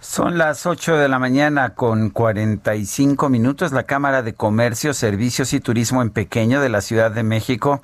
[0.00, 3.70] Son las 8 de la mañana con 45 minutos.
[3.70, 7.82] La Cámara de Comercio, Servicios y Turismo en Pequeño de la Ciudad de México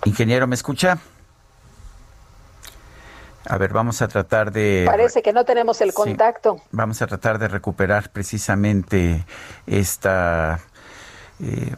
[0.05, 0.99] Ingeniero, ¿me escucha?
[3.49, 4.83] A ver, vamos a tratar de...
[4.85, 6.57] Parece que no tenemos el contacto.
[6.69, 9.25] vamos a tratar de recuperar precisamente
[9.65, 10.59] esta...
[11.41, 11.73] Eh,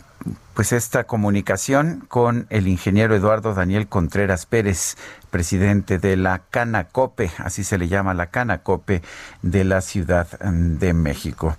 [0.54, 4.96] pues esta comunicación con el ingeniero Eduardo Daniel Contreras Pérez,
[5.30, 9.02] presidente de la Canacope, así se le llama la Canacope
[9.42, 11.58] de la Ciudad de México.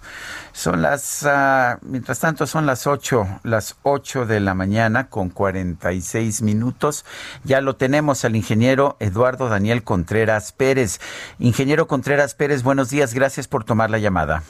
[0.52, 6.40] Son las, ah, mientras tanto, son las ocho, las ocho de la mañana con 46
[6.40, 7.04] minutos.
[7.44, 11.00] Ya lo tenemos al ingeniero Eduardo Daniel Contreras Pérez.
[11.38, 14.42] Ingeniero Contreras Pérez, buenos días, gracias por tomar la llamada.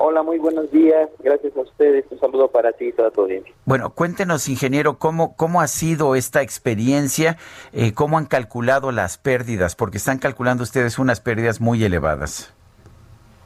[0.00, 1.10] Hola, muy buenos días.
[1.18, 2.04] Gracias a ustedes.
[2.10, 3.52] Un saludo para ti y toda tu audiencia.
[3.64, 7.36] Bueno, cuéntenos, ingeniero, cómo, cómo ha sido esta experiencia,
[7.72, 12.54] eh, cómo han calculado las pérdidas, porque están calculando ustedes unas pérdidas muy elevadas.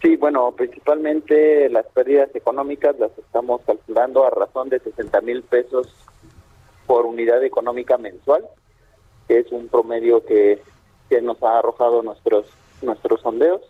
[0.03, 5.89] Sí, bueno, principalmente las pérdidas económicas las estamos calculando a razón de 60 mil pesos
[6.87, 8.45] por unidad económica mensual,
[9.27, 10.61] que es un promedio que,
[11.09, 12.45] que nos ha arrojado nuestros
[12.83, 13.63] nuestros sondeos,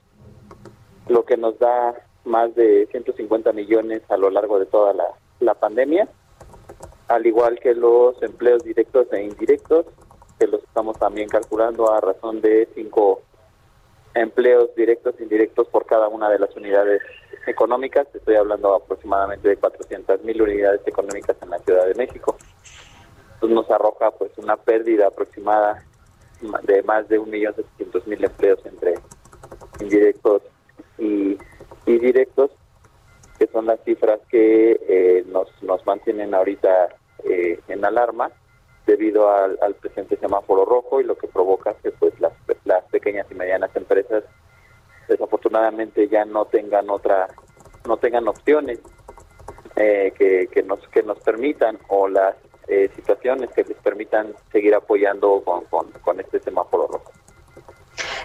[1.06, 1.94] lo que nos da
[2.24, 4.94] más de 150 millones a lo largo de toda
[5.40, 6.08] la, pandemia.
[7.08, 9.86] al igual que los empleos directos e indirectos,
[10.38, 13.20] que los estamos también calculando a razón de cinco
[14.14, 17.02] empleos directos e indirectos por cada una de las unidades
[17.46, 18.06] económicas.
[18.14, 22.36] Estoy hablando aproximadamente de 400 mil unidades económicas en la Ciudad de México.
[23.34, 25.84] Entonces nos arroja pues una pérdida aproximada
[26.62, 28.94] de más de 1.700.000 empleos entre
[29.80, 30.42] indirectos
[30.98, 31.36] y,
[31.86, 32.50] directos,
[33.38, 36.88] que son las cifras que eh, nos, nos mantienen ahorita
[37.24, 38.30] eh, en alarma
[38.86, 42.32] debido al, al, presente semáforo rojo y lo que provoca que pues las,
[42.64, 44.24] las pequeñas y medianas empresas
[45.08, 47.28] desafortunadamente ya no tengan otra
[47.86, 48.80] no tengan opciones
[49.76, 52.34] eh, que, que nos que nos permitan o las
[52.68, 55.64] eh, situaciones que les permitan seguir apoyando con,
[56.00, 57.12] con, este semáforo rojo.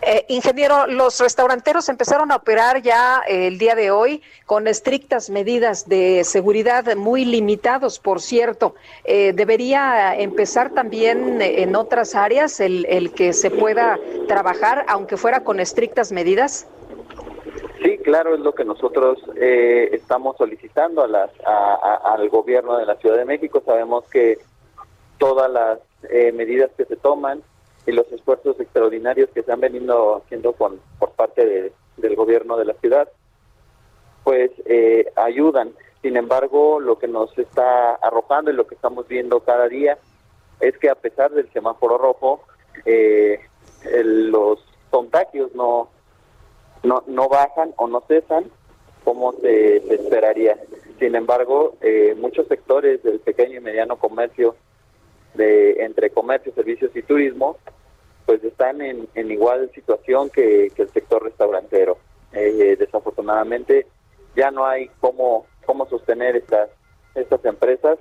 [0.02, 5.90] Eh, ingeniero, los restauranteros empezaron a operar ya el día de hoy con estrictas medidas
[5.90, 8.76] de seguridad muy limitados, por cierto.
[9.04, 15.44] Eh, ¿Debería empezar también en otras áreas el, el que se pueda trabajar, aunque fuera
[15.44, 16.68] con estrictas medidas?
[17.84, 22.96] Sí, claro, es lo que nosotros eh, estamos solicitando a las, al gobierno de la
[22.96, 23.62] Ciudad de México.
[23.66, 24.40] Sabemos que
[25.18, 25.80] todas las
[26.10, 27.44] eh, medidas que se toman
[27.88, 32.66] y los esfuerzos extraordinarios que se han venido haciendo con, por parte del gobierno de
[32.66, 33.10] la ciudad,
[34.24, 35.72] pues eh, ayudan.
[36.04, 39.98] Sin embargo, lo que nos está arrojando y lo que estamos viendo cada día
[40.60, 42.44] es que a pesar del semáforo rojo,
[44.04, 44.60] los
[44.92, 45.90] contagios no
[46.84, 48.46] no, no bajan o no cesan
[49.04, 50.58] como se, esperaría.
[51.00, 54.56] Sin embargo, eh, muchos sectores del pequeño y mediano comercio,
[55.36, 57.58] de entre comercio, servicios y turismo,
[58.28, 61.98] pues están en, en igual situación que, el sector restaurantero.
[62.34, 63.88] Eh, desafortunadamente,
[64.36, 66.70] ya no hay cómo, cómo sostener estas,
[67.16, 67.98] estas empresas.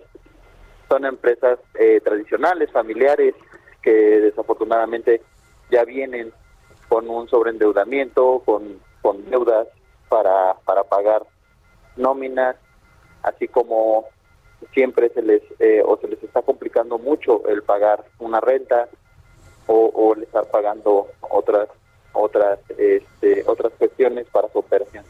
[0.89, 3.37] Son empresas eh, tradicionales, familiares,
[3.81, 5.23] que desafortunadamente
[5.71, 6.33] ya vienen
[6.89, 9.69] con un sobreendeudamiento, con, con deudas
[10.09, 11.23] para, para pagar
[11.97, 12.57] nóminas,
[13.23, 14.07] así como
[14.75, 18.89] siempre se les eh, o se les está complicando mucho el pagar una renta
[19.67, 21.69] o, o el estar pagando otras
[22.13, 25.05] otras este, otras cuestiones para su operación.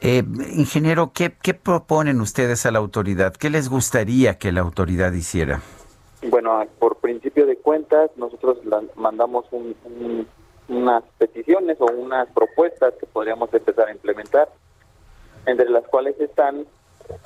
[0.00, 0.22] Eh,
[0.52, 3.34] ingeniero, ¿qué, ¿qué proponen ustedes a la autoridad?
[3.34, 5.62] ¿Qué les gustaría que la autoridad hiciera?
[6.28, 8.58] Bueno, por principio de cuentas, nosotros
[8.96, 10.26] mandamos un,
[10.68, 14.48] unas peticiones o unas propuestas que podríamos empezar a implementar,
[15.46, 16.66] entre las cuales están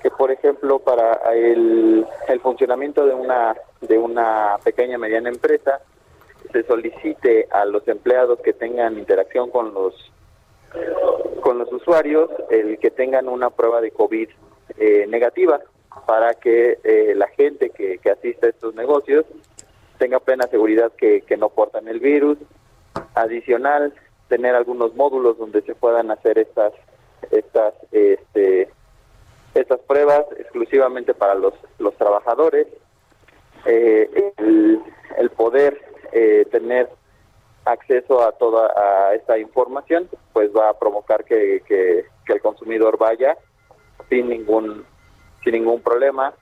[0.03, 5.81] que, por ejemplo, para el, el funcionamiento de una, de una pequeña mediana empresa,
[6.53, 10.13] se solicite a los empleados que tengan interacción con los
[11.41, 14.29] con los usuarios el que tengan una prueba de COVID
[14.79, 15.61] eh, negativa
[16.07, 19.25] para que eh, la gente que, que asista a estos negocios
[19.99, 22.39] tenga plena seguridad que, que no portan el virus.
[23.15, 23.93] Adicional
[24.29, 26.73] tener algunos módulos donde se puedan hacer estas
[27.31, 28.71] estas este,
[29.55, 32.67] estas pruebas exclusivamente para los los trabajadores.
[33.67, 35.81] Eh, el, poder
[36.13, 36.89] eh, tener
[37.65, 43.37] acceso a toda a esta información pues va a provocar que, que, el consumidor vaya
[44.09, 44.85] sin ningún
[45.43, 46.33] sin ningún problema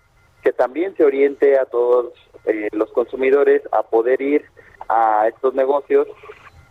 [0.42, 2.12] que también se oriente a todos
[2.44, 4.44] eh, los consumidores a poder ir
[4.86, 6.06] a estos negocios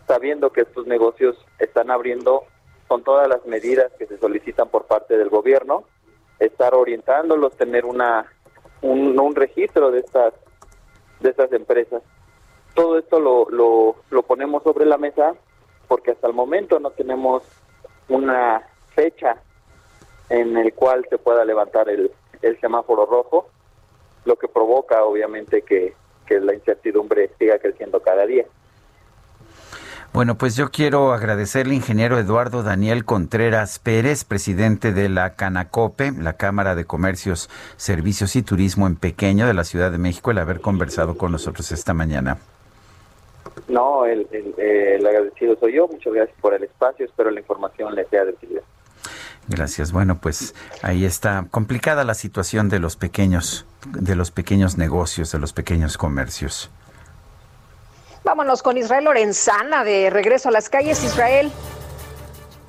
[0.08, 2.44] sabiendo que estos negocios están abriendo
[2.88, 5.84] con todas las medidas que se solicitan por parte del gobierno,
[6.40, 8.26] estar orientándolos, tener una
[8.82, 10.34] un, registro de estas
[11.20, 12.02] de estas empresas.
[12.78, 13.48] Todo esto lo,
[14.12, 15.34] lo, ponemos sobre la mesa
[15.88, 17.42] porque hasta el momento no tenemos
[18.08, 18.62] una
[18.94, 19.38] fecha
[20.30, 22.12] en el cual se pueda levantar el,
[22.44, 23.50] el semáforo rojo,
[24.26, 25.96] lo que provoca obviamente que,
[26.28, 28.46] que la incertidumbre siga creciendo cada día.
[30.14, 36.34] Bueno, pues yo quiero agradecerle ingeniero Eduardo Daniel Contreras Pérez, presidente de la Canacope, la
[36.34, 40.62] Cámara de Comercios, Servicios y Turismo en Pequeño de la Ciudad de México, el haber
[40.62, 42.38] conversado con nosotros esta mañana.
[43.68, 44.28] No, el,
[45.06, 45.88] agradecido soy yo.
[45.88, 47.06] Muchas gracias por el espacio.
[47.06, 48.64] Espero la información le sea de utilidad.
[49.48, 49.92] Gracias.
[49.92, 55.40] Bueno, pues ahí está complicada la situación de los pequeños, de los pequeños negocios, de
[55.40, 56.70] los pequeños comercios.
[58.24, 61.02] Vámonos con Israel Lorenzana de regreso a las calles.
[61.04, 61.52] Israel.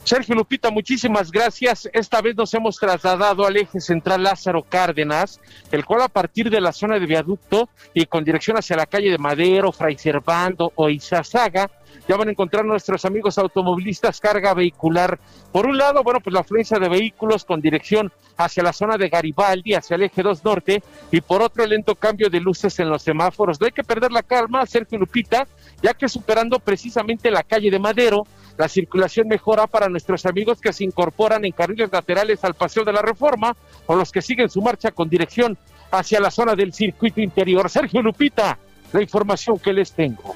[0.09, 1.87] Sergio Lupita, muchísimas gracias.
[1.93, 5.39] Esta vez nos hemos trasladado al eje central Lázaro Cárdenas,
[5.71, 9.11] el cual a partir de la zona de viaducto y con dirección hacia la calle
[9.11, 11.71] de Madero, Fray Servando o Izazaga,
[12.09, 15.21] ya van a encontrar nuestros amigos automovilistas carga vehicular.
[15.53, 19.11] Por un lado, bueno, pues la afluencia de vehículos con dirección hacia la zona de
[19.11, 23.03] Garibaldi, hacia el eje 2 norte, y por otro lento cambio de luces en los
[23.03, 23.61] semáforos.
[23.61, 25.47] No hay que perder la calma, Sergio Lupita,
[25.83, 28.27] ya que superando precisamente la calle de Madero,
[28.59, 32.93] la circulación mejora para nuestros amigos que se incorporan en carriles laterales al Paseo de
[32.93, 33.57] la Reforma
[33.87, 35.57] o los que siguen su marcha con dirección
[35.93, 37.71] hacia la zona del circuito interior.
[37.71, 38.59] Sergio Lupita,
[38.93, 40.35] la información que les tengo.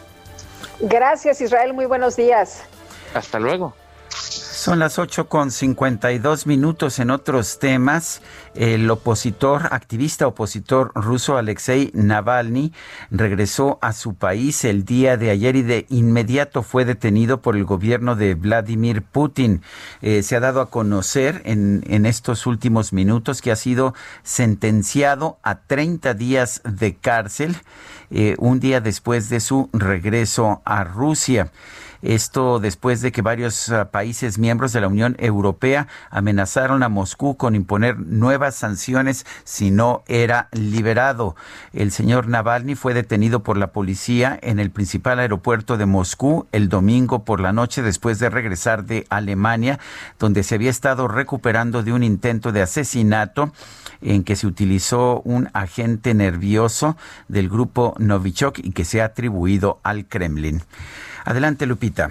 [0.81, 2.63] Gracias Israel, muy buenos días.
[3.13, 3.75] Hasta luego.
[4.63, 8.23] Son las 8 con 52 minutos en otros temas.
[8.55, 12.73] El opositor, activista opositor ruso Alexei Navalny
[13.11, 17.65] regresó a su país el día de ayer y de inmediato fue detenido por el
[17.65, 19.63] gobierno de Vladimir Putin.
[20.01, 25.41] Eh, se ha dado a conocer en, en estos últimos minutos que ha sido sentenciado
[25.43, 27.57] a 30 días de cárcel,
[28.13, 31.51] eh, un día después de su regreso a Rusia.
[32.03, 37.37] Esto después de que varios ah, países miembros de la Unión Europea amenazaron a Moscú
[37.37, 41.37] con imponer nuevas sanciones si no era liberado.
[41.73, 46.69] El señor Navalny fue detenido por la policía en el principal aeropuerto de Moscú el
[46.69, 49.79] domingo por la noche después de regresar de Alemania,
[50.19, 53.53] donde se había estado recuperando de un intento de asesinato
[54.01, 56.97] en que se utilizó un agente nervioso
[57.29, 60.63] del grupo Novichok y que se ha atribuido al Kremlin.
[61.25, 62.11] Adelante, Lupita.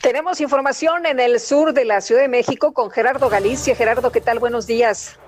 [0.00, 3.74] Tenemos información en el sur de la Ciudad de México con Gerardo Galicia.
[3.74, 4.38] Gerardo, ¿qué tal?
[4.38, 5.18] Buenos días.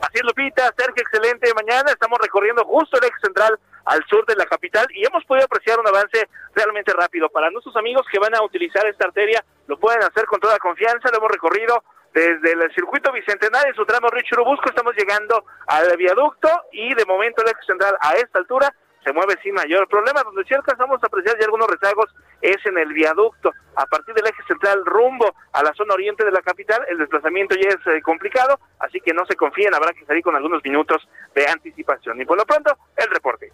[0.00, 0.72] Así es, Lupita.
[0.76, 1.90] Sergio, excelente mañana.
[1.90, 5.80] Estamos recorriendo justo el eje central al sur de la capital y hemos podido apreciar
[5.80, 7.28] un avance realmente rápido.
[7.30, 11.08] Para nuestros amigos que van a utilizar esta arteria, lo pueden hacer con toda confianza.
[11.10, 11.82] Lo hemos recorrido
[12.12, 17.04] desde el circuito bicentenario, en su tramo Río Churubusco, estamos llegando al viaducto y de
[17.04, 18.74] momento el eje central a esta altura
[19.08, 20.22] se mueve sin mayor problema.
[20.22, 23.52] Donde sí alcanzamos a apreciar ya algunos rezagos es en el viaducto.
[23.74, 27.54] A partir del eje central rumbo a la zona oriente de la capital, el desplazamiento
[27.54, 31.08] ya es eh, complicado, así que no se confíen, habrá que salir con algunos minutos
[31.34, 32.20] de anticipación.
[32.20, 33.50] Y por lo pronto, el reporte.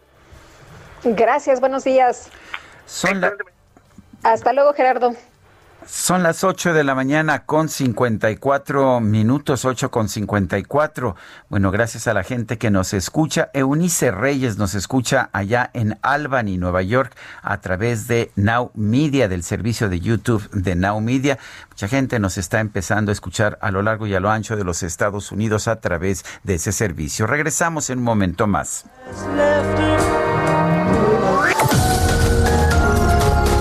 [1.05, 2.31] Gracias, buenos días.
[4.25, 5.15] Hasta luego, Gerardo.
[5.87, 11.15] Son las 8 de la mañana con 54 minutos, 8 con 54.
[11.51, 13.51] Bueno, gracias a la gente que nos escucha.
[13.53, 19.43] Eunice Reyes nos escucha allá en Albany, Nueva York, a través de Now Media, del
[19.43, 21.39] servicio de YouTube de Now Media.
[21.69, 24.65] Mucha gente nos está empezando a escuchar a lo largo y a lo ancho de
[24.65, 27.27] los Estados Unidos a través de ese servicio.
[27.27, 28.87] Regresamos en un momento más.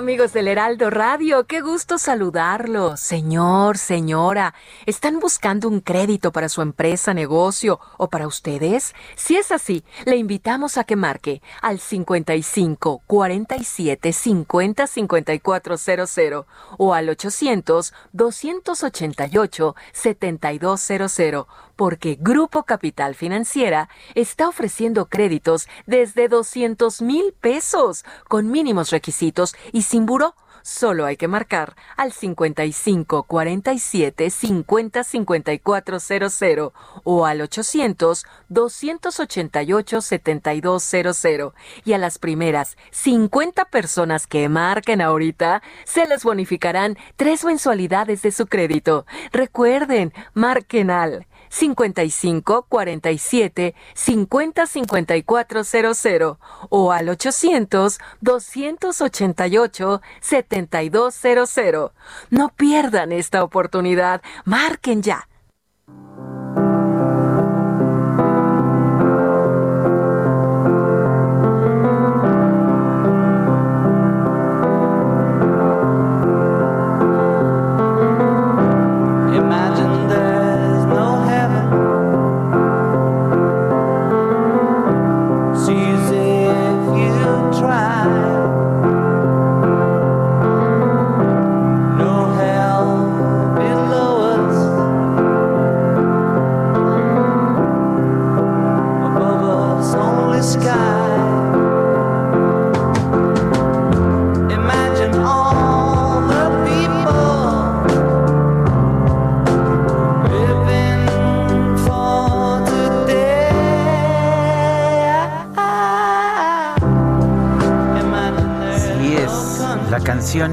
[0.00, 3.00] Amigos del Heraldo Radio, qué gusto saludarlos.
[3.00, 4.54] Señor, señora,
[4.86, 8.94] ¿están buscando un crédito para su empresa, negocio o para ustedes?
[9.14, 16.46] Si es así, le invitamos a que marque al 55 47 50 5400
[16.78, 21.46] o al 800 288 7200
[21.80, 29.80] porque Grupo Capital Financiera está ofreciendo créditos desde 200 mil pesos con mínimos requisitos y
[29.80, 30.34] sin buró.
[30.60, 41.54] Solo hay que marcar al 55 47 50 54 00 o al 800 288 7200
[41.86, 48.32] y a las primeras 50 personas que marquen ahorita se les bonificarán tres mensualidades de
[48.32, 49.06] su crédito.
[49.32, 56.38] Recuerden, marquen al 55 47 50 54 00
[56.70, 61.92] o al 800 288 7200.
[62.30, 64.22] No pierdan esta oportunidad.
[64.44, 65.29] Marquen ya.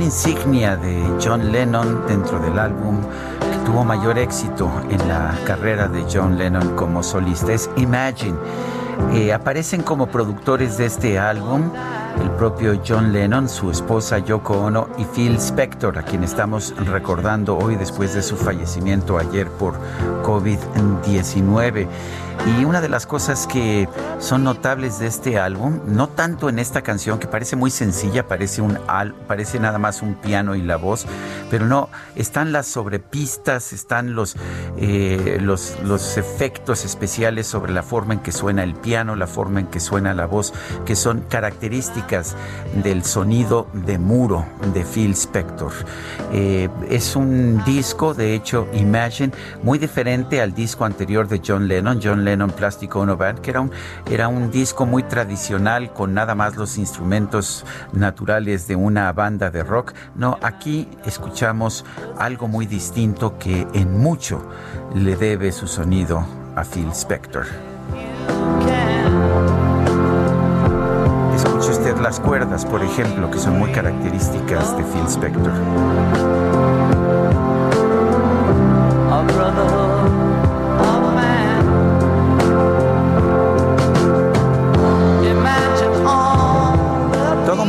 [0.07, 6.05] Insignia de John Lennon dentro del álbum que tuvo mayor éxito en la carrera de
[6.09, 8.37] John Lennon como solista es Imagine.
[9.11, 11.69] Eh, aparecen como productores de este álbum
[12.21, 17.57] el propio John Lennon, su esposa Yoko Ono y Phil Spector, a quien estamos recordando
[17.57, 19.73] hoy después de su fallecimiento ayer por
[20.23, 21.85] COVID-19.
[22.47, 26.81] Y una de las cosas que son notables de este álbum, no tanto en esta
[26.81, 28.79] canción que parece muy sencilla, parece un
[29.27, 31.05] parece nada más un piano y la voz,
[31.49, 34.37] pero no, están las sobrepistas, están los,
[34.79, 35.77] eh, los,
[36.17, 40.13] efectos especiales sobre la forma en que suena el piano, la forma en que suena
[40.13, 40.53] la voz,
[40.85, 42.35] que son características
[42.83, 45.71] del sonido de muro de Phil Spector.
[46.31, 49.31] Eh, es un disco, de hecho, Imagine,
[49.63, 51.99] muy diferente al disco anterior de John Lennon.
[52.01, 53.53] John Lennon Plastic Ono Band, que
[54.11, 59.63] era un disco muy tradicional con nada más los instrumentos naturales de una banda de
[59.63, 59.93] rock.
[60.15, 61.85] No, aquí escuchamos
[62.17, 64.43] algo muy distinto que en mucho
[64.95, 66.25] le debe su sonido
[66.55, 67.45] a Phil Spector.
[71.35, 75.53] Escuche usted las cuerdas, por ejemplo, que son muy características de Phil Spector.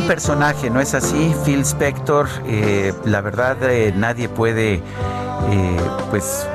[0.09, 1.35] personaje, ¿no es así?
[1.45, 4.81] Phil Spector, eh, la verdad eh, nadie puede
[5.51, 5.77] eh,
[6.09, 6.47] pues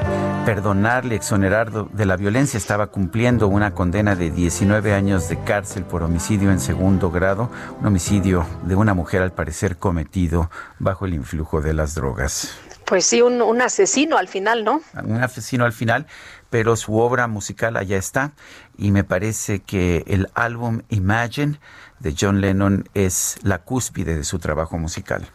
[0.44, 2.58] perdonarle, exonerar de la violencia.
[2.58, 7.50] Estaba cumpliendo una condena de 19 años de cárcel por homicidio en segundo grado,
[7.80, 12.54] un homicidio de una mujer al parecer cometido bajo el influjo de las drogas.
[12.84, 14.82] Pues sí, un, un asesino al final, ¿no?
[15.02, 16.06] Un asesino al final,
[16.50, 18.32] pero su obra musical allá está
[18.76, 21.58] y me parece que el álbum Imagine
[22.00, 25.26] de John Lennon es la cúspide de su trabajo musical.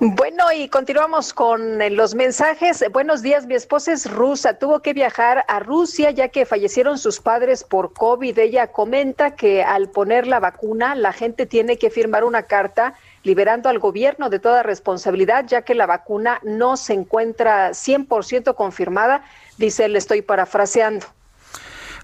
[0.00, 2.84] Bueno, y continuamos con eh, los mensajes.
[2.92, 7.18] Buenos días, mi esposa es rusa, tuvo que viajar a Rusia ya que fallecieron sus
[7.18, 8.38] padres por COVID.
[8.38, 13.68] Ella comenta que al poner la vacuna, la gente tiene que firmar una carta liberando
[13.68, 19.24] al gobierno de toda responsabilidad, ya que la vacuna no se encuentra 100% confirmada.
[19.56, 21.06] Dice, le estoy parafraseando.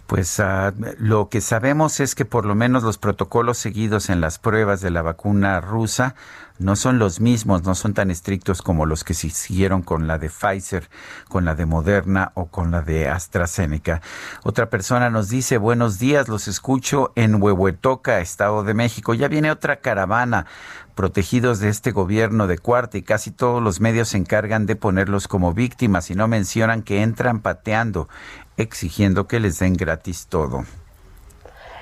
[0.06, 4.39] Pues ah, lo que sabemos es que por lo menos los protocolos seguidos en las
[4.39, 6.14] pruebas de la vacuna rusa
[6.59, 10.18] no son los mismos, no son tan estrictos como los que se siguieron con la
[10.18, 10.89] de Pfizer,
[11.28, 14.02] con la de Moderna o con la de AstraZeneca.
[14.44, 19.14] Otra persona nos dice, buenos días, los escucho en Huehuetoca, Estado de México.
[19.14, 20.47] Ya viene otra caravana
[20.94, 25.26] protegidos de este gobierno de cuarta y casi todos los medios se encargan de ponerlos
[25.26, 28.09] como víctimas y no mencionan que entran pateando
[28.56, 30.64] exigiendo que les den gratis todo.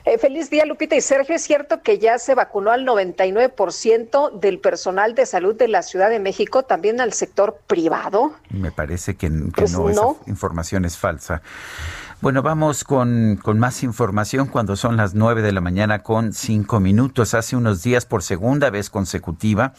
[0.05, 1.37] Eh, feliz día, Lupita y Sergio.
[1.37, 6.11] Es cierto que ya se vacunó al 99% del personal de salud de la Ciudad
[6.11, 8.33] de México, también al sector privado.
[8.51, 11.43] Me parece que, pues no, esa información es falsa.
[12.21, 16.81] Bueno, vamos con, con, más información cuando son las 9 de la mañana con 5
[16.81, 17.35] minutos.
[17.35, 19.73] Hace unos días, por segunda vez consecutiva,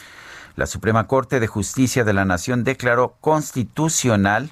[0.55, 4.51] la Suprema Corte de Justicia de la Nación declaró constitucional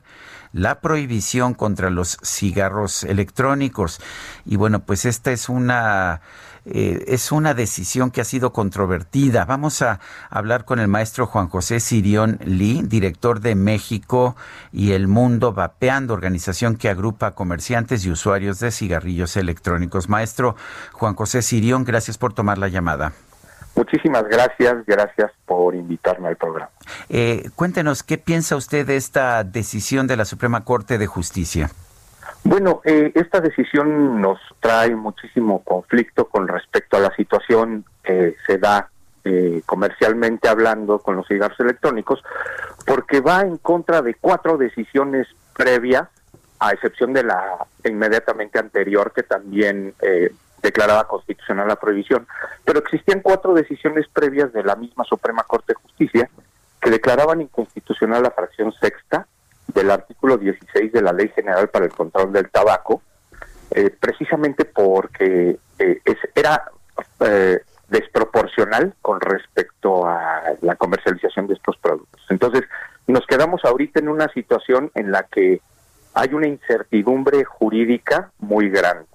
[0.53, 3.99] la prohibición contra los cigarros electrónicos.
[4.45, 6.21] Y bueno, pues esta es una...
[6.63, 9.45] Eh, es una decisión que ha sido controvertida.
[9.45, 9.99] Vamos a
[10.29, 14.35] hablar con el maestro Juan José Sirión Lee, director de México
[14.71, 20.07] y el Mundo Vapeando, organización que agrupa comerciantes y usuarios de cigarrillos electrónicos.
[20.07, 20.55] Maestro
[20.91, 23.13] Juan José Sirión, gracias por tomar la llamada.
[23.81, 26.69] Muchísimas gracias, gracias por invitarme al programa.
[27.09, 31.71] Eh, cuéntenos, ¿qué piensa usted de esta decisión de la Suprema Corte de Justicia?
[32.43, 38.59] Bueno, eh, esta decisión nos trae muchísimo conflicto con respecto a la situación que se
[38.59, 38.87] da
[39.23, 42.23] eh, comercialmente hablando con los cigarros electrónicos,
[42.85, 45.27] porque va en contra de cuatro decisiones
[45.57, 46.07] previas,
[46.59, 50.29] a excepción de la inmediatamente anterior que también eh,
[50.61, 52.27] declaraba constitucional la prohibición,
[52.63, 56.29] pero existían cuatro decisiones previas de la misma Suprema Corte de Justicia
[56.79, 59.27] que declaraban inconstitucional la fracción sexta
[59.67, 63.01] del artículo 16 de la Ley General para el Control del Tabaco,
[63.71, 66.01] eh, precisamente porque eh,
[66.35, 66.63] era
[67.21, 72.21] eh, desproporcional con respecto a la comercialización de estos productos.
[72.29, 72.63] Entonces,
[73.07, 75.61] nos quedamos ahorita en una situación en la que
[76.13, 79.05] hay una incertidumbre jurídica muy grande.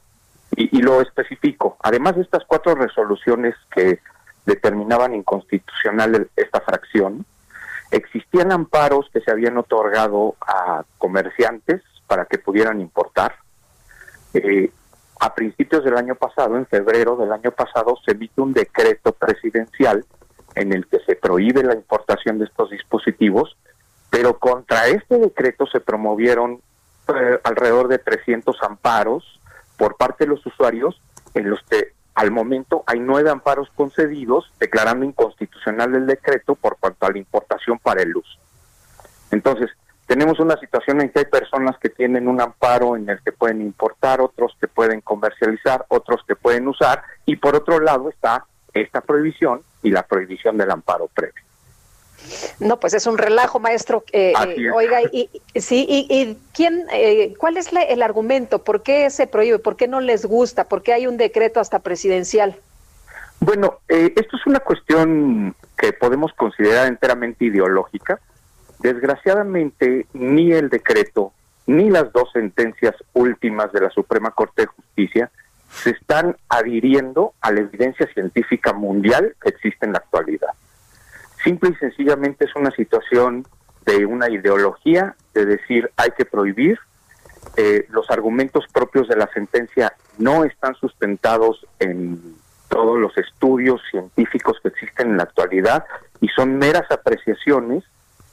[0.57, 1.77] Y, lo especifico.
[1.83, 4.01] Además de estas cuatro resoluciones que
[4.47, 7.27] determinaban inconstitucional esta fracción,
[7.91, 13.37] existían amparos que se habían otorgado a comerciantes para que pudieran importar.
[14.33, 14.70] Eh,
[15.20, 20.05] a principios del año pasado, en febrero del año pasado, se emite un decreto presidencial
[20.55, 23.57] en el que se prohíbe la importación de estos dispositivos,
[24.11, 26.61] pero contra este decreto se promovieron
[27.09, 29.41] eh, alrededor de 300 amparos
[29.77, 31.01] por parte de los usuarios,
[31.35, 37.07] en los que al momento hay nueve amparos concedidos declarando inconstitucional el decreto por cuanto
[37.07, 38.39] a la importación para el uso.
[39.31, 39.70] Entonces,
[40.07, 43.61] tenemos una situación en que hay personas que tienen un amparo en el que pueden
[43.61, 49.01] importar, otros que pueden comercializar, otros que pueden usar, y por otro lado está esta
[49.01, 51.43] prohibición y la prohibición del amparo previo.
[52.61, 54.05] No, pues es un relajo, maestro.
[54.12, 58.62] Eh, eh, oiga, y, sí, y, quién, eh, ¿cuál es el argumento?
[58.62, 59.59] ¿Por qué se prohíbe?
[59.59, 60.65] ¿Por qué no les gusta?
[60.65, 62.57] ¿Por qué hay un decreto hasta presidencial?
[63.40, 68.19] Bueno, esto es una cuestión que podemos considerar enteramente ideológica.
[68.78, 71.32] Desgraciadamente, ni el decreto
[71.66, 75.31] ni las dos sentencias últimas de la Suprema Corte de Justicia
[75.69, 80.51] se están adhiriendo a la evidencia científica mundial que existe en la actualidad.
[81.47, 83.47] Simple y sencillamente es una situación
[83.85, 86.81] de una ideología, de decir hay que prohibir.
[87.56, 92.35] Eh, los argumentos propios de la sentencia no están sustentados en
[92.68, 95.85] todos los estudios científicos que existen en la actualidad
[96.20, 97.85] y son meras apreciaciones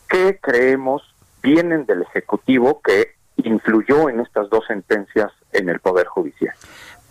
[0.09, 1.03] que creemos
[1.43, 6.55] vienen del Ejecutivo que influyó en estas dos sentencias en el Poder Judicial.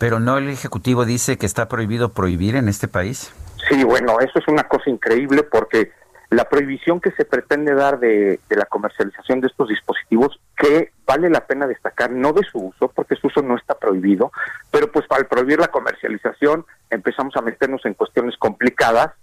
[0.03, 3.33] Pero no el Ejecutivo dice que está prohibido prohibir en este país.
[3.69, 5.93] Sí, bueno, eso es una cosa increíble porque
[6.29, 11.47] la prohibición que se pretende dar de, la comercialización de estos dispositivos, que vale la
[11.47, 14.33] pena destacar, no de su uso, porque su uso no está prohibido,
[14.71, 19.13] pero pues al prohibir la comercialización empezamos a meternos en cuestiones complicadas,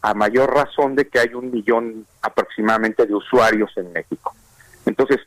[0.00, 4.34] a mayor razón de que hay un millón aproximadamente de usuarios en México.
[4.86, 5.18] Entonces,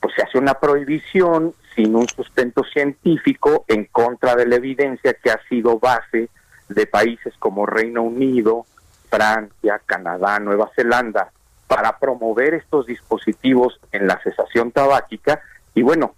[0.00, 5.30] pues se hace una prohibición sin un sustento científico en contra de la evidencia que
[5.30, 6.28] ha sido base
[6.68, 8.66] de países como Reino Unido,
[9.10, 11.30] Francia, Canadá, Nueva Zelanda,
[11.66, 15.40] para promover estos dispositivos en la cesación tabáquica
[15.74, 16.14] y bueno,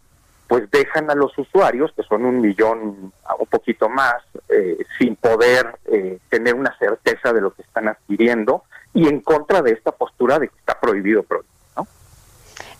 [0.48, 4.16] pues dejan a los usuarios, que son un millón, un poquito más,
[4.48, 9.62] eh, sin poder eh, tener una certeza de lo que están adquiriendo y en contra
[9.62, 11.53] de esta postura de que está prohibido prohibir.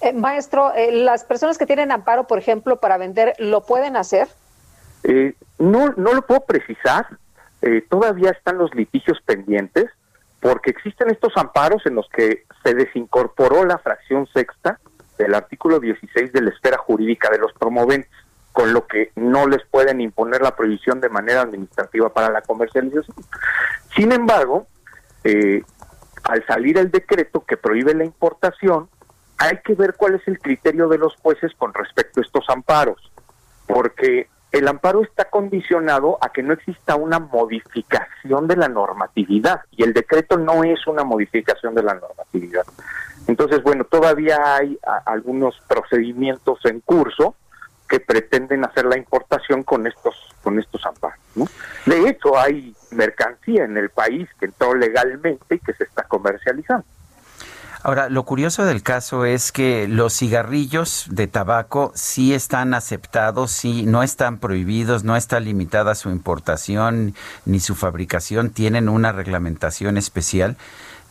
[0.05, 4.29] Eh, maestro, las personas que tienen amparo, por ejemplo, para vender, ¿lo pueden hacer?
[5.59, 7.07] no, no lo puedo precisar.
[7.91, 9.91] todavía están los litigios pendientes
[10.41, 14.79] porque existen estos amparos en los que se desincorporó la fracción sexta
[15.17, 18.11] del artículo 16 de la esfera jurídica de los promoventes,
[18.53, 23.17] con lo que no les pueden imponer la prohibición de manera administrativa para la comercialización.
[23.97, 24.67] Sin embargo,
[25.25, 25.63] eh,
[26.25, 28.89] al salir el decreto que prohíbe la importación,
[29.39, 33.13] hay que ver cuál es el criterio de los jueces con respecto a estos amparos,
[33.67, 39.83] porque el amparo está condicionado a que no exista una modificación de la normatividad y
[39.83, 42.65] el decreto no es una modificación de la normatividad.
[43.27, 47.35] Entonces, bueno, todavía hay algunos procedimientos en curso
[47.89, 51.19] que pretenden hacer la importación con estos con estos amparos.
[51.87, 56.87] De hecho, hay mercancía en el país que entró legalmente y que se está comercializando.
[57.87, 63.83] Ahora, lo curioso del caso es que los cigarrillos de tabaco sí están aceptados, sí,
[63.83, 70.57] no están prohibidos, no está limitada su importación ni su fabricación, tienen una reglamentación especial,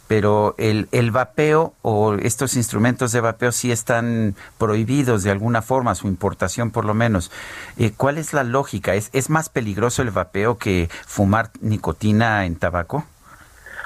[0.08, 5.94] pero el, el vapeo o estos instrumentos de vapeo sí están prohibidos de alguna forma,
[5.94, 7.30] su importación por lo menos.
[7.78, 8.96] Eh, ¿Cuál es la lógica?
[8.96, 13.06] ¿Es, ¿Es más peligroso el vapeo que fumar nicotina en tabaco?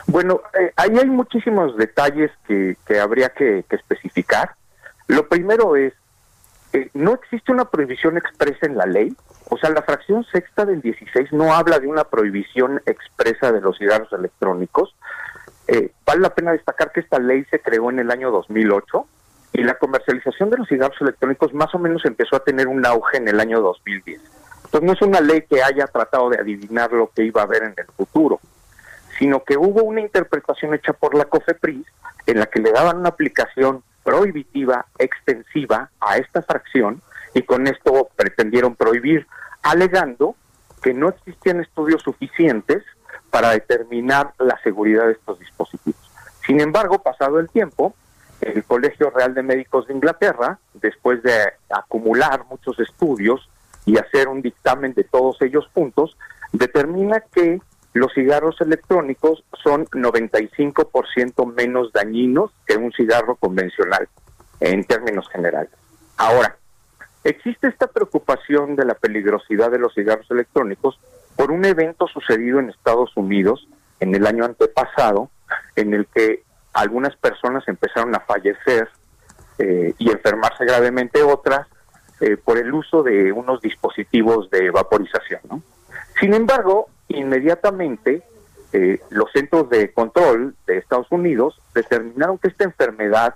[0.07, 4.55] Bueno, eh, ahí hay muchísimos detalles que, habría que, especificar.
[5.07, 5.93] Lo primero es,
[6.71, 9.13] eh, no existe una prohibición expresa en la ley,
[9.49, 13.77] o sea, la fracción sexta del 16 no habla de una prohibición expresa de los
[13.77, 14.95] cigarros electrónicos.
[15.67, 19.05] Eh, vale la pena destacar que esta ley se creó en el año 2008
[19.53, 23.17] y la comercialización de los cigarros electrónicos más o menos empezó a tener un auge
[23.17, 24.21] en el año 2010.
[24.65, 27.63] Entonces no es una ley que haya tratado de adivinar lo que iba a haber
[27.63, 28.39] en el futuro
[29.17, 31.85] sino que hubo una interpretación hecha por la COFEPRIS
[32.25, 37.01] en la que le daban una aplicación prohibitiva extensiva a esta fracción
[37.33, 39.27] y con esto pretendieron prohibir,
[39.63, 40.35] alegando
[40.81, 42.83] que no existían estudios suficientes
[43.29, 45.99] para determinar la seguridad de estos dispositivos.
[46.45, 47.93] Sin embargo, pasado el tiempo,
[48.41, 53.49] el Colegio Real de Médicos de Inglaterra, después de acumular muchos estudios
[53.85, 56.17] y hacer un dictamen de todos ellos puntos,
[56.53, 57.59] determina que
[57.97, 64.07] los cigarros electrónicos son 95% menos dañinos que un cigarro convencional,
[64.59, 65.71] en términos generales.
[66.17, 66.57] Ahora,
[67.23, 70.99] existe esta preocupación de la peligrosidad de los cigarros electrónicos
[71.35, 73.67] por un evento sucedido en Estados Unidos
[73.99, 75.29] en el año antepasado,
[75.75, 76.43] en el que
[76.73, 78.89] algunas personas empezaron a fallecer
[79.59, 81.67] eh, y enfermarse gravemente otras
[82.19, 85.63] eh, por el uso de unos dispositivos de vaporización.
[86.19, 88.23] Sin embargo, inmediatamente
[88.73, 93.35] eh, los centros de control de Estados Unidos determinaron que esta enfermedad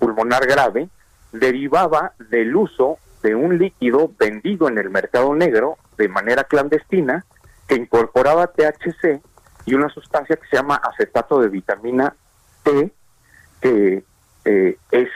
[0.00, 0.88] pulmonar grave
[1.32, 7.24] derivaba del uso de un líquido vendido en el mercado negro de manera clandestina
[7.68, 9.20] que incorporaba THC
[9.66, 12.16] y una sustancia que se llama acetato de vitamina
[12.62, 12.90] T,
[13.60, 14.02] que
[14.44, 15.08] eh, es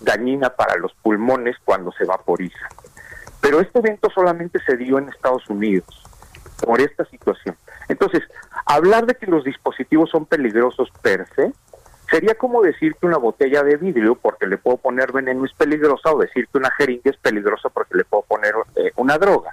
[0.00, 2.68] dañina para los pulmones cuando se vaporiza.
[3.40, 6.03] Pero este evento solamente se dio en Estados Unidos
[6.64, 7.56] por esta situación.
[7.88, 8.22] Entonces,
[8.66, 11.52] hablar de que los dispositivos son peligrosos per se
[12.10, 16.12] sería como decir que una botella de vidrio porque le puedo poner veneno es peligrosa
[16.12, 19.52] o decir que una jeringa es peligrosa porque le puedo poner eh, una droga.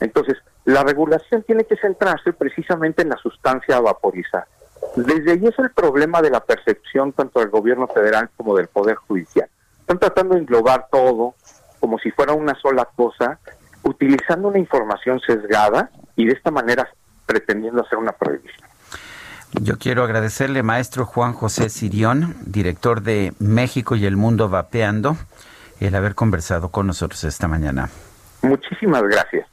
[0.00, 4.46] Entonces, la regulación tiene que centrarse precisamente en la sustancia a vaporizar.
[4.96, 8.96] Desde ahí es el problema de la percepción tanto del gobierno federal como del Poder
[8.96, 9.48] Judicial.
[9.80, 11.34] Están tratando de englobar todo
[11.80, 13.38] como si fuera una sola cosa,
[13.88, 16.88] utilizando una información sesgada y de esta manera
[17.26, 18.68] pretendiendo hacer una prohibición.
[19.52, 25.16] Yo quiero agradecerle, maestro Juan José Sirión, director de México y el Mundo Vapeando,
[25.80, 27.88] el haber conversado con nosotros esta mañana.
[28.42, 29.46] Muchísimas gracias.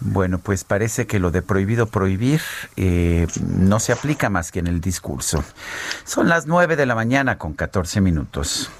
[0.00, 2.40] Bueno, pues parece que lo de prohibido prohibir
[2.76, 5.44] eh, no se aplica más que en el discurso.
[6.04, 8.70] Son las 9 de la mañana con 14 minutos.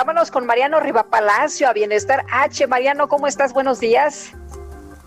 [0.00, 2.66] Vámonos con Mariano Rivapalacio a Bienestar H.
[2.66, 3.52] Mariano, ¿cómo estás?
[3.52, 4.34] Buenos días.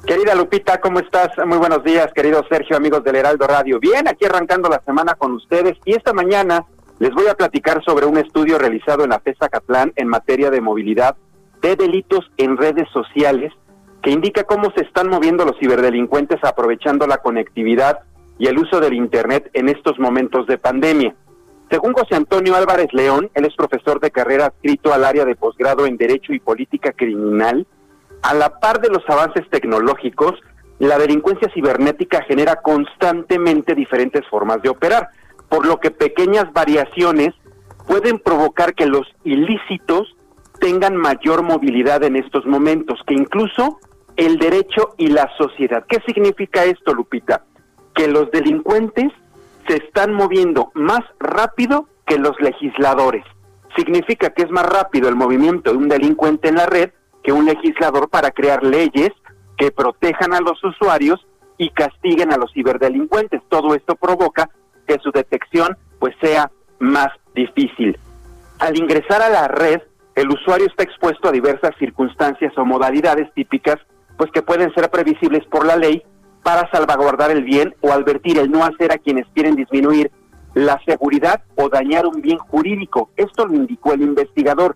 [0.06, 1.30] Querida Lupita, ¿cómo estás?
[1.48, 3.80] Muy buenos días, querido Sergio, amigos del Heraldo Radio.
[3.80, 6.65] Bien, aquí arrancando la semana con ustedes y esta mañana
[6.99, 10.61] les voy a platicar sobre un estudio realizado en la FESA Catlán en materia de
[10.61, 11.15] movilidad
[11.64, 13.52] de delitos en redes sociales
[14.03, 18.02] que indica cómo se están moviendo los ciberdelincuentes aprovechando la conectividad
[18.38, 21.15] y el uso del Internet en estos momentos de pandemia.
[21.69, 25.85] Según José Antonio Álvarez León, él es profesor de carrera adscrito al área de posgrado
[25.85, 27.65] en Derecho y Política Criminal,
[28.22, 30.40] a la par de los avances tecnológicos,
[30.80, 35.10] la delincuencia cibernética genera constantemente diferentes formas de operar
[35.49, 37.34] por lo que pequeñas variaciones
[37.88, 40.15] pueden provocar que los ilícitos
[40.60, 43.80] tengan mayor movilidad en estos momentos, que incluso
[44.15, 45.85] el derecho y la sociedad.
[45.88, 47.44] ¿Qué significa esto, Lupita?
[47.94, 49.11] Que los delincuentes
[49.68, 53.23] se están moviendo más rápido que los legisladores.
[53.76, 56.91] Significa que es más rápido el movimiento de un delincuente en la red
[57.23, 59.11] que un legislador para crear leyes
[59.57, 61.26] que protejan a los usuarios
[61.57, 63.41] y castiguen a los ciberdelincuentes.
[63.49, 64.49] Todo esto provoca
[64.88, 67.98] que su detección pues sea más difícil.
[68.60, 69.81] Al ingresar a la red,
[70.15, 73.77] el usuario está expuesto a diversas circunstancias o modalidades típicas
[74.18, 76.03] pues que pueden ser previsibles por la ley
[76.44, 80.11] para salvaguardar el bien o advertir el no hacer a quienes quieren disminuir
[80.53, 83.10] la seguridad o dañar un bien jurídico.
[83.15, 84.76] Esto lo indicó el investigador.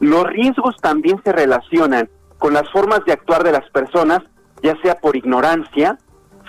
[0.00, 2.08] Los riesgos también se relacionan
[2.38, 4.20] con las formas de actuar de las personas,
[4.62, 5.98] ya sea por ignorancia,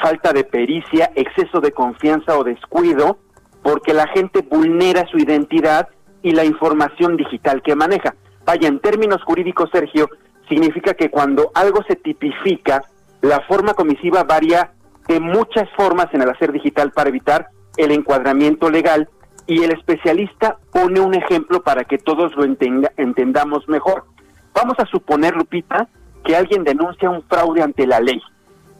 [0.01, 3.19] falta de pericia, exceso de confianza o descuido,
[3.61, 5.87] porque la gente vulnera su identidad
[6.23, 8.15] y la información digital que maneja.
[8.45, 10.09] Vaya, en términos jurídicos, Sergio,
[10.49, 12.81] significa que cuando algo se tipifica,
[13.23, 14.73] la forma comisiva varía
[15.07, 17.47] de muchas formas en el hacer digital para evitar
[17.77, 19.07] el encuadramiento legal
[19.47, 24.03] y el especialista pone un ejemplo para que todos lo entendamos mejor.
[24.53, 25.87] Vamos a suponer, Lupita,
[26.25, 28.21] que alguien denuncia un fraude ante la ley.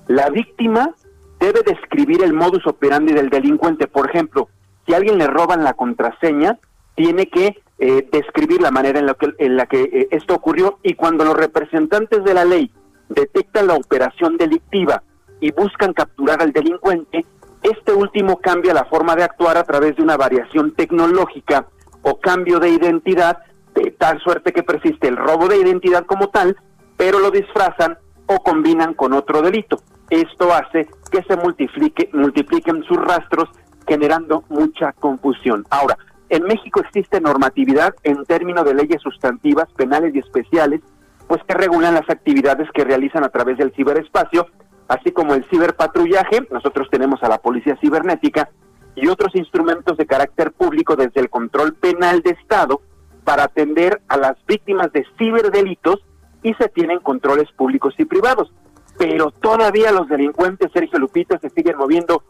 [0.08, 0.94] La víctima
[1.40, 3.88] debe describir el modus operandi del delincuente.
[3.88, 4.50] Por ejemplo,
[4.86, 6.60] si a alguien le roban la contraseña,
[6.96, 10.80] tiene que eh, describir la manera en la que, en la que eh, esto ocurrió
[10.84, 12.70] y cuando los representantes de la ley
[13.10, 15.04] detectan la operación delictiva
[15.40, 17.26] y buscan capturar al delincuente,
[17.62, 21.68] este último cambia la forma de actuar a través de una variación tecnológica
[22.02, 23.40] o cambio de identidad,
[23.74, 26.58] de tal suerte que persiste el robo de identidad como tal,
[26.98, 27.98] pero lo disfrazan
[28.28, 29.82] o combinan con otro delito.
[30.10, 33.50] Esto hace que se multiplique, multipliquen sus rastros
[33.88, 35.66] generando mucha confusión.
[35.70, 35.98] Ahora,
[36.30, 40.82] en México existe normatividad en términos de leyes sustantivas, penales y especiales,
[41.28, 44.48] pues que regulan las actividades que realizan a través del ciberespacio,
[44.88, 48.50] así como el ciberpatrullaje, nosotros tenemos a la Policía Cibernética
[48.96, 52.82] y otros instrumentos de carácter público desde el control penal de Estado
[53.24, 56.04] para atender a las víctimas de ciberdelitos
[56.44, 58.54] y se tienen controles públicos y privados.
[58.98, 62.24] Pero todavía los delincuentes, Sergio Lupita, se siguen moviendo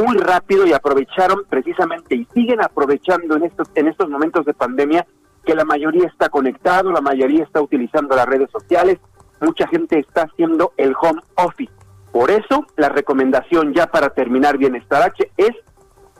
[0.00, 5.06] muy rápido y aprovecharon precisamente y siguen aprovechando en estos, en estos momentos de pandemia
[5.46, 8.98] que la mayoría está conectado, la mayoría está utilizando las redes sociales,
[9.40, 11.72] mucha gente está haciendo el home office.
[12.12, 15.52] Por eso, la recomendación ya para terminar Bienestar H es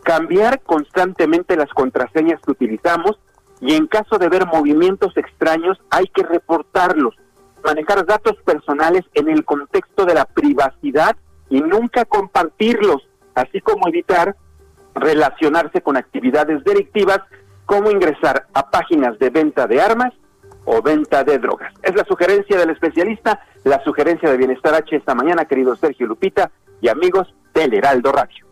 [0.02, 3.18] cambiar constantemente las contraseñas que utilizamos
[3.60, 7.16] y en caso de ver movimientos extraños hay que reportarlos.
[7.64, 11.16] Manejar datos personales en el contexto de la privacidad
[11.48, 14.36] y nunca compartirlos, así como evitar
[14.94, 17.20] relacionarse con actividades delictivas
[17.66, 20.12] como ingresar a páginas de venta de armas
[20.64, 21.72] o venta de drogas.
[21.82, 26.50] Es la sugerencia del especialista, la sugerencia de Bienestar H esta mañana, querido Sergio Lupita
[26.80, 28.46] y amigos del Heraldo Radio.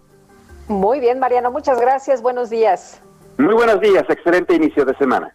[0.68, 3.00] Muy bien, Mariano, muchas gracias, buenos días.
[3.38, 5.32] Muy buenos días, excelente inicio de semana.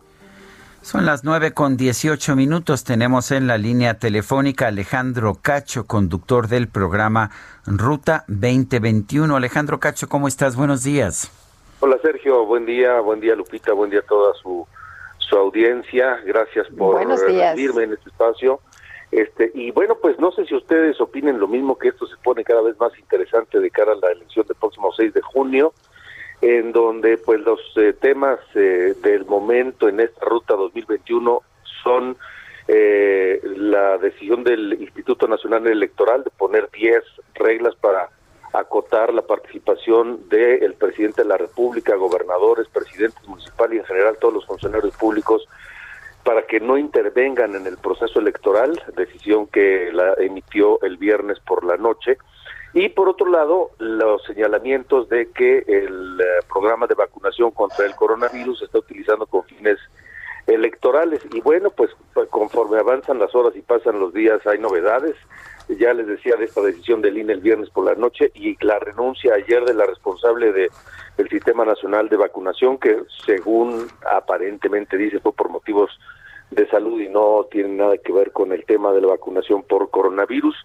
[0.82, 2.86] Son las nueve con dieciocho minutos.
[2.86, 7.32] Tenemos en la línea telefónica Alejandro Cacho, conductor del programa
[7.66, 9.36] Ruta 2021.
[9.36, 10.56] Alejandro Cacho, ¿cómo estás?
[10.56, 11.30] Buenos días.
[11.82, 14.68] Hola Sergio, buen día, buen día Lupita, buen día a toda su,
[15.18, 16.20] su audiencia.
[16.26, 18.60] Gracias por recibirme en este espacio.
[19.12, 22.44] Este, y bueno, pues no sé si ustedes opinen lo mismo que esto se pone
[22.44, 25.74] cada vez más interesante de cara a la elección del próximo 6 de junio
[26.42, 31.42] en donde pues los eh, temas eh, del momento en esta ruta 2021
[31.84, 32.18] son
[32.68, 37.04] eh, la decisión del Instituto Nacional Electoral de poner 10
[37.36, 38.10] reglas para
[38.54, 44.34] acotar la participación del presidente de la República, gobernadores, presidentes municipales y en general todos
[44.34, 45.48] los funcionarios públicos
[46.24, 51.64] para que no intervengan en el proceso electoral, decisión que la emitió el viernes por
[51.64, 52.18] la noche
[52.74, 57.96] y por otro lado, los señalamientos de que el eh, programa de vacunación contra el
[57.96, 59.80] coronavirus se está utilizando con fines
[60.46, 61.22] electorales.
[61.32, 65.16] Y bueno, pues, pues conforme avanzan las horas y pasan los días hay novedades.
[65.78, 68.80] Ya les decía de esta decisión del INE el viernes por la noche y la
[68.80, 70.70] renuncia ayer de la responsable de
[71.18, 75.92] el Sistema Nacional de Vacunación, que según aparentemente dice fue por motivos
[76.50, 79.92] de salud y no tiene nada que ver con el tema de la vacunación por
[79.92, 80.56] coronavirus.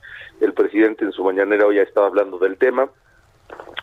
[0.41, 2.89] El presidente en su mañanera hoy ha estado hablando del tema.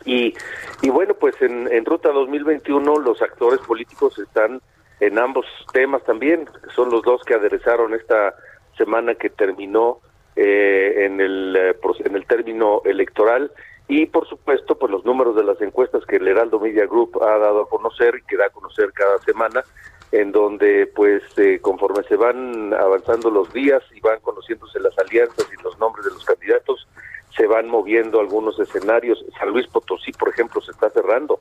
[0.05, 0.33] Y,
[0.81, 4.59] y bueno, pues en, en Ruta 2021 los actores políticos están
[4.99, 6.49] en ambos temas también.
[6.75, 8.33] Son los dos que aderezaron esta
[8.75, 9.99] semana que terminó
[10.35, 11.75] eh, en, el, eh,
[12.05, 13.51] en el término electoral
[13.87, 17.37] y por supuesto pues los números de las encuestas que el Heraldo Media Group ha
[17.37, 19.63] dado a conocer y que da a conocer cada semana
[20.11, 25.47] en donde pues eh, conforme se van avanzando los días y van conociéndose las alianzas
[25.51, 26.87] y los nombres de los candidatos,
[27.35, 29.23] se van moviendo algunos escenarios.
[29.39, 31.39] San Luis Potosí, por ejemplo, se está cerrando.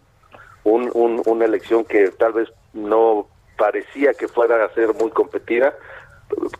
[0.62, 0.90] Un,
[1.26, 3.26] una elección que tal vez no
[3.56, 5.74] parecía que fuera a ser muy competida,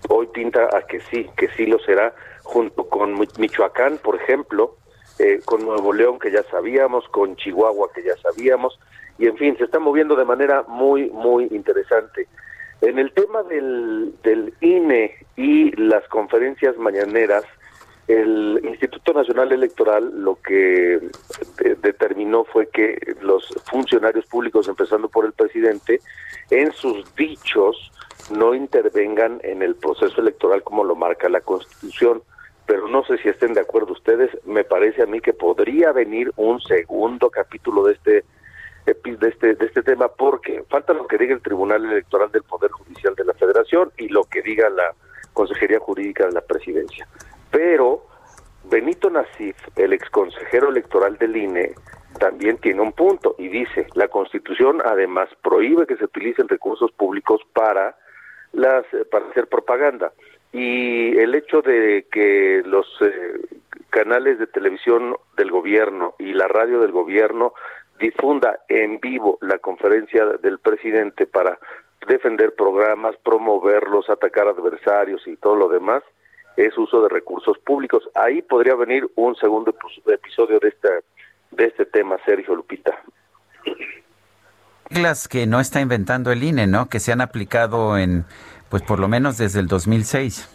[0.09, 4.77] hoy pinta a que sí, que sí lo será, junto con Michoacán, por ejemplo,
[5.19, 8.79] eh, con Nuevo León, que ya sabíamos, con Chihuahua, que ya sabíamos,
[9.19, 12.27] y en fin, se está moviendo de manera muy, muy interesante.
[12.81, 17.45] En el tema del, del INE y las conferencias mañaneras,
[18.09, 21.01] el Instituto Nacional Electoral lo que
[21.83, 26.01] determinó fue que los funcionarios públicos, empezando por el presidente,
[26.51, 27.93] en sus dichos
[28.31, 32.23] no intervengan en el proceso electoral como lo marca la Constitución.
[32.67, 36.33] Pero no sé si estén de acuerdo ustedes, me parece a mí que podría venir
[36.37, 38.25] un segundo capítulo de este
[38.87, 42.71] de este, de este tema porque falta lo que diga el Tribunal Electoral del Poder
[42.71, 44.95] Judicial de la Federación y lo que diga la
[45.33, 47.07] Consejería Jurídica de la Presidencia.
[47.51, 48.07] Pero
[48.65, 51.75] Benito Nasif, el exconsejero electoral del INE,
[52.19, 57.41] también tiene un punto y dice, la Constitución además prohíbe que se utilicen recursos públicos
[57.53, 57.97] para
[58.53, 60.13] las para hacer propaganda
[60.53, 63.41] y el hecho de que los eh,
[63.91, 67.55] canales de televisión del gobierno y la radio del gobierno
[67.99, 71.59] difunda en vivo la conferencia del presidente para
[72.09, 76.03] defender programas, promoverlos, atacar adversarios y todo lo demás,
[76.57, 78.09] es uso de recursos públicos.
[78.15, 79.75] Ahí podría venir un segundo
[80.07, 80.89] episodio de este,
[81.51, 82.99] de este tema, Sergio Lupita.
[84.91, 86.89] Reglas que no está inventando el INE, ¿no?
[86.89, 88.25] Que se han aplicado en,
[88.69, 90.49] pues por lo menos desde el 2006.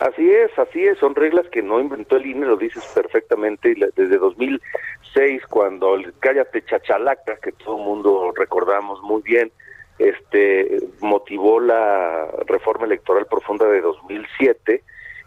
[0.00, 4.16] Así es, así es, son reglas que no inventó el INE, lo dices perfectamente, desde
[4.16, 9.50] 2006, cuando el Cállate Chachalaca, que todo el mundo recordamos muy bien,
[9.98, 14.84] este motivó la reforma electoral profunda de 2007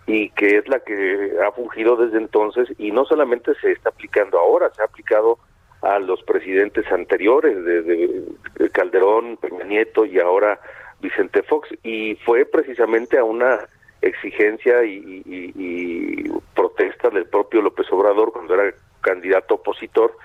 [0.08, 4.40] y que es la que ha fungido desde entonces y no solamente se está aplicando
[4.40, 5.38] ahora, se ha aplicado
[5.82, 10.60] a los presidentes anteriores, de, Calderón, Peña Nieto y ahora
[11.02, 13.60] Vicente Fox, y fue precisamente a una
[14.02, 20.16] exigencia y, protesta del propio López Obrador cuando era candidato opositor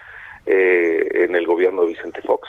[0.44, 2.48] eh, en el gobierno de Vicente Fox.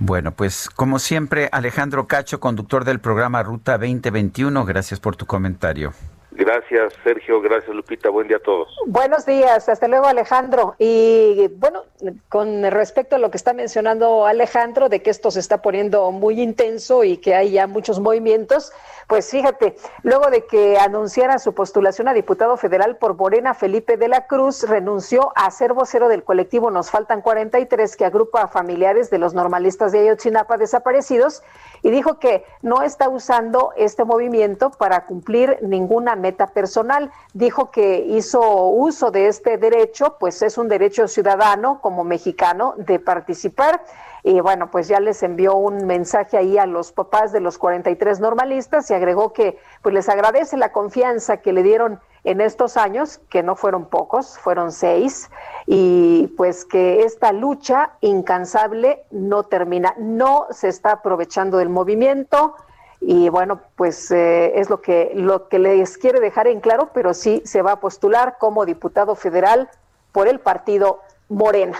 [0.00, 5.92] Bueno, pues como siempre, Alejandro Cacho, conductor del programa Ruta 2021, gracias por tu comentario.
[6.38, 7.40] Gracias, Sergio.
[7.40, 8.10] Gracias, Lupita.
[8.10, 8.72] Buen día a todos.
[8.86, 9.68] Buenos días.
[9.68, 10.76] Hasta luego, Alejandro.
[10.78, 11.82] Y bueno,
[12.28, 16.40] con respecto a lo que está mencionando Alejandro, de que esto se está poniendo muy
[16.40, 18.72] intenso y que hay ya muchos movimientos,
[19.08, 19.74] pues fíjate,
[20.04, 24.62] luego de que anunciara su postulación a diputado federal por Morena, Felipe de la Cruz
[24.62, 29.34] renunció a ser vocero del colectivo Nos Faltan 43, que agrupa a familiares de los
[29.34, 31.42] normalistas de Ayotzinapa desaparecidos
[31.82, 37.10] y dijo que no está usando este movimiento para cumplir ninguna meta personal.
[37.32, 42.98] Dijo que hizo uso de este derecho, pues es un derecho ciudadano como mexicano de
[42.98, 43.82] participar.
[44.22, 48.20] Y bueno, pues ya les envió un mensaje ahí a los papás de los 43
[48.20, 53.20] normalistas y agregó que pues les agradece la confianza que le dieron en estos años,
[53.30, 55.30] que no fueron pocos, fueron seis,
[55.66, 62.54] y pues que esta lucha incansable no termina, no se está aprovechando del movimiento
[63.00, 67.14] y bueno, pues eh, es lo que, lo que les quiere dejar en claro, pero
[67.14, 69.68] sí se va a postular como diputado federal
[70.12, 71.78] por el partido Morena.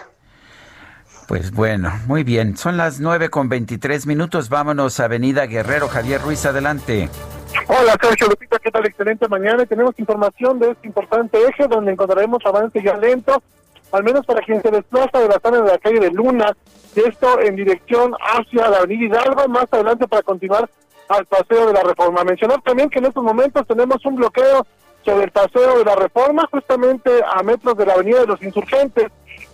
[1.27, 2.57] Pues bueno, muy bien.
[2.57, 4.49] Son las nueve con veintitrés minutos.
[4.49, 5.87] Vámonos a Avenida Guerrero.
[5.89, 7.11] Javier Ruiz, adelante.
[7.67, 8.87] Hola Sergio Lupita, ¿qué tal?
[8.87, 9.67] Excelente mañana.
[9.67, 13.43] Tenemos información de este importante eje donde encontraremos avance ya lento,
[13.93, 16.57] al menos para quien se desplaza de la zona de la calle de Luna,
[16.95, 20.69] y esto en dirección hacia la avenida Hidalgo, más adelante para continuar
[21.09, 22.25] al paseo de la reforma.
[22.25, 24.67] Mencionar también que en estos momentos tenemos un bloqueo
[25.05, 29.07] sobre el paseo de la reforma, justamente a metros de la avenida de los insurgentes.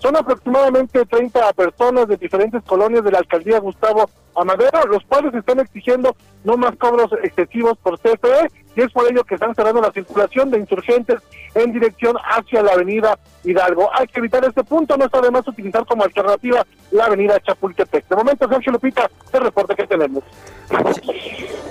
[0.04, 5.60] Son aproximadamente 30 personas de diferentes colonias de la alcaldía Gustavo Amadero, los cuales están
[5.60, 6.14] exigiendo
[6.44, 10.50] no más cobros excesivos por CFE y es por ello que están cerrando la circulación
[10.50, 11.22] de insurgentes
[11.54, 13.88] en dirección hacia la avenida Hidalgo.
[13.98, 18.06] Hay que evitar este punto, no está de más utilizar como alternativa la avenida Chapultepec.
[18.06, 20.22] De momento, Sergio Lupita, el reporte que tenemos.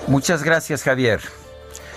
[0.07, 1.21] Muchas gracias, Javier.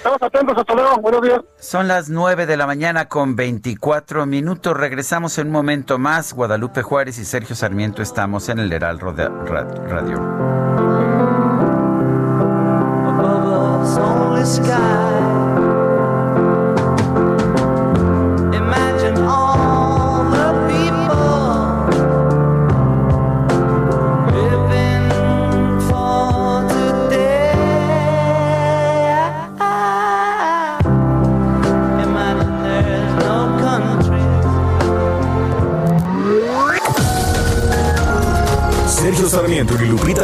[0.07, 1.41] Estamos atentos, hasta luego, buenos días.
[1.59, 4.77] Son las 9 de la mañana con 24 minutos.
[4.77, 6.33] Regresamos en un momento más.
[6.33, 10.23] Guadalupe Juárez y Sergio Sarmiento estamos en el Heraldo Radio.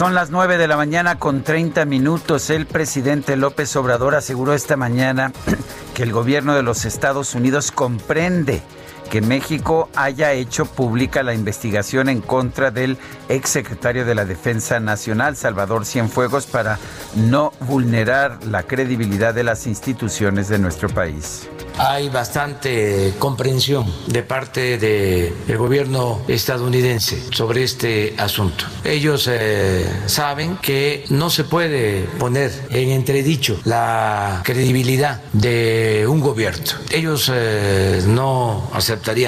[0.00, 2.48] Son las 9 de la mañana con 30 minutos.
[2.48, 5.30] El presidente López Obrador aseguró esta mañana
[5.94, 8.62] que el gobierno de los Estados Unidos comprende
[9.10, 12.96] que México haya hecho pública la investigación en contra del
[13.28, 16.78] exsecretario de la Defensa Nacional, Salvador Cienfuegos, para
[17.16, 21.48] no vulnerar la credibilidad de las instituciones de nuestro país
[21.80, 28.66] hay bastante comprensión de parte del gobierno estadounidense sobre este asunto.
[28.84, 36.64] Ellos eh, saben que no se puede poner en entredicho la credibilidad de un gobierno.
[36.90, 38.68] Ellos eh, no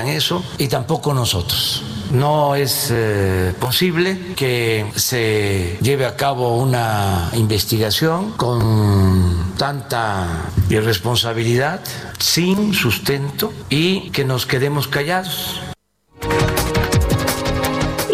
[0.09, 1.83] eso y tampoco nosotros.
[2.11, 11.81] No es eh, posible que se lleve a cabo una investigación con tanta irresponsabilidad,
[12.19, 15.72] sin sustento y que nos quedemos callados.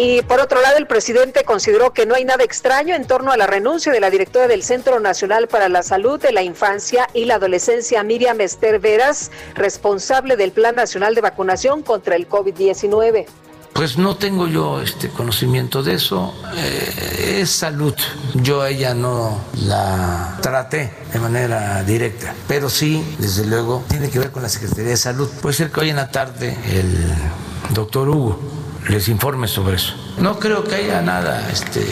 [0.00, 3.36] Y por otro lado, el presidente consideró que no hay nada extraño en torno a
[3.36, 7.24] la renuncia de la directora del Centro Nacional para la Salud de la Infancia y
[7.24, 13.26] la Adolescencia, Miriam Esther Veras, responsable del Plan Nacional de Vacunación contra el COVID-19.
[13.72, 16.32] Pues no tengo yo este conocimiento de eso.
[16.56, 17.94] Eh, es salud.
[18.34, 24.20] Yo a ella no la traté de manera directa, pero sí, desde luego, tiene que
[24.20, 25.28] ver con la Secretaría de Salud.
[25.42, 28.57] Puede ser que hoy en la tarde el doctor Hugo
[28.88, 29.94] les informe sobre eso.
[30.18, 31.84] No creo que haya nada este,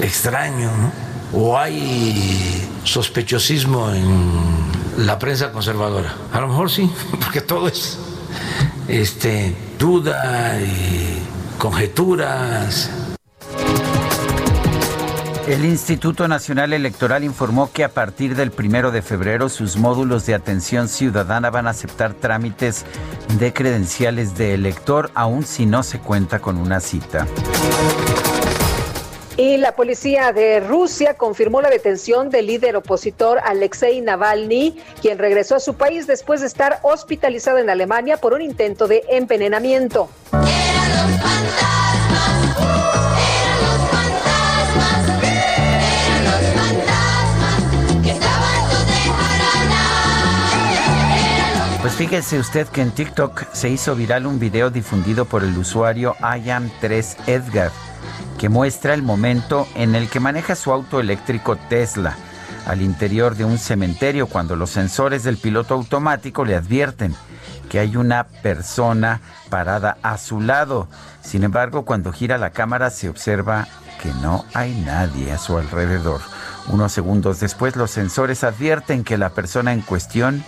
[0.00, 0.92] extraño, ¿no?
[1.34, 6.14] O hay sospechosismo en la prensa conservadora.
[6.32, 6.90] A lo mejor sí,
[7.20, 7.98] porque todo es
[8.88, 11.22] este duda y
[11.58, 12.90] conjeturas.
[15.46, 20.34] El Instituto Nacional Electoral informó que a partir del primero de febrero sus módulos de
[20.34, 22.84] atención ciudadana van a aceptar trámites
[23.38, 27.26] de credenciales de elector, aun si no se cuenta con una cita.
[29.36, 35.56] Y la policía de Rusia confirmó la detención del líder opositor Alexei Navalny, quien regresó
[35.56, 40.10] a su país después de estar hospitalizado en Alemania por un intento de envenenamiento.
[51.92, 56.14] Pues fíjese usted que en TikTok se hizo viral un video difundido por el usuario
[56.20, 57.70] IAM3Edgar
[58.38, 62.16] que muestra el momento en el que maneja su auto eléctrico Tesla
[62.64, 67.14] al interior de un cementerio cuando los sensores del piloto automático le advierten
[67.68, 69.20] que hay una persona
[69.50, 70.88] parada a su lado.
[71.20, 73.68] Sin embargo, cuando gira la cámara se observa
[74.00, 76.22] que no hay nadie a su alrededor.
[76.68, 80.42] Unos segundos después los sensores advierten que la persona en cuestión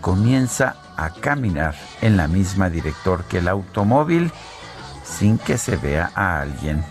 [0.00, 4.30] comienza a caminar en la misma director que el automóvil
[5.04, 6.84] sin que se vea a alguien.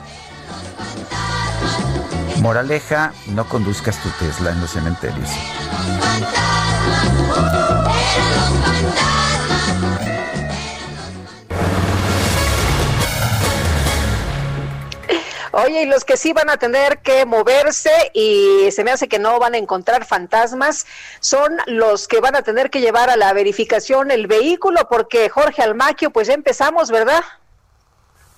[2.41, 5.30] Moraleja, no conduzcas tu Tesla en los cementerios.
[15.65, 19.19] Oye, y los que sí van a tener que moverse y se me hace que
[19.19, 20.86] no van a encontrar fantasmas,
[21.19, 25.61] son los que van a tener que llevar a la verificación el vehículo, porque Jorge
[25.61, 27.22] Almaquio, pues ya empezamos, ¿verdad?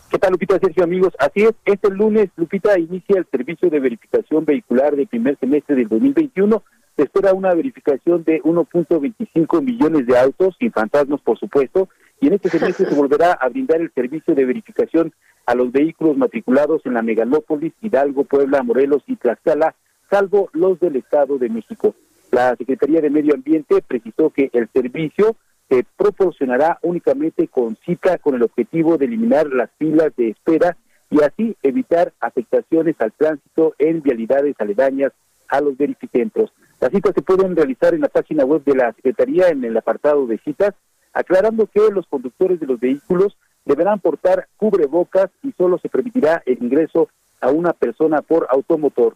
[0.09, 1.13] ¿Qué tal, Lupita, Sergio, amigos?
[1.19, 5.89] Así es, este lunes, Lupita, inicia el servicio de verificación vehicular del primer semestre del
[5.89, 6.63] 2021.
[6.95, 11.87] Se espera una verificación de 1.25 millones de autos, sin fantasmas, por supuesto,
[12.21, 15.11] y en este semestre se volverá a brindar el servicio de verificación
[15.47, 19.73] a los vehículos matriculados en la megalópolis, Hidalgo, Puebla, Morelos y Tlaxcala,
[20.07, 21.95] salvo los del Estado de México.
[22.31, 25.35] La Secretaría de Medio Ambiente precisó que el servicio
[25.67, 30.77] se proporcionará únicamente con cita con el objetivo de eliminar las filas de espera
[31.09, 35.11] y así evitar afectaciones al tránsito en vialidades aledañas
[35.47, 36.53] a los verificentros.
[36.79, 40.27] Las citas se pueden realizar en la página web de la Secretaría en el apartado
[40.27, 40.75] de citas,
[41.13, 46.61] aclarando que los conductores de los vehículos deberán portar cubrebocas y solo se permitirá el
[46.61, 47.09] ingreso
[47.39, 49.15] a una persona por automotor.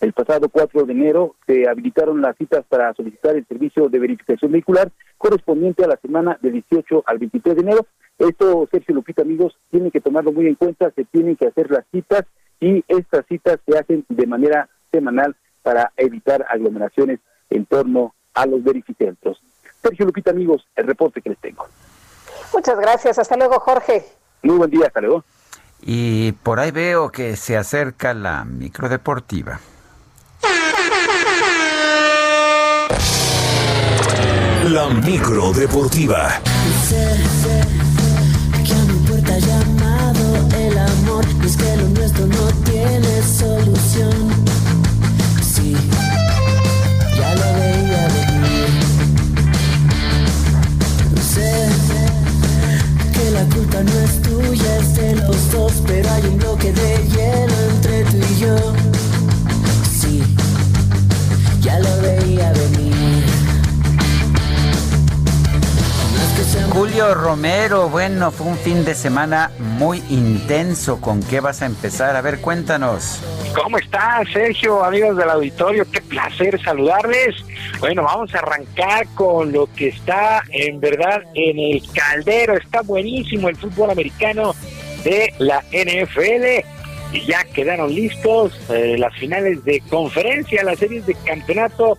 [0.00, 4.50] El pasado 4 de enero se habilitaron las citas para solicitar el servicio de verificación
[4.50, 7.86] vehicular correspondiente a la semana de 18 al 23 de enero.
[8.18, 11.84] Esto, Sergio Lupita, amigos, tienen que tomarlo muy en cuenta, se tienen que hacer las
[11.92, 12.24] citas
[12.60, 17.20] y estas citas se hacen de manera semanal para evitar aglomeraciones
[17.50, 19.42] en torno a los verificentros.
[19.82, 21.66] Sergio Lupita, amigos, el reporte que les tengo.
[22.52, 24.04] Muchas gracias, hasta luego, Jorge.
[24.42, 25.24] Muy buen día, hasta luego.
[25.82, 29.60] Y por ahí veo que se acerca la microdeportiva.
[34.68, 36.40] La micro deportiva.
[36.86, 37.18] Sé,
[38.64, 44.30] que a mi puerta ha llamado el amor, es que lo nuestro no tiene solución.
[45.42, 45.74] Sí,
[53.70, 58.04] culpa no es tuya, es de los dos, pero hay un bloque de hielo entre
[58.04, 58.56] tú y yo.
[59.90, 60.22] Sí,
[61.60, 62.79] ya lo veía venir.
[66.72, 71.00] Julio Romero, bueno, fue un fin de semana muy intenso.
[71.00, 72.16] ¿Con qué vas a empezar?
[72.16, 73.20] A ver, cuéntanos.
[73.54, 75.84] ¿Cómo estás, Sergio, amigos del auditorio?
[75.90, 77.36] Qué placer saludarles.
[77.78, 82.56] Bueno, vamos a arrancar con lo que está en verdad en el caldero.
[82.56, 84.54] Está buenísimo el fútbol americano
[85.04, 86.66] de la NFL.
[87.12, 91.98] Y ya quedaron listos eh, las finales de conferencia, las series de campeonato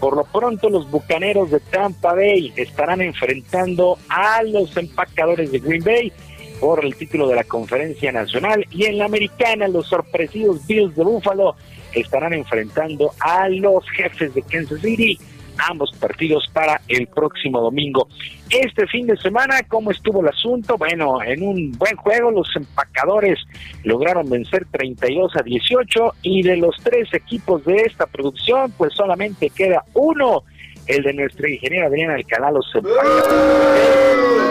[0.00, 5.82] por lo pronto, los bucaneros de Tampa Bay estarán enfrentando a los empacadores de Green
[5.82, 6.12] Bay
[6.60, 8.66] por el título de la conferencia nacional.
[8.70, 11.56] Y en la americana los sorpresivos Bills de Buffalo
[11.92, 15.18] estarán enfrentando a los jefes de Kansas City
[15.58, 18.08] ambos partidos para el próximo domingo.
[18.50, 20.76] Este fin de semana, ¿cómo estuvo el asunto?
[20.76, 23.38] Bueno, en un buen juego los empacadores
[23.82, 29.50] lograron vencer 32 a 18 y de los tres equipos de esta producción, pues solamente
[29.50, 30.44] queda uno,
[30.86, 33.24] el de nuestra ingeniera Adriana Alcalá, los empacadores.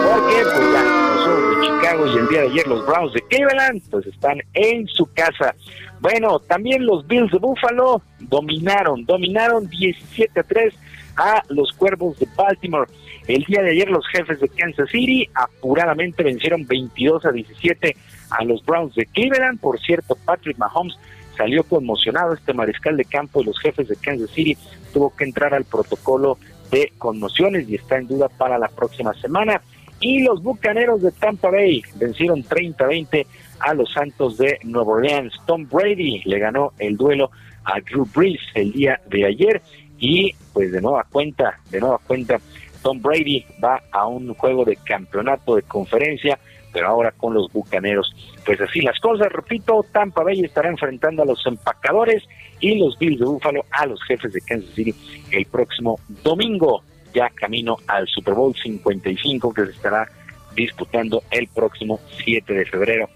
[0.04, 3.82] Porque pues ya los de Chicago y el día de ayer los Browns de Cleveland,
[3.90, 5.54] pues están en su casa.
[6.00, 10.74] Bueno, también los Bills de Buffalo dominaron, dominaron 17 a 3
[11.16, 12.90] a los Cuervos de Baltimore.
[13.26, 17.96] El día de ayer los jefes de Kansas City apuradamente vencieron 22 a 17
[18.30, 19.60] a los Browns de Cleveland.
[19.60, 20.98] Por cierto, Patrick Mahomes
[21.36, 22.34] salió conmocionado.
[22.34, 24.56] Este mariscal de campo de los jefes de Kansas City
[24.92, 26.38] tuvo que entrar al protocolo
[26.70, 29.62] de conmociones y está en duda para la próxima semana.
[30.00, 33.26] Y los Bucaneros de Tampa Bay vencieron 30-20
[33.60, 35.32] a los Santos de Nueva Orleans.
[35.46, 37.30] Tom Brady le ganó el duelo
[37.64, 39.62] a Drew Brees el día de ayer
[39.98, 42.38] y pues de nueva cuenta, de nueva cuenta,
[42.82, 46.38] Tom Brady va a un juego de campeonato de conferencia,
[46.72, 48.14] pero ahora con los Bucaneros.
[48.44, 52.24] Pues así las cosas, repito, Tampa Bay estará enfrentando a los empacadores
[52.60, 54.94] y los Bills de Búfalo a los jefes de Kansas City
[55.30, 56.82] el próximo domingo,
[57.14, 60.08] ya camino al Super Bowl 55 que se estará
[60.54, 63.08] disputando el próximo 7 de febrero.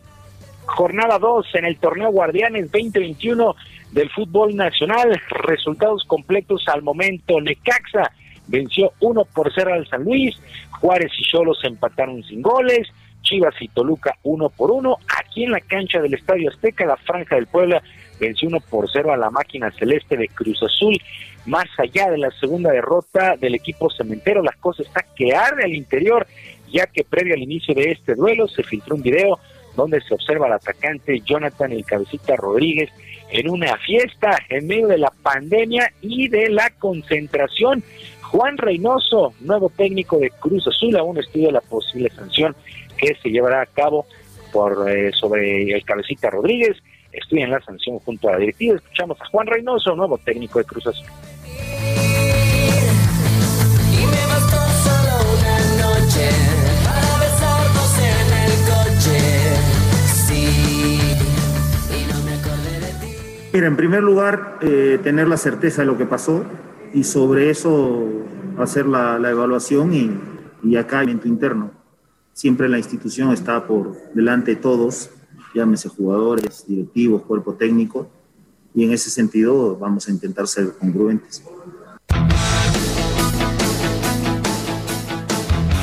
[0.68, 3.56] Jornada 2 en el torneo Guardianes 2021
[3.92, 5.20] del fútbol nacional.
[5.30, 7.40] Resultados completos al momento.
[7.40, 8.12] Necaxa
[8.46, 10.36] venció 1 por 0 al San Luis.
[10.80, 12.86] Juárez y Cholos empataron sin goles.
[13.22, 14.96] Chivas y Toluca 1 por 1.
[15.18, 17.82] Aquí en la cancha del Estadio Azteca, la Franja del Puebla
[18.20, 20.96] venció 1 por 0 a la máquina celeste de Cruz Azul.
[21.46, 25.74] Más allá de la segunda derrota del equipo cementero, la cosa está que arde al
[25.74, 26.26] interior,
[26.70, 29.38] ya que previo al inicio de este duelo se filtró un video
[29.78, 32.90] donde se observa al atacante Jonathan El Cabecita Rodríguez
[33.30, 37.84] en una fiesta en medio de la pandemia y de la concentración.
[38.22, 42.56] Juan Reynoso, nuevo técnico de Cruz Azul, aún estudia la posible sanción
[42.96, 44.04] que se llevará a cabo
[44.52, 46.76] por eh, sobre el Cabecita Rodríguez.
[47.30, 48.74] en la sanción junto a la directiva.
[48.74, 51.06] Escuchamos a Juan Reynoso, nuevo técnico de Cruz Azul.
[63.52, 66.44] Mira, en primer lugar, eh, tener la certeza de lo que pasó
[66.92, 68.06] y sobre eso
[68.58, 70.10] hacer la, evaluación y,
[70.62, 71.70] y acá en tu interno.
[72.34, 75.10] Siempre la institución está por delante de todos,
[75.54, 78.10] llámese jugadores, directivos, cuerpo técnico,
[78.74, 81.42] y en ese sentido vamos a intentar ser congruentes.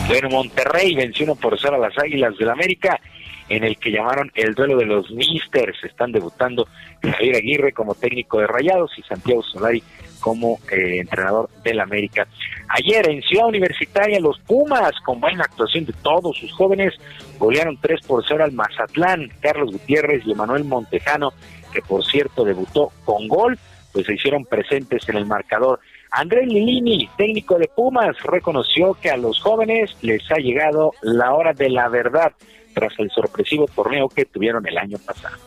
[0.08, 3.02] Bueno, Monterrey venció por ser a las Águilas del América
[3.50, 5.84] en el que llamaron el duelo de los Misters.
[5.84, 6.68] Están debutando
[7.02, 9.84] Javier Aguirre como técnico de Rayados y Santiago Solari
[10.20, 12.28] como eh, entrenador del América.
[12.70, 16.96] Ayer en Ciudad Universitaria los Pumas, con buena actuación de todos sus jóvenes,
[17.38, 19.30] golearon 3 por 0 al Mazatlán.
[19.40, 21.34] Carlos Gutiérrez y Emanuel Montejano,
[21.72, 23.60] que por cierto debutó con gol,
[23.94, 25.80] pues se hicieron presentes en el marcador.
[26.10, 31.54] Andrés Lilini, técnico de Pumas, reconoció que a los jóvenes les ha llegado la hora
[31.54, 32.32] de la verdad
[32.76, 35.38] tras el sorpresivo torneo que tuvieron el año pasado.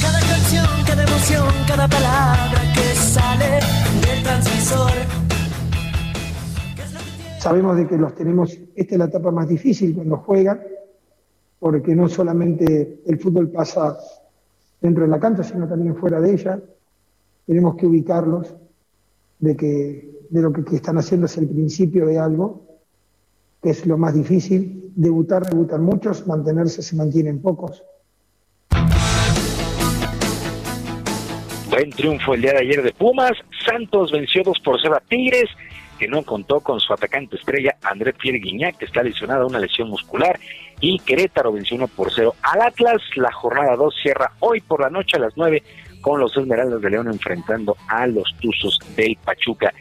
[0.00, 3.60] Cada canción, cada emoción, cada palabra que sale
[4.06, 4.92] del transmisor.
[7.40, 10.60] Sabemos de que los tenemos, esta es la etapa más difícil cuando juegan,
[11.58, 13.98] porque no solamente el fútbol pasa
[14.80, 16.60] dentro de la cancha, sino también fuera de ella.
[17.46, 18.54] Tenemos que ubicarlos
[19.40, 22.69] de que de lo que, que están haciendo es el principio de algo,
[23.62, 27.82] que es lo más difícil, debutar, debutan muchos, mantenerse se mantienen pocos.
[31.70, 33.32] Buen triunfo el día de ayer de Pumas.
[33.64, 35.48] Santos venció 2 por 0 a Tigres,
[35.98, 39.88] que no contó con su atacante estrella André Pierre Guignac, que está lesionado una lesión
[39.88, 40.40] muscular.
[40.80, 43.00] Y Querétaro venció 1 por 0 al Atlas.
[43.14, 45.62] La jornada 2 cierra hoy por la noche a las 9
[46.00, 49.72] con los Esmeraldas de León enfrentando a los Tuzos del Pachuca.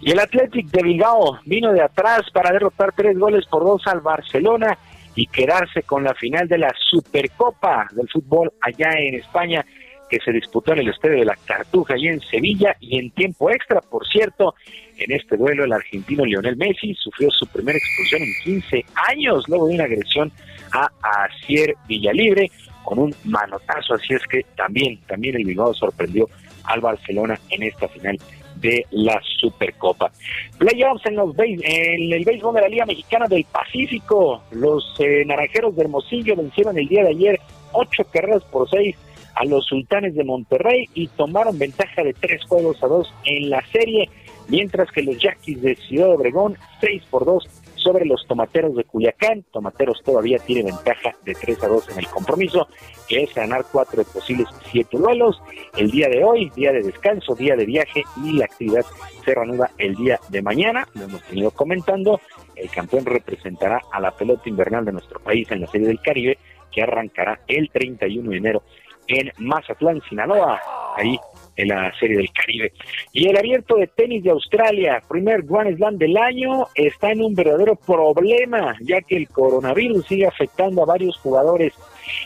[0.00, 4.00] Y el Athletic de Bilbao vino de atrás para derrotar tres goles por dos al
[4.00, 4.78] Barcelona
[5.14, 9.64] y quedarse con la final de la Supercopa del fútbol allá en España
[10.08, 13.50] que se disputó en el Estadio de la Cartuja y en Sevilla y en tiempo
[13.50, 14.54] extra, por cierto,
[14.96, 19.68] en este duelo el argentino Lionel Messi sufrió su primera expulsión en 15 años luego
[19.68, 20.32] de una agresión
[20.72, 22.50] a Asier Villalibre
[22.84, 26.28] con un manotazo, así es que también, también el Bilbao sorprendió
[26.64, 28.18] al Barcelona en esta final
[28.60, 30.10] de la Supercopa.
[30.58, 34.42] Playoffs en, los en el béisbol de la Liga Mexicana del Pacífico.
[34.50, 37.40] Los eh, naranjeros de Hermosillo vencieron el día de ayer
[37.72, 38.96] ocho carreras por seis
[39.34, 43.64] a los sultanes de Monterrey y tomaron ventaja de tres juegos a dos en la
[43.70, 44.10] serie,
[44.48, 47.48] mientras que los Yaquis de Ciudad Obregón seis por dos
[47.88, 49.44] sobre los tomateros de Culiacán.
[49.50, 52.68] Tomateros todavía tiene ventaja de 3 a 2 en el compromiso,
[53.08, 55.40] que es ganar cuatro de posibles siete duelos.
[55.74, 58.84] El día de hoy, día de descanso, día de viaje y la actividad
[59.24, 60.86] se reanuda el día de mañana.
[60.92, 62.20] Lo hemos tenido comentando.
[62.54, 66.36] El campeón representará a la pelota invernal de nuestro país en la Serie del Caribe,
[66.70, 68.62] que arrancará el 31 de enero
[69.06, 70.60] en Mazatlán, Sinaloa,
[70.94, 71.18] ahí
[71.58, 72.72] en la Serie del Caribe.
[73.12, 77.34] Y el abierto de tenis de Australia, primer Grand Slam del año, está en un
[77.34, 81.74] verdadero problema, ya que el coronavirus sigue afectando a varios jugadores.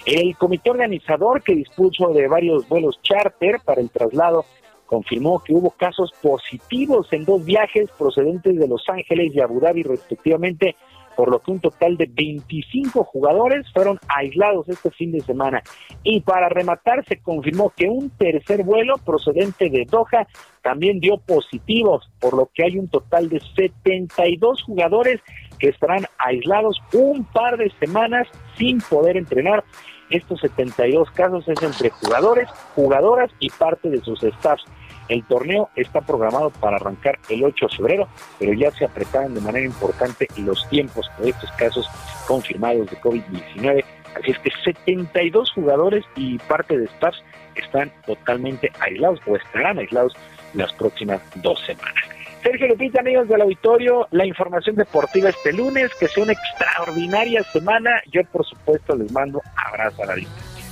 [0.07, 4.44] El comité organizador que dispuso de varios vuelos charter para el traslado
[4.85, 9.83] confirmó que hubo casos positivos en dos viajes procedentes de Los Ángeles y Abu Dhabi
[9.83, 10.77] respectivamente,
[11.16, 15.62] por lo que un total de 25 jugadores fueron aislados este fin de semana.
[16.02, 20.26] Y para rematar, se confirmó que un tercer vuelo procedente de Doha
[20.62, 25.20] también dio positivos, por lo que hay un total de 72 jugadores
[25.58, 28.26] que estarán aislados un par de semanas
[28.57, 29.65] sin poder entrenar.
[30.10, 34.65] Estos 72 casos es entre jugadores, jugadoras y parte de sus staffs.
[35.08, 38.08] El torneo está programado para arrancar el 8 de febrero,
[38.39, 41.89] pero ya se apretaron de manera importante los tiempos por estos casos
[42.26, 43.84] confirmados de COVID-19.
[44.14, 47.14] Así es que 72 jugadores y parte de staff
[47.55, 50.14] están totalmente aislados o estarán aislados
[50.55, 51.94] las próximas dos semanas.
[52.42, 57.90] Sergio Lupita, amigos del auditorio, la información deportiva este lunes, que sea una extraordinaria semana.
[58.10, 60.64] Yo, por supuesto, les mando abrazo a la distancia.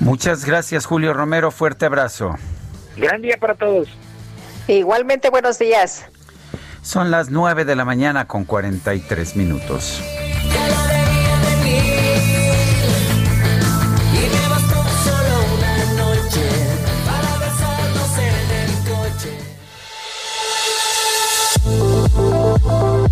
[0.00, 1.50] Muchas gracias, Julio Romero.
[1.50, 2.36] Fuerte abrazo.
[2.98, 3.88] Gran día para todos.
[4.66, 6.04] Igualmente, buenos días.
[6.82, 10.02] Son las 9 de la mañana con 43 minutos.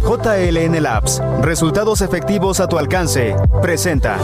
[0.06, 4.18] JLN Labs, resultados efectivos a tu alcance, presenta.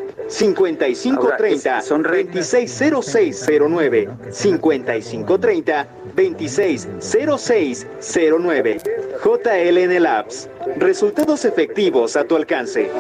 [0.76, 8.80] 5530 260609 5530 260609
[9.24, 10.48] JLN Labs.
[10.76, 12.90] Resultados efectivos a tu alcance.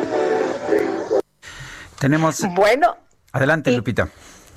[1.98, 2.96] Tenemos Bueno,
[3.32, 4.08] Adelante, Lupita.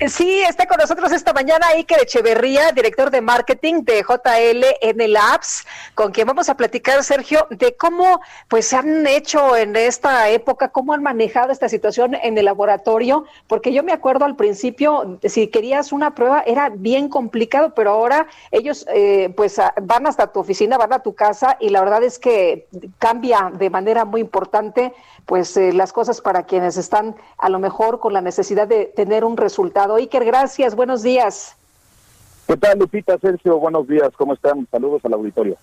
[0.08, 5.64] Sí, está con nosotros esta mañana Iker Echeverría, director de marketing de JLN Labs,
[5.94, 10.68] con quien vamos a platicar, Sergio, de cómo pues se han hecho en esta época,
[10.70, 15.46] cómo han manejado esta situación en el laboratorio, porque yo me acuerdo al principio, si
[15.48, 20.40] querías una prueba era bien complicado, pero ahora ellos eh, pues a- van hasta tu
[20.40, 22.66] oficina, van a tu casa y la verdad es que
[22.98, 24.92] cambia de manera muy importante
[25.26, 29.24] pues eh, las cosas para quienes están a lo mejor con la necesidad de tener
[29.24, 29.96] un resultado.
[29.96, 31.56] Iker, gracias, buenos días.
[32.46, 33.58] ¿Qué tal, Lupita, Sergio?
[33.58, 34.66] Buenos días, ¿cómo están?
[34.70, 35.56] Saludos al auditorio.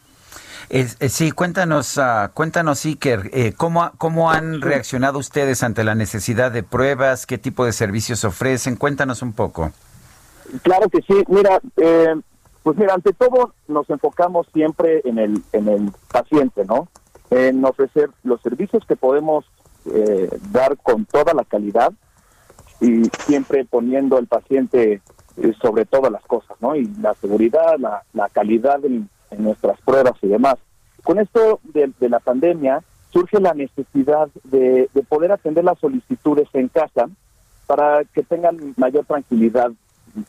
[0.72, 5.96] Eh, sí, cuéntanos, ah, cuéntanos, Iker, eh, ¿cómo, ha- ¿cómo han reaccionado ustedes ante la
[5.96, 7.26] necesidad de pruebas?
[7.26, 8.76] ¿Qué tipo de servicios ofrecen?
[8.76, 9.72] Cuéntanos un poco.
[10.62, 11.24] Claro que sí.
[11.28, 12.14] Mira, eh,
[12.62, 16.88] pues mira, ante todo nos enfocamos siempre en el, en el paciente, ¿no?
[17.32, 19.46] En ofrecer los servicios que podemos
[19.86, 21.94] eh, dar con toda la calidad
[22.82, 25.02] y siempre poniendo al paciente
[25.38, 26.76] eh, sobre todas las cosas, ¿no?
[26.76, 30.56] Y la seguridad, la, la calidad en, en nuestras pruebas y demás.
[31.04, 36.48] Con esto de, de la pandemia surge la necesidad de, de poder atender las solicitudes
[36.54, 37.10] en casa
[37.68, 39.72] para que tengan mayor tranquilidad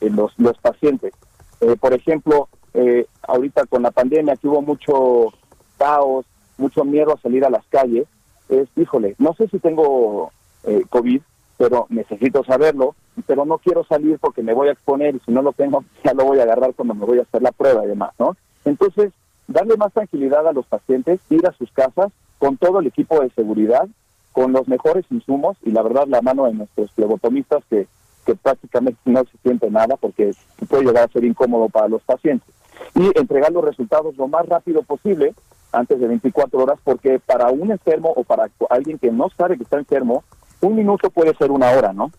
[0.00, 1.12] en los, los pacientes.
[1.60, 5.32] Eh, por ejemplo, eh, ahorita con la pandemia que hubo mucho
[5.78, 6.26] caos,
[6.60, 8.06] mucho miedo a salir a las calles,
[8.48, 10.30] es, híjole, no sé si tengo
[10.64, 11.20] eh, COVID,
[11.56, 12.94] pero necesito saberlo,
[13.26, 16.14] pero no quiero salir porque me voy a exponer y si no lo tengo, ya
[16.14, 18.36] lo voy a agarrar cuando me voy a hacer la prueba y demás, ¿no?
[18.64, 19.12] Entonces,
[19.46, 23.30] darle más tranquilidad a los pacientes, ir a sus casas con todo el equipo de
[23.30, 23.88] seguridad,
[24.32, 27.86] con los mejores insumos y la verdad la mano de nuestros flebotomistas que,
[28.24, 30.32] que prácticamente no se siente nada porque
[30.68, 32.48] puede llegar a ser incómodo para los pacientes.
[32.94, 35.34] Y entregar los resultados lo más rápido posible,
[35.72, 39.64] antes de 24 horas, porque para un enfermo o para alguien que no sabe que
[39.64, 40.24] está enfermo,
[40.60, 42.10] un minuto puede ser una hora, ¿no?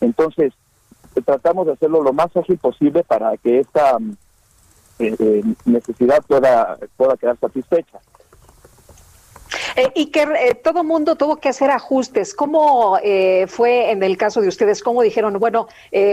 [0.00, 0.52] Entonces,
[1.14, 4.16] eh, tratamos de hacerlo lo más ágil posible para que esta mm,
[5.00, 8.00] eh, eh, necesidad pueda, pueda quedar satisfecha.
[9.76, 12.34] Eh, y que eh, todo mundo tuvo que hacer ajustes.
[12.34, 14.82] ¿Cómo eh, fue en el caso de ustedes?
[14.82, 15.68] ¿Cómo dijeron, bueno,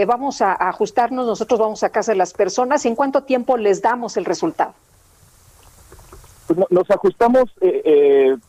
[0.06, 2.84] vamos a, ajustarnos, nosotros vamos a casa de las personas?
[2.86, 4.74] ¿En cuánto tiempo les damos el resultado?
[6.48, 7.44] Pues nos ajustamos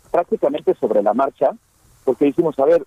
[0.09, 1.51] prácticamente sobre la marcha,
[2.05, 2.83] porque dijimos, a ver,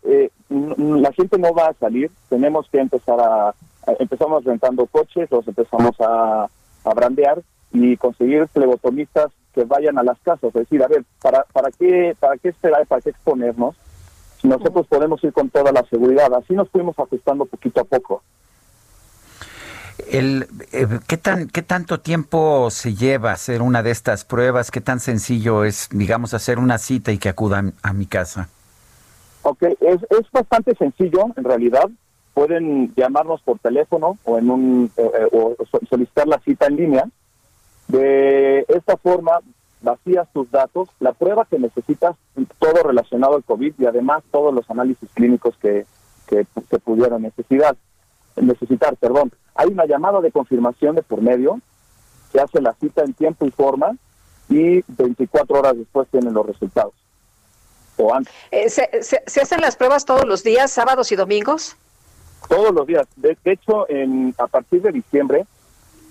[0.48, 3.54] la gente no va a salir, tenemos que empezar a,
[3.98, 6.48] empezamos rentando coches, los empezamos a,
[6.84, 7.42] a brandear
[7.72, 12.16] y conseguir flebotomistas que vayan a las casas, es decir, a ver, ¿para, para qué
[12.18, 13.76] para qué esperar, para qué exponernos?
[14.40, 18.22] Si nosotros podemos ir con toda la seguridad, así nos fuimos ajustando poquito a poco.
[20.10, 24.70] El, eh, ¿qué, tan, ¿Qué tanto tiempo se lleva hacer una de estas pruebas?
[24.70, 28.48] ¿Qué tan sencillo es, digamos, hacer una cita y que acudan a mi casa?
[29.42, 31.88] Ok, es, es bastante sencillo en realidad.
[32.34, 35.56] Pueden llamarnos por teléfono o en un eh, eh, o
[35.88, 37.04] solicitar la cita en línea
[37.88, 39.40] de esta forma,
[39.82, 42.16] vacías tus datos, la prueba que necesitas,
[42.58, 45.84] todo relacionado al COVID y además todos los análisis clínicos que,
[46.26, 47.76] que se pudieran necesitar.
[48.36, 48.96] Necesitar.
[48.96, 49.32] Perdón.
[49.54, 51.60] Hay una llamada de confirmación de por medio,
[52.32, 53.96] se hace la cita en tiempo y forma
[54.48, 56.94] y 24 horas después tienen los resultados.
[57.96, 58.32] O antes.
[58.50, 61.76] Eh, ¿se, se, hacen las pruebas todos los días, sábados y domingos?
[62.48, 63.06] Todos los días.
[63.16, 65.46] De, hecho, en, a partir de diciembre,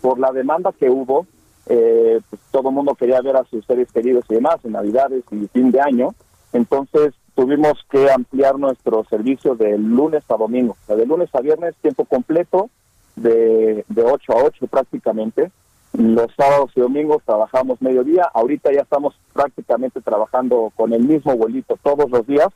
[0.02, 1.26] por la demanda que hubo,
[1.68, 5.24] eh, pues, todo el mundo quería ver a sus seres queridos y demás en Navidades
[5.32, 6.16] y fin de año,
[6.54, 11.42] entonces tuvimos que ampliar nuestro servicio de lunes a domingo, o sea, de lunes a
[11.42, 12.70] viernes tiempo completo,
[13.16, 15.52] de, de 8 a 8 prácticamente.
[15.94, 21.78] Los sábados y domingos trabajamos mediodía, ahorita ya estamos prácticamente trabajando con el mismo vuelito
[21.84, 22.48] todos los días,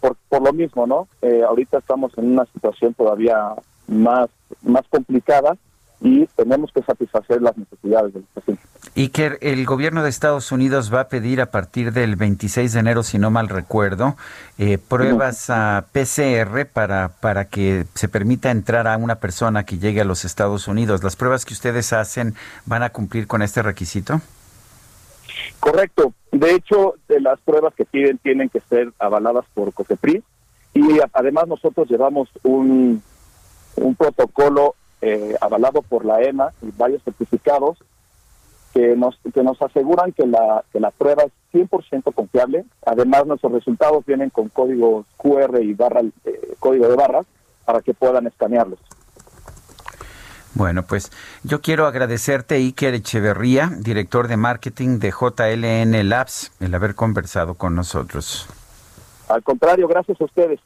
[0.00, 1.08] por, por lo mismo, ¿no?
[1.20, 3.54] Eh, ahorita estamos en una situación todavía
[3.88, 4.30] más,
[4.62, 5.56] más complicada
[6.00, 8.62] y tenemos que satisfacer las necesidades del paciente.
[8.94, 12.80] Y que el gobierno de Estados Unidos va a pedir a partir del 26 de
[12.80, 14.16] enero, si no mal recuerdo,
[14.58, 20.00] eh, pruebas a PCR para, para que se permita entrar a una persona que llegue
[20.00, 21.02] a los Estados Unidos.
[21.02, 22.34] ¿Las pruebas que ustedes hacen
[22.66, 24.20] van a cumplir con este requisito?
[25.60, 26.12] Correcto.
[26.30, 30.22] De hecho, de las pruebas que piden tienen que ser avaladas por COFEPRIS
[30.74, 33.02] y además nosotros llevamos un,
[33.76, 37.78] un protocolo eh, avalado por la EMA y varios certificados
[38.72, 42.64] que nos, que nos aseguran que la, que la prueba es 100% confiable.
[42.86, 47.26] Además, nuestros resultados vienen con código QR y barra, eh, código de barras
[47.64, 48.78] para que puedan escanearlos.
[50.54, 51.12] Bueno, pues
[51.44, 57.74] yo quiero agradecerte, Iker Echeverría, director de marketing de JLN Labs, el haber conversado con
[57.74, 58.48] nosotros.
[59.28, 60.58] Al contrario, gracias a ustedes.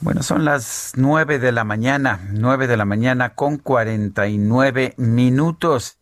[0.00, 4.94] Bueno, son las nueve de la mañana, nueve de la mañana con cuarenta y nueve
[4.96, 5.98] minutos.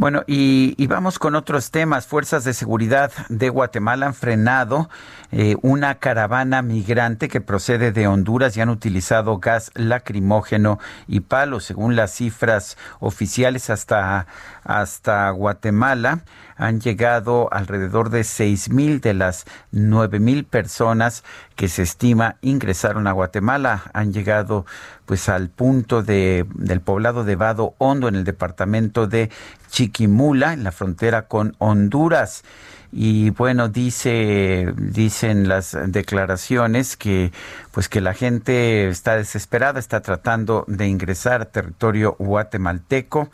[0.00, 2.06] Bueno, y, vamos con otros temas.
[2.06, 4.88] Fuerzas de seguridad de Guatemala han frenado
[5.30, 11.64] eh, una caravana migrante que procede de Honduras y han utilizado gas lacrimógeno y palos.
[11.64, 14.26] Según las cifras oficiales, hasta,
[14.64, 16.20] hasta Guatemala
[16.60, 21.24] han llegado alrededor de seis mil de las nueve mil personas
[21.56, 23.84] que se estima ingresaron a Guatemala.
[23.94, 24.66] Han llegado
[25.06, 29.30] pues al punto de, del poblado de Vado Hondo en el departamento de
[29.70, 32.44] Chiquimula, en la frontera con Honduras.
[32.92, 37.32] Y bueno, dice, dicen las declaraciones que
[37.70, 43.30] pues que la gente está desesperada, está tratando de ingresar a territorio guatemalteco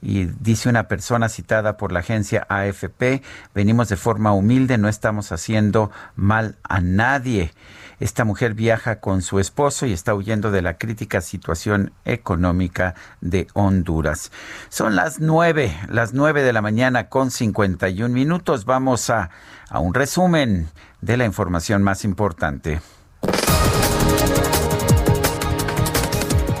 [0.00, 3.22] y dice una persona citada por la agencia AFP,
[3.54, 7.52] venimos de forma humilde, no estamos haciendo mal a nadie.
[7.98, 13.46] Esta mujer viaja con su esposo y está huyendo de la crítica situación económica de
[13.54, 14.32] Honduras.
[14.68, 18.66] Son las nueve, las nueve de la mañana con 51 minutos.
[18.66, 19.30] Vamos a,
[19.70, 20.68] a un resumen
[21.00, 22.80] de la información más importante.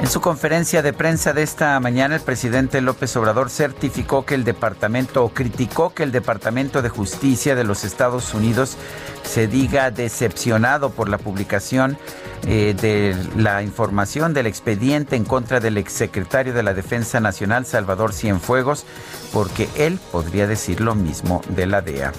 [0.06, 4.44] En su conferencia de prensa de esta mañana, el presidente López Obrador certificó que el
[4.44, 8.76] departamento, o criticó que el Departamento de Justicia de los Estados Unidos
[9.24, 11.98] se diga decepcionado por la publicación
[12.46, 18.12] eh, de la información del expediente en contra del exsecretario de la Defensa Nacional, Salvador
[18.12, 18.86] Cienfuegos,
[19.32, 22.12] porque él podría decir lo mismo de la DEA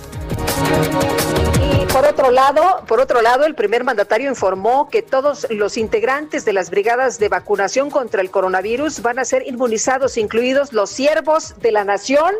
[2.06, 6.70] otro lado, por otro lado, el primer mandatario informó que todos los integrantes de las
[6.70, 11.84] brigadas de vacunación contra el coronavirus van a ser inmunizados, incluidos los siervos de la
[11.84, 12.34] nación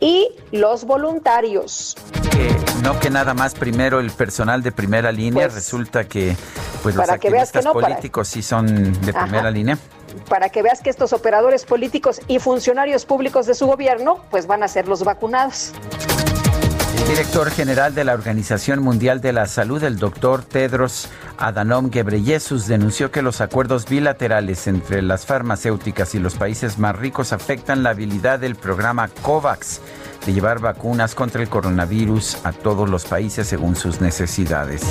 [0.00, 1.96] y los voluntarios.
[2.82, 6.36] no que nada más primero el personal de primera línea, pues, resulta que
[6.82, 9.78] pues los activistas políticos sí son de primera línea
[10.28, 14.62] para que veas que estos operadores políticos y funcionarios públicos de su gobierno pues van
[14.62, 15.72] a ser los vacunados.
[17.08, 23.10] Director general de la Organización Mundial de la Salud, el doctor Tedros Adhanom Ghebreyesus, denunció
[23.10, 28.38] que los acuerdos bilaterales entre las farmacéuticas y los países más ricos afectan la habilidad
[28.38, 29.80] del programa COVAX
[30.24, 34.82] de llevar vacunas contra el coronavirus a todos los países según sus necesidades.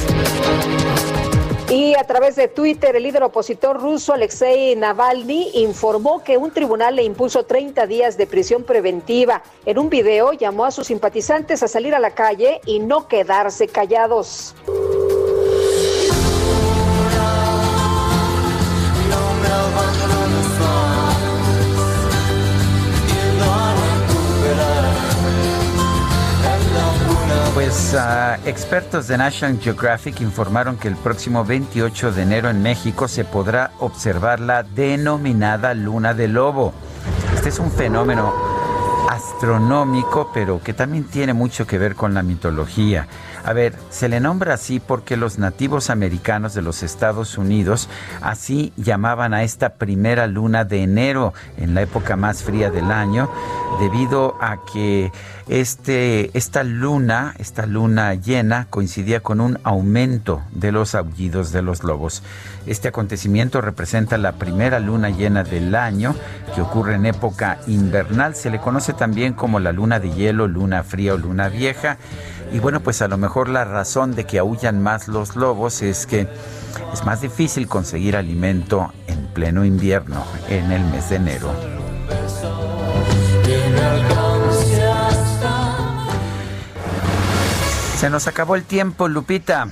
[1.71, 6.97] Y a través de Twitter, el líder opositor ruso Alexei Navalny informó que un tribunal
[6.97, 9.41] le impuso 30 días de prisión preventiva.
[9.65, 13.69] En un video llamó a sus simpatizantes a salir a la calle y no quedarse
[13.69, 14.53] callados.
[27.53, 33.09] Pues ah, expertos de National Geographic informaron que el próximo 28 de enero en México
[33.09, 36.73] se podrá observar la denominada luna de lobo.
[37.35, 38.33] Este es un fenómeno
[39.09, 43.07] astronómico, pero que también tiene mucho que ver con la mitología.
[43.43, 47.89] A ver, se le nombra así porque los nativos americanos de los Estados Unidos
[48.21, 53.29] así llamaban a esta primera luna de enero en la época más fría del año,
[53.79, 55.11] debido a que
[55.47, 61.83] este, esta luna, esta luna llena, coincidía con un aumento de los aullidos de los
[61.83, 62.23] lobos.
[62.67, 66.15] Este acontecimiento representa la primera luna llena del año
[66.53, 68.35] que ocurre en época invernal.
[68.35, 71.97] Se le conoce también como la luna de hielo, luna fría o luna vieja.
[72.51, 76.05] Y bueno, pues a lo mejor la razón de que aullan más los lobos es
[76.05, 76.27] que
[76.93, 81.49] es más difícil conseguir alimento en pleno invierno, en el mes de enero.
[87.97, 89.67] Se nos acabó el tiempo, Lupita.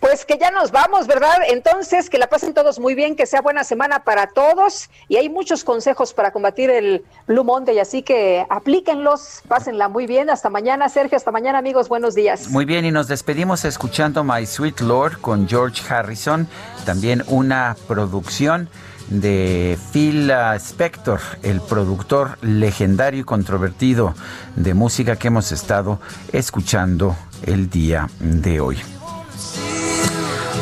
[0.00, 1.38] Pues que ya nos vamos, ¿verdad?
[1.48, 4.88] Entonces, que la pasen todos muy bien, que sea buena semana para todos.
[5.08, 10.30] Y hay muchos consejos para combatir el Blue Monday, así que aplíquenlos, pásenla muy bien.
[10.30, 11.16] Hasta mañana, Sergio.
[11.16, 11.88] Hasta mañana, amigos.
[11.88, 12.48] Buenos días.
[12.48, 16.48] Muy bien, y nos despedimos escuchando My Sweet Lord con George Harrison.
[16.84, 18.68] También una producción
[19.08, 24.14] de Phil Spector, el productor legendario y controvertido
[24.54, 25.98] de música que hemos estado
[26.32, 28.78] escuchando el día de hoy.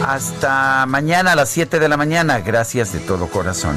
[0.04, 2.40] Hasta mañana a las 7 de la mañana.
[2.40, 3.76] Gracias de todo corazón.